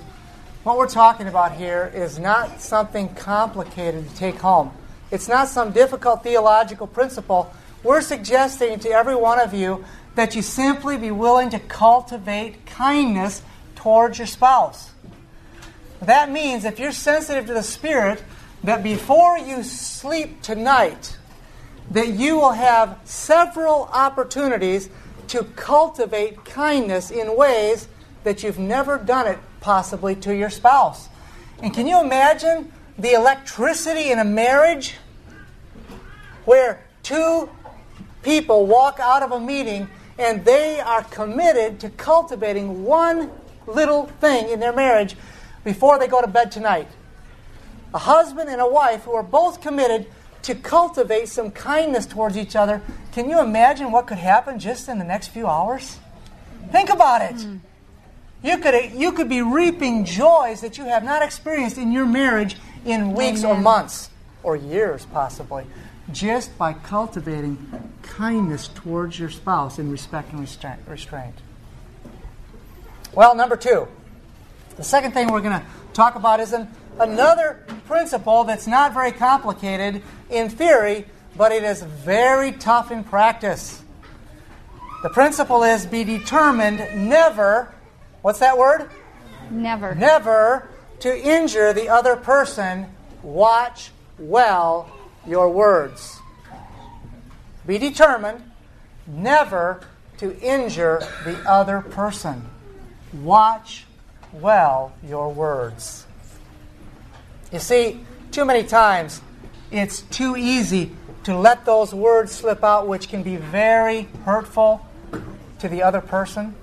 What 0.63 0.77
we're 0.77 0.87
talking 0.87 1.27
about 1.27 1.53
here 1.53 1.91
is 1.93 2.19
not 2.19 2.61
something 2.61 3.13
complicated 3.15 4.07
to 4.09 4.15
take 4.15 4.35
home. 4.35 4.71
It's 5.11 5.27
not 5.27 5.47
some 5.47 5.71
difficult 5.71 6.23
theological 6.23 6.87
principle. 6.87 7.53
We're 7.83 8.01
suggesting 8.01 8.79
to 8.79 8.89
every 8.89 9.15
one 9.15 9.39
of 9.39 9.53
you 9.53 9.83
that 10.15 10.35
you 10.35 10.41
simply 10.41 10.97
be 10.97 11.11
willing 11.11 11.49
to 11.49 11.59
cultivate 11.59 12.65
kindness 12.65 13.41
towards 13.75 14.17
your 14.17 14.27
spouse. 14.27 14.91
That 16.01 16.31
means 16.31 16.65
if 16.65 16.79
you're 16.79 16.91
sensitive 16.91 17.45
to 17.47 17.53
the 17.53 17.63
Spirit, 17.63 18.23
that 18.63 18.83
before 18.83 19.37
you 19.37 19.63
sleep 19.63 20.41
tonight, 20.41 21.17
that 21.91 22.07
you 22.07 22.37
will 22.37 22.53
have 22.53 22.97
several 23.03 23.89
opportunities 23.91 24.89
to 25.27 25.43
cultivate 25.55 26.43
kindness 26.45 27.11
in 27.11 27.35
ways 27.35 27.87
that 28.23 28.43
you've 28.43 28.59
never 28.59 28.97
done 28.97 29.27
it 29.27 29.37
possibly 29.59 30.15
to 30.15 30.35
your 30.35 30.49
spouse. 30.49 31.09
And 31.61 31.73
can 31.73 31.87
you 31.87 32.01
imagine 32.01 32.71
the 32.97 33.13
electricity 33.13 34.09
in 34.11 34.19
a 34.19 34.25
marriage 34.25 34.95
where 36.45 36.83
two 37.03 37.49
people 38.23 38.65
walk 38.65 38.99
out 38.99 39.21
of 39.21 39.31
a 39.31 39.39
meeting 39.39 39.89
and 40.17 40.45
they 40.45 40.79
are 40.79 41.03
committed 41.03 41.79
to 41.81 41.89
cultivating 41.89 42.83
one 42.83 43.29
little 43.67 44.05
thing 44.05 44.49
in 44.49 44.59
their 44.59 44.73
marriage 44.73 45.15
before 45.63 45.99
they 45.99 46.07
go 46.07 46.21
to 46.21 46.27
bed 46.27 46.51
tonight? 46.51 46.87
A 47.93 47.99
husband 47.99 48.49
and 48.49 48.61
a 48.61 48.67
wife 48.67 49.03
who 49.03 49.13
are 49.13 49.23
both 49.23 49.59
committed 49.59 50.07
to 50.43 50.55
cultivate 50.55 51.27
some 51.27 51.51
kindness 51.51 52.05
towards 52.05 52.37
each 52.37 52.55
other. 52.55 52.81
Can 53.11 53.29
you 53.29 53.39
imagine 53.39 53.91
what 53.91 54.07
could 54.07 54.17
happen 54.17 54.59
just 54.59 54.89
in 54.89 54.99
the 54.99 55.05
next 55.05 55.27
few 55.27 55.47
hours? 55.47 55.99
Think 56.71 56.89
about 56.89 57.21
it. 57.21 57.35
Mm. 57.35 57.59
You 58.43 58.57
could, 58.57 58.91
you 58.93 59.11
could 59.11 59.29
be 59.29 59.41
reaping 59.41 60.03
joys 60.03 60.61
that 60.61 60.77
you 60.77 60.85
have 60.85 61.03
not 61.03 61.21
experienced 61.21 61.77
in 61.77 61.91
your 61.91 62.05
marriage 62.05 62.55
in 62.85 63.13
weeks 63.13 63.43
Amen. 63.43 63.57
or 63.57 63.61
months 63.61 64.09
or 64.41 64.55
years, 64.55 65.05
possibly, 65.07 65.65
just 66.11 66.57
by 66.57 66.73
cultivating 66.73 67.91
kindness 68.01 68.69
towards 68.69 69.19
your 69.19 69.29
spouse 69.29 69.77
in 69.77 69.91
respect 69.91 70.31
and 70.31 70.39
restraint. 70.87 71.35
Well, 73.13 73.35
number 73.35 73.57
two, 73.57 73.87
the 74.77 74.83
second 74.83 75.11
thing 75.11 75.31
we're 75.31 75.41
going 75.41 75.59
to 75.59 75.65
talk 75.93 76.15
about 76.15 76.39
is 76.39 76.53
an 76.53 76.67
another 76.99 77.65
principle 77.87 78.43
that's 78.43 78.67
not 78.67 78.93
very 78.93 79.11
complicated 79.11 80.01
in 80.29 80.49
theory, 80.49 81.05
but 81.35 81.51
it 81.51 81.63
is 81.63 81.81
very 81.81 82.51
tough 82.51 82.91
in 82.91 83.03
practice. 83.03 83.81
The 85.03 85.09
principle 85.09 85.63
is 85.63 85.85
be 85.85 86.03
determined 86.03 86.77
never, 87.09 87.73
what's 88.21 88.39
that 88.39 88.57
word? 88.57 88.89
Never. 89.49 89.95
Never 89.95 90.69
to 90.99 91.19
injure 91.19 91.73
the 91.73 91.89
other 91.89 92.15
person. 92.15 92.87
Watch 93.23 93.91
well 94.19 94.89
your 95.27 95.49
words. 95.49 96.19
Be 97.65 97.77
determined 97.77 98.43
never 99.07 99.81
to 100.17 100.39
injure 100.39 101.01
the 101.25 101.37
other 101.49 101.81
person. 101.81 102.47
Watch 103.13 103.85
well 104.31 104.93
your 105.03 105.33
words. 105.33 106.05
You 107.51 107.59
see, 107.59 107.99
too 108.31 108.45
many 108.45 108.63
times 108.63 109.21
it's 109.71 110.01
too 110.03 110.35
easy 110.37 110.91
to 111.23 111.37
let 111.37 111.65
those 111.65 111.93
words 111.93 112.31
slip 112.31 112.63
out, 112.63 112.87
which 112.87 113.09
can 113.09 113.23
be 113.23 113.35
very 113.35 114.07
hurtful 114.25 114.85
to 115.59 115.69
the 115.69 115.83
other 115.83 116.01
person. 116.01 116.55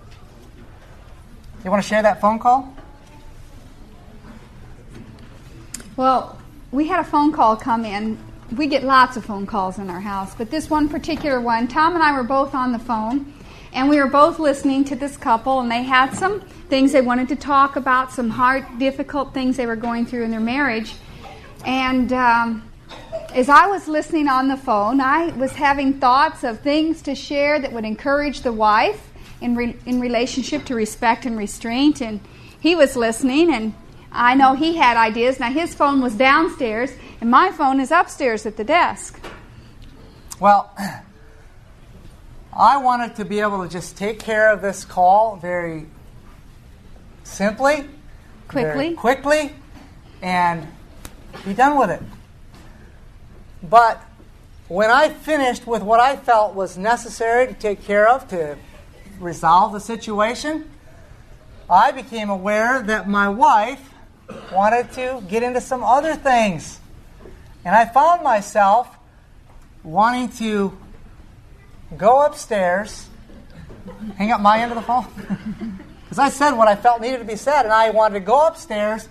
You 1.64 1.70
want 1.70 1.82
to 1.82 1.88
share 1.88 2.02
that 2.02 2.20
phone 2.20 2.38
call? 2.38 2.74
Well, 5.96 6.40
we 6.70 6.86
had 6.86 7.00
a 7.00 7.04
phone 7.04 7.32
call 7.32 7.56
come 7.56 7.84
in. 7.84 8.18
We 8.56 8.66
get 8.66 8.82
lots 8.82 9.16
of 9.16 9.24
phone 9.24 9.46
calls 9.46 9.78
in 9.78 9.90
our 9.90 10.00
house, 10.00 10.34
but 10.34 10.50
this 10.50 10.70
one 10.70 10.88
particular 10.88 11.40
one, 11.40 11.68
Tom 11.68 11.94
and 11.94 12.02
I 12.02 12.12
were 12.12 12.22
both 12.22 12.54
on 12.54 12.72
the 12.72 12.78
phone, 12.78 13.34
and 13.72 13.88
we 13.88 13.98
were 13.98 14.08
both 14.08 14.38
listening 14.38 14.84
to 14.84 14.96
this 14.96 15.16
couple, 15.16 15.60
and 15.60 15.70
they 15.70 15.82
had 15.82 16.14
some 16.14 16.40
things 16.68 16.92
they 16.92 17.00
wanted 17.00 17.28
to 17.28 17.36
talk 17.36 17.76
about, 17.76 18.12
some 18.12 18.30
hard, 18.30 18.64
difficult 18.78 19.34
things 19.34 19.56
they 19.56 19.66
were 19.66 19.76
going 19.76 20.06
through 20.06 20.24
in 20.24 20.30
their 20.30 20.40
marriage. 20.40 20.94
And 21.64 22.12
um, 22.12 22.70
as 23.34 23.48
I 23.48 23.66
was 23.66 23.88
listening 23.88 24.28
on 24.28 24.48
the 24.48 24.56
phone, 24.56 25.00
I 25.00 25.28
was 25.36 25.52
having 25.52 26.00
thoughts 26.00 26.44
of 26.44 26.60
things 26.60 27.02
to 27.02 27.14
share 27.14 27.58
that 27.58 27.72
would 27.72 27.84
encourage 27.84 28.40
the 28.40 28.52
wife 28.52 29.10
in, 29.40 29.54
re- 29.54 29.76
in 29.86 30.00
relationship 30.00 30.64
to 30.66 30.74
respect 30.74 31.26
and 31.26 31.36
restraint. 31.36 32.00
And 32.00 32.20
he 32.60 32.74
was 32.74 32.96
listening, 32.96 33.52
and 33.52 33.74
I 34.10 34.34
know 34.34 34.54
he 34.54 34.76
had 34.76 34.96
ideas. 34.96 35.38
Now, 35.38 35.50
his 35.50 35.74
phone 35.74 36.00
was 36.00 36.14
downstairs, 36.14 36.90
and 37.20 37.30
my 37.30 37.50
phone 37.50 37.80
is 37.80 37.90
upstairs 37.90 38.46
at 38.46 38.56
the 38.56 38.64
desk. 38.64 39.20
Well, 40.40 40.70
I 42.52 42.78
wanted 42.78 43.16
to 43.16 43.24
be 43.24 43.40
able 43.40 43.62
to 43.62 43.68
just 43.68 43.96
take 43.96 44.18
care 44.18 44.52
of 44.52 44.62
this 44.62 44.84
call 44.84 45.36
very 45.36 45.86
simply, 47.22 47.86
quickly, 48.48 48.94
quickly, 48.94 49.52
and 50.22 50.66
be 51.44 51.54
done 51.54 51.78
with 51.78 51.90
it. 51.90 52.02
But 53.62 54.02
when 54.68 54.90
I 54.90 55.10
finished 55.10 55.66
with 55.66 55.82
what 55.82 56.00
I 56.00 56.16
felt 56.16 56.54
was 56.54 56.76
necessary 56.76 57.46
to 57.46 57.54
take 57.54 57.84
care 57.84 58.08
of 58.08 58.28
to 58.28 58.56
resolve 59.20 59.72
the 59.72 59.80
situation, 59.80 60.70
I 61.70 61.90
became 61.92 62.30
aware 62.30 62.82
that 62.82 63.08
my 63.08 63.28
wife 63.28 63.92
wanted 64.52 64.90
to 64.92 65.22
get 65.28 65.42
into 65.42 65.60
some 65.60 65.84
other 65.84 66.14
things. 66.14 66.80
And 67.64 67.74
I 67.74 67.84
found 67.84 68.22
myself 68.22 68.88
wanting 69.82 70.30
to 70.38 70.76
go 71.96 72.24
upstairs, 72.24 73.08
hang 74.16 74.30
up 74.30 74.40
my 74.40 74.60
end 74.60 74.72
of 74.72 74.76
the 74.76 74.82
phone. 74.82 75.78
Because 76.08 76.20
I 76.20 76.30
said 76.30 76.52
what 76.52 76.68
I 76.68 76.74
felt 76.74 77.02
needed 77.02 77.18
to 77.18 77.26
be 77.26 77.36
said, 77.36 77.64
and 77.64 77.72
I 77.72 77.90
wanted 77.90 78.14
to 78.14 78.20
go 78.20 78.46
upstairs 78.46 79.06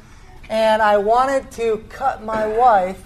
and 0.50 0.82
I 0.82 0.98
wanted 0.98 1.52
to 1.52 1.86
cut 1.90 2.24
my 2.24 2.48
wife 2.48 3.00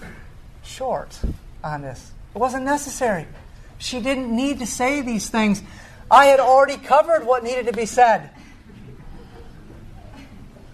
short 0.63 1.19
on 1.61 1.81
this. 1.81 2.11
It 2.33 2.37
wasn't 2.37 2.63
necessary. 2.63 3.27
She 3.79 3.99
didn't 3.99 4.33
need 4.33 4.59
to 4.59 4.65
say 4.65 5.01
these 5.01 5.29
things. 5.29 5.61
I 6.09 6.27
had 6.27 6.39
already 6.39 6.77
covered 6.77 7.25
what 7.25 7.43
needed 7.43 7.65
to 7.65 7.73
be 7.73 7.85
said. 7.85 8.29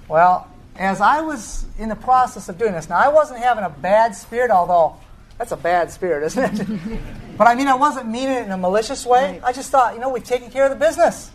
Well, 0.08 0.48
as 0.76 1.02
I 1.02 1.22
was 1.22 1.66
in 1.80 1.90
the 1.90 1.96
process 1.96 2.50
of 2.50 2.58
doing 2.58 2.74
this, 2.74 2.88
now 2.90 2.98
I 2.98 3.08
wasn't 3.08 3.40
having 3.40 3.64
a 3.64 3.70
bad 3.70 4.16
spirit, 4.16 4.52
although 4.52 4.98
that's 5.38 5.52
a 5.52 5.58
bad 5.58 5.92
spirit, 5.92 6.24
isn't 6.26 6.62
it? 6.62 7.00
but 7.38 7.48
I 7.48 7.56
mean, 7.56 7.68
I 7.68 7.76
wasn't 7.76 8.08
meaning 8.08 8.36
it 8.36 8.46
in 8.46 8.52
a 8.52 8.58
malicious 8.58 9.06
way. 9.06 9.34
Right. 9.34 9.44
I 9.44 9.52
just 9.54 9.70
thought, 9.70 9.94
you 9.94 10.00
know, 10.00 10.10
we've 10.10 10.24
taken 10.24 10.50
care 10.50 10.64
of 10.64 10.72
the 10.72 10.76
business 10.76 11.32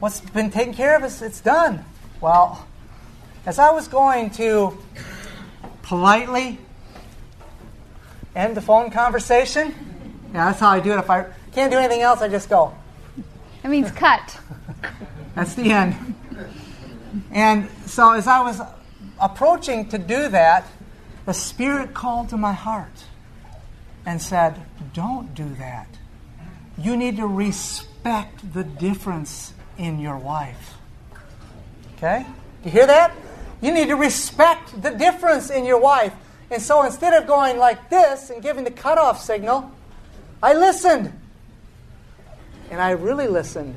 what's 0.00 0.20
been 0.20 0.50
taken 0.50 0.74
care 0.74 0.96
of 0.96 1.04
is 1.04 1.22
it's 1.22 1.40
done. 1.40 1.84
Well, 2.20 2.66
as 3.44 3.58
I 3.58 3.70
was 3.70 3.88
going 3.88 4.30
to 4.30 4.76
politely 5.82 6.58
end 8.34 8.56
the 8.56 8.60
phone 8.60 8.90
conversation, 8.90 9.74
yeah, 10.32 10.46
that's 10.46 10.60
how 10.60 10.70
I 10.70 10.80
do 10.80 10.92
it. 10.92 10.98
If 10.98 11.10
I 11.10 11.26
can't 11.52 11.70
do 11.70 11.78
anything 11.78 12.02
else, 12.02 12.20
I 12.20 12.28
just 12.28 12.48
go. 12.48 12.74
That 13.62 13.70
means 13.70 13.90
cut. 13.90 14.38
that's 15.34 15.54
the 15.54 15.72
end. 15.72 16.14
And 17.30 17.68
so 17.86 18.12
as 18.12 18.26
I 18.26 18.40
was 18.42 18.60
approaching 19.20 19.88
to 19.88 19.98
do 19.98 20.28
that, 20.28 20.66
the 21.24 21.32
Spirit 21.32 21.94
called 21.94 22.28
to 22.30 22.36
my 22.36 22.52
heart 22.52 23.04
and 24.06 24.22
said, 24.22 24.62
Don't 24.94 25.34
do 25.34 25.48
that. 25.56 25.88
You 26.78 26.96
need 26.96 27.16
to 27.16 27.26
respect 27.26 28.54
the 28.54 28.64
difference 28.64 29.52
in 29.76 29.98
your 29.98 30.16
wife. 30.16 30.74
Okay? 31.96 32.24
You 32.64 32.70
hear 32.70 32.86
that? 32.86 33.12
You 33.60 33.72
need 33.72 33.88
to 33.88 33.96
respect 33.96 34.80
the 34.80 34.90
difference 34.90 35.50
in 35.50 35.64
your 35.64 35.80
wife. 35.80 36.12
And 36.50 36.62
so 36.62 36.84
instead 36.84 37.14
of 37.14 37.26
going 37.26 37.58
like 37.58 37.90
this 37.90 38.30
and 38.30 38.42
giving 38.42 38.64
the 38.64 38.70
cutoff 38.70 39.20
signal, 39.20 39.70
I 40.42 40.54
listened. 40.54 41.12
And 42.70 42.80
I 42.80 42.90
really 42.90 43.26
listened. 43.26 43.76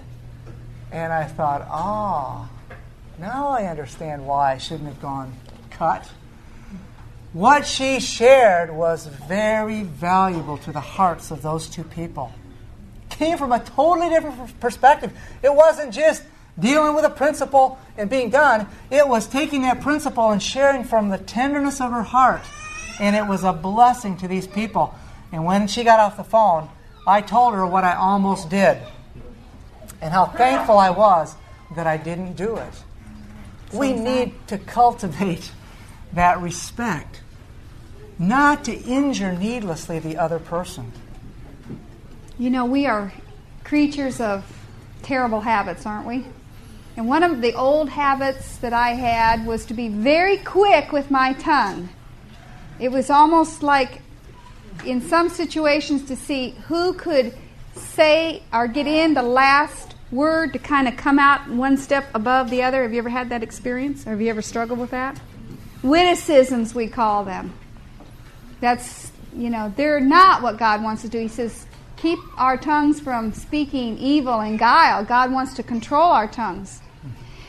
And 0.91 1.13
I 1.13 1.25
thought, 1.25 1.65
ah, 1.69 2.47
oh, 2.47 2.75
now 3.19 3.49
I 3.49 3.65
understand 3.65 4.25
why 4.25 4.53
I 4.53 4.57
shouldn't 4.57 4.89
have 4.89 5.01
gone 5.01 5.33
cut. 5.69 6.09
What 7.33 7.67
she 7.67 7.99
shared 7.99 8.71
was 8.71 9.05
very 9.05 9.83
valuable 9.83 10.57
to 10.59 10.71
the 10.71 10.79
hearts 10.79 11.29
of 11.29 11.41
those 11.43 11.67
two 11.67 11.83
people. 11.83 12.31
Came 13.09 13.37
from 13.37 13.51
a 13.51 13.59
totally 13.59 14.09
different 14.09 14.59
perspective. 14.59 15.11
It 15.43 15.53
wasn't 15.53 15.93
just 15.93 16.23
dealing 16.57 16.95
with 16.95 17.05
a 17.05 17.09
principle 17.09 17.77
and 17.97 18.09
being 18.09 18.29
done, 18.29 18.67
it 18.89 19.07
was 19.07 19.27
taking 19.27 19.61
that 19.61 19.81
principle 19.81 20.31
and 20.31 20.41
sharing 20.41 20.83
from 20.83 21.09
the 21.09 21.17
tenderness 21.17 21.79
of 21.79 21.91
her 21.91 22.03
heart. 22.03 22.41
And 22.99 23.15
it 23.15 23.25
was 23.25 23.43
a 23.43 23.53
blessing 23.53 24.17
to 24.17 24.27
these 24.27 24.47
people. 24.47 24.93
And 25.31 25.45
when 25.45 25.67
she 25.67 25.83
got 25.83 25.99
off 25.99 26.17
the 26.17 26.23
phone, 26.23 26.67
I 27.07 27.21
told 27.21 27.53
her 27.53 27.65
what 27.65 27.83
I 27.83 27.95
almost 27.95 28.49
did 28.49 28.77
and 30.01 30.13
how 30.13 30.25
thankful 30.25 30.77
I 30.77 30.89
was 30.89 31.35
that 31.75 31.87
I 31.87 31.97
didn't 31.97 32.33
do 32.33 32.57
it. 32.57 32.73
We 33.73 33.93
need 33.93 34.33
to 34.47 34.57
cultivate 34.57 35.51
that 36.13 36.39
respect, 36.41 37.21
not 38.17 38.65
to 38.65 38.73
injure 38.73 39.33
needlessly 39.33 39.99
the 39.99 40.17
other 40.17 40.39
person. 40.39 40.91
You 42.37 42.49
know, 42.49 42.65
we 42.65 42.85
are 42.85 43.13
creatures 43.63 44.19
of 44.19 44.45
terrible 45.03 45.41
habits, 45.41 45.85
aren't 45.85 46.07
we? 46.07 46.25
And 46.97 47.07
one 47.07 47.23
of 47.23 47.41
the 47.41 47.53
old 47.53 47.89
habits 47.89 48.57
that 48.57 48.73
I 48.73 48.89
had 48.89 49.45
was 49.45 49.65
to 49.67 49.73
be 49.73 49.87
very 49.87 50.37
quick 50.37 50.91
with 50.91 51.09
my 51.09 51.33
tongue. 51.33 51.89
It 52.79 52.91
was 52.91 53.09
almost 53.09 53.63
like 53.63 54.01
in 54.85 55.01
some 55.01 55.29
situations 55.29 56.05
to 56.05 56.15
see 56.15 56.51
who 56.67 56.93
could 56.93 57.37
say 57.75 58.43
or 58.51 58.67
get 58.67 58.87
in 58.87 59.13
the 59.13 59.23
last 59.23 59.95
word 60.11 60.53
to 60.53 60.59
kind 60.59 60.87
of 60.87 60.97
come 60.97 61.19
out 61.19 61.47
one 61.49 61.77
step 61.77 62.05
above 62.13 62.49
the 62.49 62.63
other. 62.63 62.83
Have 62.83 62.93
you 62.93 62.99
ever 62.99 63.09
had 63.09 63.29
that 63.29 63.43
experience? 63.43 64.05
Or 64.07 64.11
have 64.11 64.21
you 64.21 64.29
ever 64.29 64.41
struggled 64.41 64.79
with 64.79 64.91
that? 64.91 65.19
Witticisms, 65.83 66.75
we 66.75 66.87
call 66.87 67.23
them. 67.23 67.53
That's, 68.59 69.11
you 69.35 69.49
know, 69.49 69.73
they're 69.77 70.01
not 70.01 70.41
what 70.41 70.57
God 70.57 70.83
wants 70.83 71.01
to 71.03 71.09
do. 71.09 71.19
He 71.19 71.27
says, 71.27 71.65
keep 71.95 72.19
our 72.37 72.57
tongues 72.57 72.99
from 72.99 73.33
speaking 73.33 73.97
evil 73.97 74.39
and 74.39 74.59
guile. 74.59 75.05
God 75.05 75.31
wants 75.31 75.53
to 75.55 75.63
control 75.63 76.11
our 76.11 76.27
tongues. 76.27 76.81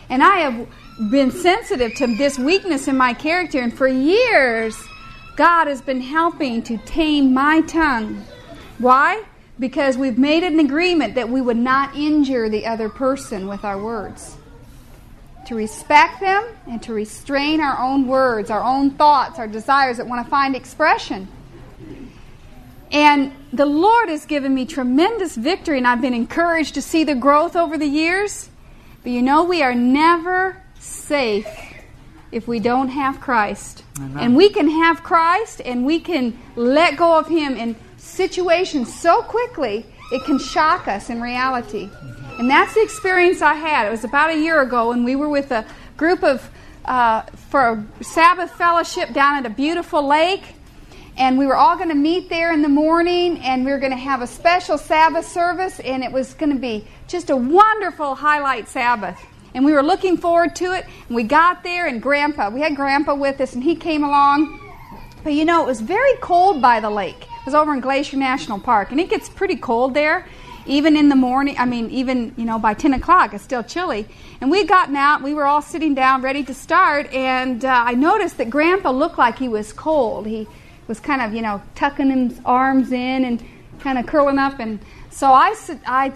And 0.09 0.22
I 0.22 0.39
have 0.39 0.68
been 1.11 1.31
sensitive 1.31 1.95
to 1.97 2.16
this 2.16 2.39
weakness 2.39 2.89
in 2.89 2.97
my 2.97 3.14
character, 3.14 3.61
and 3.61 3.72
for 3.72 3.89
years, 3.89 4.76
God 5.37 5.68
has 5.68 5.81
been 5.81 6.01
helping 6.01 6.62
to 6.64 6.78
tame 6.78 7.33
my 7.33 7.61
tongue. 7.62 8.24
Why? 8.78 9.22
Because 9.59 9.97
we've 9.97 10.18
made 10.18 10.43
an 10.43 10.59
agreement 10.59 11.14
that 11.14 11.28
we 11.28 11.41
would 11.41 11.57
not 11.57 11.97
injure 11.97 12.49
the 12.49 12.66
other 12.66 12.89
person 12.89 13.47
with 13.47 13.64
our 13.64 13.81
words. 13.81 14.37
To 15.51 15.57
respect 15.57 16.21
them 16.21 16.45
and 16.69 16.81
to 16.85 16.95
restrain 16.95 17.61
our 17.61 17.77
own 17.77 18.07
words, 18.07 18.51
our 18.51 18.63
own 18.63 18.93
thoughts, 18.93 19.37
our 19.41 19.49
desires 19.49 19.97
that 19.97 20.07
want 20.07 20.25
to 20.25 20.31
find 20.31 20.55
expression. 20.55 21.27
And 22.93 23.33
the 23.53 23.67
Lord 23.67 24.11
has 24.11 24.27
given 24.27 24.55
me 24.55 24.65
tremendous 24.65 25.35
victory, 25.35 25.79
and 25.79 25.89
I've 25.89 26.01
been 26.01 26.15
encouraged 26.15 26.75
to 26.75 26.83
see 26.83 27.03
the 27.03 27.17
growth 27.17 27.57
over 27.57 27.77
the 27.77 27.89
years. 27.89 28.49
But 29.03 29.11
you 29.11 29.23
know, 29.23 29.43
we 29.43 29.61
are 29.61 29.75
never 29.75 30.63
safe 30.79 31.49
if 32.31 32.47
we 32.47 32.61
don't 32.61 32.91
have 32.91 33.21
Christ. 33.21 33.83
Amen. 33.99 34.23
And 34.23 34.37
we 34.37 34.51
can 34.51 34.71
have 34.71 35.03
Christ 35.03 35.63
and 35.65 35.85
we 35.85 35.99
can 35.99 36.39
let 36.55 36.97
go 36.97 37.19
of 37.19 37.27
Him 37.27 37.57
in 37.57 37.75
situations 37.97 38.95
so 38.95 39.23
quickly, 39.23 39.85
it 40.13 40.25
can 40.25 40.39
shock 40.39 40.87
us 40.87 41.11
in 41.11 41.21
reality. 41.21 41.91
And 42.41 42.49
that's 42.49 42.72
the 42.72 42.80
experience 42.80 43.43
I 43.43 43.53
had. 43.53 43.86
It 43.86 43.91
was 43.91 44.03
about 44.03 44.30
a 44.30 44.38
year 44.38 44.62
ago 44.62 44.88
when 44.88 45.05
we 45.05 45.14
were 45.14 45.28
with 45.28 45.51
a 45.51 45.66
group 45.99 46.24
of, 46.24 46.51
uh, 46.86 47.20
for 47.51 47.84
a 48.01 48.03
Sabbath 48.03 48.51
fellowship 48.53 49.12
down 49.12 49.36
at 49.36 49.45
a 49.45 49.55
beautiful 49.55 50.03
lake. 50.03 50.55
And 51.18 51.36
we 51.36 51.45
were 51.45 51.55
all 51.55 51.76
going 51.76 51.91
to 51.91 51.95
meet 51.95 52.30
there 52.30 52.51
in 52.51 52.62
the 52.62 52.68
morning 52.70 53.41
and 53.41 53.62
we 53.62 53.70
were 53.70 53.78
going 53.78 53.93
to 53.93 53.99
have 53.99 54.22
a 54.22 54.26
special 54.26 54.78
Sabbath 54.78 55.28
service. 55.28 55.80
And 55.80 56.03
it 56.03 56.11
was 56.11 56.32
going 56.32 56.51
to 56.51 56.59
be 56.59 56.86
just 57.09 57.28
a 57.28 57.36
wonderful 57.36 58.14
highlight 58.14 58.70
Sabbath. 58.70 59.20
And 59.53 59.62
we 59.62 59.72
were 59.72 59.82
looking 59.82 60.16
forward 60.16 60.57
to 60.57 60.72
it. 60.72 60.86
And 61.09 61.16
we 61.16 61.24
got 61.24 61.62
there, 61.62 61.88
and 61.88 62.01
Grandpa, 62.01 62.49
we 62.49 62.62
had 62.62 62.74
Grandpa 62.74 63.16
with 63.16 63.38
us, 63.43 63.53
and 63.53 63.62
he 63.62 63.74
came 63.74 64.03
along. 64.03 64.59
But 65.22 65.34
you 65.34 65.45
know, 65.45 65.62
it 65.62 65.66
was 65.66 65.82
very 65.82 66.14
cold 66.22 66.62
by 66.62 66.80
the 66.80 66.88
lake. 66.88 67.20
It 67.20 67.45
was 67.45 67.55
over 67.55 67.74
in 67.74 67.80
Glacier 67.80 68.16
National 68.16 68.59
Park, 68.59 68.93
and 68.93 68.99
it 68.99 69.11
gets 69.11 69.28
pretty 69.28 69.57
cold 69.57 69.93
there. 69.93 70.26
Even 70.67 70.97
in 70.97 71.09
the 71.09 71.17
morning, 71.17 71.57
I 71.59 71.65
mean, 71.65 71.91
even, 71.91 72.35
you 72.37 72.45
know, 72.45 72.59
by 72.59 72.75
10 72.75 72.95
o'clock, 72.95 73.35
it's 73.35 73.43
still 73.43 73.63
chilly. 73.63 74.07
And 74.41 74.51
we 74.51 74.59
had 74.59 74.69
gotten 74.69 74.97
out, 74.97 75.23
we 75.23 75.35
were 75.35 75.45
all 75.45 75.63
sitting 75.63 75.95
down 75.95 76.23
ready 76.23 76.43
to 76.45 76.55
start, 76.55 77.13
and 77.13 77.65
uh, 77.65 77.85
I 77.87 77.95
noticed 77.95 78.39
that 78.39 78.51
Grandpa 78.51 78.91
looked 78.91 79.19
like 79.19 79.39
he 79.39 79.49
was 79.49 79.73
cold. 79.73 80.27
He 80.27 80.47
was 80.87 81.01
kind 81.01 81.23
of, 81.23 81.35
you 81.35 81.43
know, 81.43 81.63
tucking 81.75 82.11
his 82.11 82.41
arms 82.45 82.93
in 82.93 83.25
and 83.25 83.45
kind 83.81 83.99
of 83.99 84.07
curling 84.07 84.39
up. 84.39 84.59
And 84.59 84.81
so 85.11 85.33
I, 85.33 85.55
I 85.87 86.13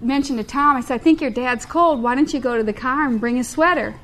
mentioned 0.00 0.38
to 0.38 0.44
Tom, 0.44 0.76
I 0.76 0.80
said, 0.80 0.94
I 0.94 0.98
think 0.98 1.20
your 1.20 1.30
dad's 1.30 1.66
cold. 1.66 2.02
Why 2.02 2.14
don't 2.14 2.32
you 2.32 2.40
go 2.40 2.56
to 2.56 2.62
the 2.62 2.72
car 2.72 3.06
and 3.06 3.20
bring 3.20 3.38
a 3.38 3.44
sweater? 3.44 3.94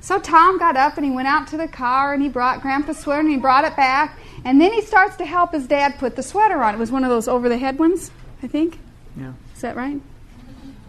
So 0.00 0.18
Tom 0.18 0.58
got 0.58 0.76
up 0.76 0.96
and 0.96 1.04
he 1.04 1.10
went 1.10 1.28
out 1.28 1.48
to 1.48 1.56
the 1.56 1.68
car 1.68 2.14
and 2.14 2.22
he 2.22 2.28
brought 2.28 2.62
Grandpa's 2.62 2.98
sweater 2.98 3.20
and 3.20 3.30
he 3.30 3.36
brought 3.36 3.64
it 3.64 3.76
back. 3.76 4.18
And 4.44 4.60
then 4.60 4.72
he 4.72 4.80
starts 4.80 5.16
to 5.16 5.24
help 5.24 5.52
his 5.52 5.66
dad 5.66 5.98
put 5.98 6.16
the 6.16 6.22
sweater 6.22 6.62
on. 6.62 6.74
It 6.74 6.78
was 6.78 6.92
one 6.92 7.04
of 7.04 7.10
those 7.10 7.28
over 7.28 7.48
the 7.48 7.58
head 7.58 7.78
ones, 7.78 8.10
I 8.42 8.46
think. 8.46 8.78
Yeah. 9.18 9.32
Is 9.54 9.60
that 9.62 9.76
right? 9.76 10.00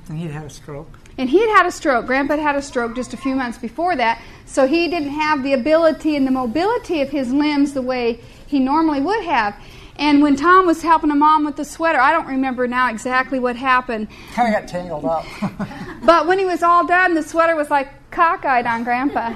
And 0.08 0.18
he'd 0.18 0.32
had 0.32 0.46
a 0.46 0.50
stroke. 0.50 1.00
And 1.18 1.30
he 1.30 1.40
had 1.40 1.50
had 1.58 1.66
a 1.66 1.72
stroke. 1.72 2.06
Grandpa 2.06 2.36
had 2.36 2.42
had 2.42 2.56
a 2.56 2.62
stroke 2.62 2.96
just 2.96 3.14
a 3.14 3.18
few 3.18 3.36
months 3.36 3.58
before 3.58 3.96
that. 3.96 4.22
So 4.46 4.66
he 4.66 4.88
didn't 4.88 5.10
have 5.10 5.44
the 5.44 5.54
ability 5.54 6.16
and 6.16 6.26
the 6.26 6.32
mobility 6.32 7.02
of 7.02 7.10
his 7.10 7.32
limbs 7.32 7.74
the 7.74 7.82
way 7.82 8.20
he 8.48 8.60
normally 8.60 9.02
would 9.02 9.24
have. 9.26 9.56
And 9.98 10.22
when 10.22 10.38
Tom 10.38 10.66
was 10.66 10.82
helping 10.82 11.12
a 11.12 11.16
mom 11.16 11.44
with 11.44 11.58
the 11.58 11.66
sweater, 11.66 12.00
I 12.00 12.14
don't 12.14 12.28
remember 12.28 12.68
now 12.68 12.90
exactly 12.90 13.38
what 13.38 13.58
happened. 13.58 14.08
Kind 14.34 14.54
of 14.54 14.62
got 14.62 14.70
tangled 14.70 15.04
up. 15.04 15.26
but 16.06 16.26
when 16.26 16.40
he 16.40 16.46
was 16.46 16.64
all 16.64 16.88
done, 16.88 17.16
the 17.16 17.24
sweater 17.24 17.56
was 17.56 17.70
like 17.70 18.10
cockeyed 18.10 18.66
on 18.66 18.86
Grandpa. 18.86 19.36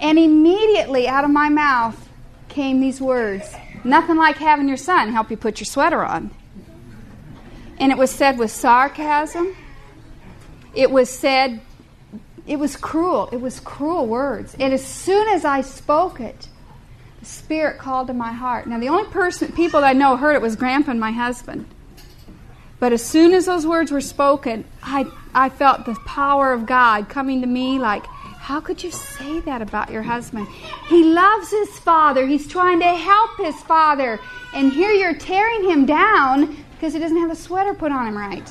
And 0.00 0.18
immediately 0.18 1.08
out 1.08 1.24
of 1.24 1.30
my 1.30 1.48
mouth 1.48 2.08
came 2.48 2.80
these 2.80 3.00
words 3.00 3.54
Nothing 3.82 4.16
like 4.16 4.36
having 4.36 4.66
your 4.66 4.78
son 4.78 5.12
help 5.12 5.30
you 5.30 5.36
put 5.36 5.60
your 5.60 5.66
sweater 5.66 6.04
on. 6.04 6.30
And 7.78 7.90
it 7.92 7.98
was 7.98 8.10
said 8.10 8.38
with 8.38 8.50
sarcasm. 8.50 9.56
It 10.74 10.90
was 10.90 11.10
said, 11.10 11.60
it 12.46 12.58
was 12.58 12.76
cruel. 12.76 13.28
It 13.32 13.40
was 13.40 13.60
cruel 13.60 14.06
words. 14.06 14.56
And 14.58 14.72
as 14.72 14.84
soon 14.84 15.28
as 15.28 15.44
I 15.44 15.60
spoke 15.60 16.20
it, 16.20 16.48
the 17.20 17.26
Spirit 17.26 17.78
called 17.78 18.08
to 18.08 18.14
my 18.14 18.32
heart. 18.32 18.66
Now, 18.66 18.78
the 18.78 18.88
only 18.88 19.08
person, 19.10 19.52
people 19.52 19.80
that 19.80 19.86
I 19.86 19.92
know 19.92 20.16
heard 20.16 20.34
it 20.34 20.42
was 20.42 20.56
Grandpa 20.56 20.90
and 20.90 21.00
my 21.00 21.12
husband. 21.12 21.66
But 22.78 22.92
as 22.92 23.02
soon 23.02 23.32
as 23.32 23.46
those 23.46 23.66
words 23.66 23.90
were 23.90 24.00
spoken, 24.00 24.64
I, 24.82 25.06
I 25.32 25.48
felt 25.48 25.86
the 25.86 25.94
power 26.06 26.52
of 26.52 26.66
God 26.66 27.08
coming 27.08 27.40
to 27.40 27.46
me 27.46 27.78
like, 27.78 28.04
how 28.04 28.60
could 28.60 28.84
you 28.84 28.90
say 28.90 29.40
that 29.40 29.62
about 29.62 29.90
your 29.90 30.02
husband? 30.02 30.46
He 30.88 31.02
loves 31.02 31.50
his 31.50 31.78
father. 31.78 32.26
He's 32.26 32.46
trying 32.46 32.80
to 32.80 32.94
help 32.94 33.38
his 33.38 33.58
father. 33.62 34.20
And 34.52 34.70
here 34.70 34.90
you're 34.90 35.14
tearing 35.14 35.64
him 35.64 35.86
down 35.86 36.62
because 36.84 36.92
he 36.92 37.00
doesn't 37.00 37.16
have 37.16 37.30
a 37.30 37.34
sweater 37.34 37.72
put 37.72 37.90
on 37.90 38.06
him 38.06 38.14
right. 38.14 38.46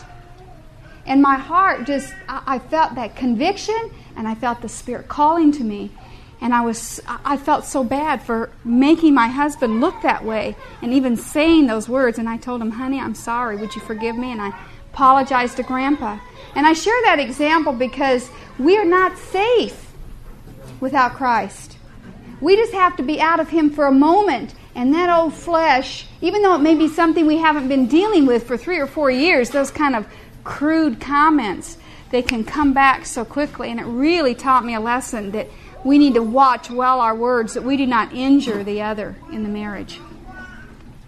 And 1.05 1.21
my 1.21 1.35
heart 1.35 1.85
just, 1.85 2.11
I, 2.27 2.41
I 2.47 2.57
felt 2.57 2.95
that 2.95 3.15
conviction 3.15 3.91
and 4.15 4.27
I 4.27 4.33
felt 4.33 4.59
the 4.63 4.69
Spirit 4.69 5.07
calling 5.07 5.51
to 5.51 5.63
me. 5.63 5.91
And 6.41 6.51
I 6.51 6.61
was 6.61 6.99
I 7.07 7.37
felt 7.37 7.63
so 7.63 7.83
bad 7.83 8.23
for 8.23 8.49
making 8.65 9.13
my 9.13 9.27
husband 9.27 9.81
look 9.81 10.01
that 10.01 10.25
way 10.25 10.55
and 10.81 10.91
even 10.91 11.15
saying 11.15 11.67
those 11.67 11.87
words 11.87 12.17
and 12.17 12.27
I 12.27 12.37
told 12.37 12.59
him, 12.59 12.71
"Honey, 12.71 12.99
I'm 12.99 13.13
sorry. 13.13 13.55
Would 13.55 13.75
you 13.75 13.81
forgive 13.81 14.17
me?" 14.17 14.31
And 14.31 14.41
I 14.41 14.51
apologized 14.91 15.57
to 15.57 15.63
grandpa. 15.63 16.17
And 16.55 16.65
I 16.65 16.73
share 16.73 16.99
that 17.05 17.19
example 17.19 17.71
because 17.71 18.29
we 18.57 18.77
are 18.77 18.83
not 18.83 19.17
safe 19.17 19.93
without 20.81 21.13
Christ. 21.13 21.77
We 22.41 22.57
just 22.57 22.73
have 22.73 22.97
to 22.97 23.03
be 23.03 23.21
out 23.21 23.39
of 23.39 23.49
him 23.49 23.69
for 23.69 23.85
a 23.85 23.91
moment 23.91 24.53
and 24.75 24.93
that 24.93 25.09
old 25.09 25.33
flesh, 25.33 26.07
even 26.21 26.41
though 26.41 26.55
it 26.55 26.61
may 26.61 26.75
be 26.75 26.87
something 26.87 27.27
we 27.27 27.37
haven't 27.37 27.67
been 27.67 27.87
dealing 27.87 28.25
with 28.25 28.47
for 28.47 28.57
3 28.57 28.79
or 28.79 28.87
4 28.87 29.11
years, 29.11 29.49
those 29.51 29.71
kind 29.71 29.95
of 29.95 30.07
crude 30.43 30.99
comments, 30.99 31.77
they 32.11 32.21
can 32.21 32.43
come 32.43 32.73
back 32.73 33.05
so 33.05 33.23
quickly 33.23 33.69
and 33.69 33.79
it 33.79 33.85
really 33.85 34.35
taught 34.35 34.65
me 34.65 34.73
a 34.73 34.79
lesson 34.79 35.31
that 35.31 35.47
we 35.83 35.97
need 35.97 36.13
to 36.13 36.23
watch 36.23 36.69
well 36.69 37.01
our 37.01 37.15
words 37.15 37.53
that 37.53 37.63
we 37.63 37.77
do 37.77 37.85
not 37.85 38.13
injure 38.13 38.63
the 38.63 38.81
other 38.81 39.15
in 39.31 39.43
the 39.43 39.49
marriage. 39.49 39.99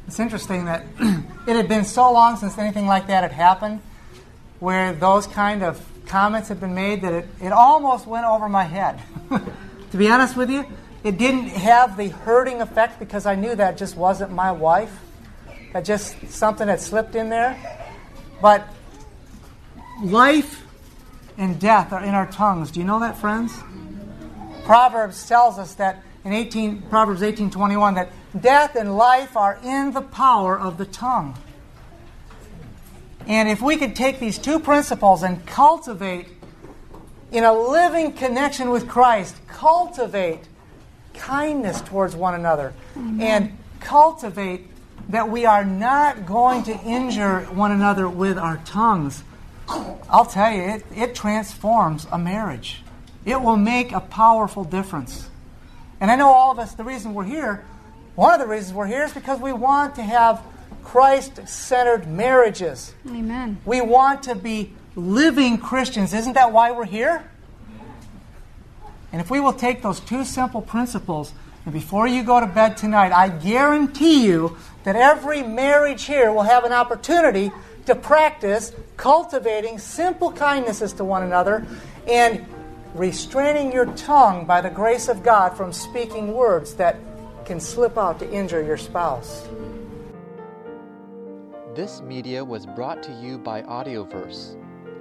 It's 0.07 0.19
interesting 0.19 0.65
that 0.65 0.85
it 1.47 1.55
had 1.55 1.67
been 1.67 1.85
so 1.85 2.11
long 2.11 2.37
since 2.37 2.57
anything 2.57 2.85
like 2.85 3.07
that 3.07 3.23
had 3.23 3.31
happened, 3.31 3.81
where 4.59 4.93
those 4.93 5.25
kind 5.27 5.63
of 5.63 5.83
comments 6.05 6.49
had 6.49 6.59
been 6.59 6.75
made 6.75 7.01
that 7.01 7.13
it, 7.13 7.27
it 7.41 7.51
almost 7.51 8.05
went 8.05 8.25
over 8.25 8.47
my 8.47 8.63
head. 8.63 9.01
to 9.91 9.97
be 9.97 10.07
honest 10.07 10.35
with 10.35 10.49
you, 10.49 10.65
it 11.05 11.19
didn't 11.19 11.49
have 11.49 11.97
the 11.97 12.07
hurting 12.07 12.61
effect 12.61 12.97
because 12.97 13.27
I 13.27 13.35
knew 13.35 13.53
that 13.53 13.77
just 13.77 13.95
wasn't 13.95 14.31
my 14.31 14.51
wife. 14.51 14.91
That 15.71 15.85
just 15.85 16.29
something 16.29 16.65
that 16.65 16.81
slipped 16.81 17.13
in 17.13 17.29
there. 17.29 17.55
But 18.41 18.67
life 20.01 20.65
and 21.37 21.59
death 21.59 21.93
are 21.93 22.03
in 22.03 22.15
our 22.15 22.25
tongues. 22.31 22.71
Do 22.71 22.79
you 22.79 22.87
know 22.87 22.99
that, 23.01 23.19
friends? 23.19 23.53
Proverbs 24.63 25.27
tells 25.27 25.59
us 25.59 25.75
that 25.75 26.01
in 26.23 26.33
18, 26.33 26.81
Proverbs 26.89 27.21
18:21 27.21 27.93
that 27.93 28.09
death 28.41 28.75
and 28.75 28.97
life 28.97 29.37
are 29.37 29.59
in 29.63 29.91
the 29.91 30.01
power 30.01 30.59
of 30.59 30.79
the 30.79 30.85
tongue. 30.85 31.37
And 33.27 33.47
if 33.47 33.61
we 33.61 33.77
could 33.77 33.95
take 33.95 34.19
these 34.19 34.39
two 34.39 34.59
principles 34.59 35.21
and 35.21 35.45
cultivate 35.45 36.29
in 37.31 37.43
a 37.43 37.53
living 37.53 38.13
connection 38.13 38.71
with 38.71 38.87
Christ, 38.87 39.35
cultivate 39.47 40.47
kindness 41.17 41.81
towards 41.81 42.15
one 42.15 42.35
another 42.35 42.73
and 42.95 43.57
cultivate 43.79 44.67
that 45.09 45.29
we 45.29 45.45
are 45.45 45.63
not 45.63 46.25
going 46.25 46.63
to 46.63 46.79
injure 46.83 47.41
one 47.45 47.71
another 47.71 48.09
with 48.09 48.37
our 48.37 48.57
tongues. 48.65 49.23
I'll 50.09 50.25
tell 50.25 50.51
you, 50.51 50.61
it, 50.61 50.85
it 50.95 51.15
transforms 51.15 52.07
a 52.11 52.17
marriage. 52.17 52.81
It 53.25 53.41
will 53.41 53.57
make 53.57 53.91
a 53.91 53.99
powerful 53.99 54.63
difference. 54.63 55.29
And 55.99 56.11
I 56.11 56.15
know 56.15 56.29
all 56.29 56.51
of 56.51 56.59
us, 56.59 56.73
the 56.73 56.83
reason 56.83 57.13
we're 57.13 57.23
here, 57.23 57.65
one 58.15 58.33
of 58.33 58.39
the 58.39 58.47
reasons 58.47 58.73
we're 58.73 58.87
here 58.87 59.03
is 59.03 59.13
because 59.13 59.39
we 59.39 59.53
want 59.53 59.95
to 59.95 60.03
have 60.03 60.41
Christ 60.83 61.47
centered 61.47 62.07
marriages. 62.07 62.93
Amen. 63.07 63.57
We 63.65 63.81
want 63.81 64.23
to 64.23 64.35
be 64.35 64.71
living 64.95 65.57
Christians. 65.57 66.13
Isn't 66.13 66.33
that 66.33 66.51
why 66.51 66.71
we're 66.71 66.85
here? 66.85 67.29
And 69.15 69.21
if 69.21 69.31
we 69.31 69.39
will 69.39 69.53
take 69.53 69.81
those 69.81 70.01
two 70.01 70.25
simple 70.25 70.61
principles, 70.61 71.31
and 71.63 71.73
before 71.73 72.05
you 72.05 72.21
go 72.21 72.41
to 72.41 72.47
bed 72.47 72.75
tonight, 72.75 73.13
I 73.13 73.29
guarantee 73.29 74.25
you 74.25 74.57
that 74.83 74.97
every 74.97 75.41
marriage 75.41 76.03
here 76.03 76.33
will 76.33 76.43
have 76.43 76.65
an 76.65 76.73
opportunity 76.73 77.49
to 77.85 77.95
practice 77.95 78.73
cultivating 78.97 79.79
simple 79.79 80.33
kindnesses 80.33 80.91
to 80.95 81.05
one 81.05 81.23
another 81.23 81.65
and 82.09 82.45
restraining 82.93 83.71
your 83.71 83.85
tongue 83.93 84.43
by 84.43 84.59
the 84.59 84.69
grace 84.69 85.07
of 85.07 85.23
God 85.23 85.55
from 85.55 85.71
speaking 85.71 86.33
words 86.33 86.73
that 86.73 86.97
can 87.45 87.61
slip 87.61 87.97
out 87.97 88.19
to 88.19 88.29
injure 88.29 88.63
your 88.63 88.75
spouse. 88.75 89.47
This 91.73 92.01
media 92.01 92.43
was 92.43 92.65
brought 92.65 93.01
to 93.03 93.13
you 93.21 93.37
by 93.37 93.61
Audioverse, 93.61 94.57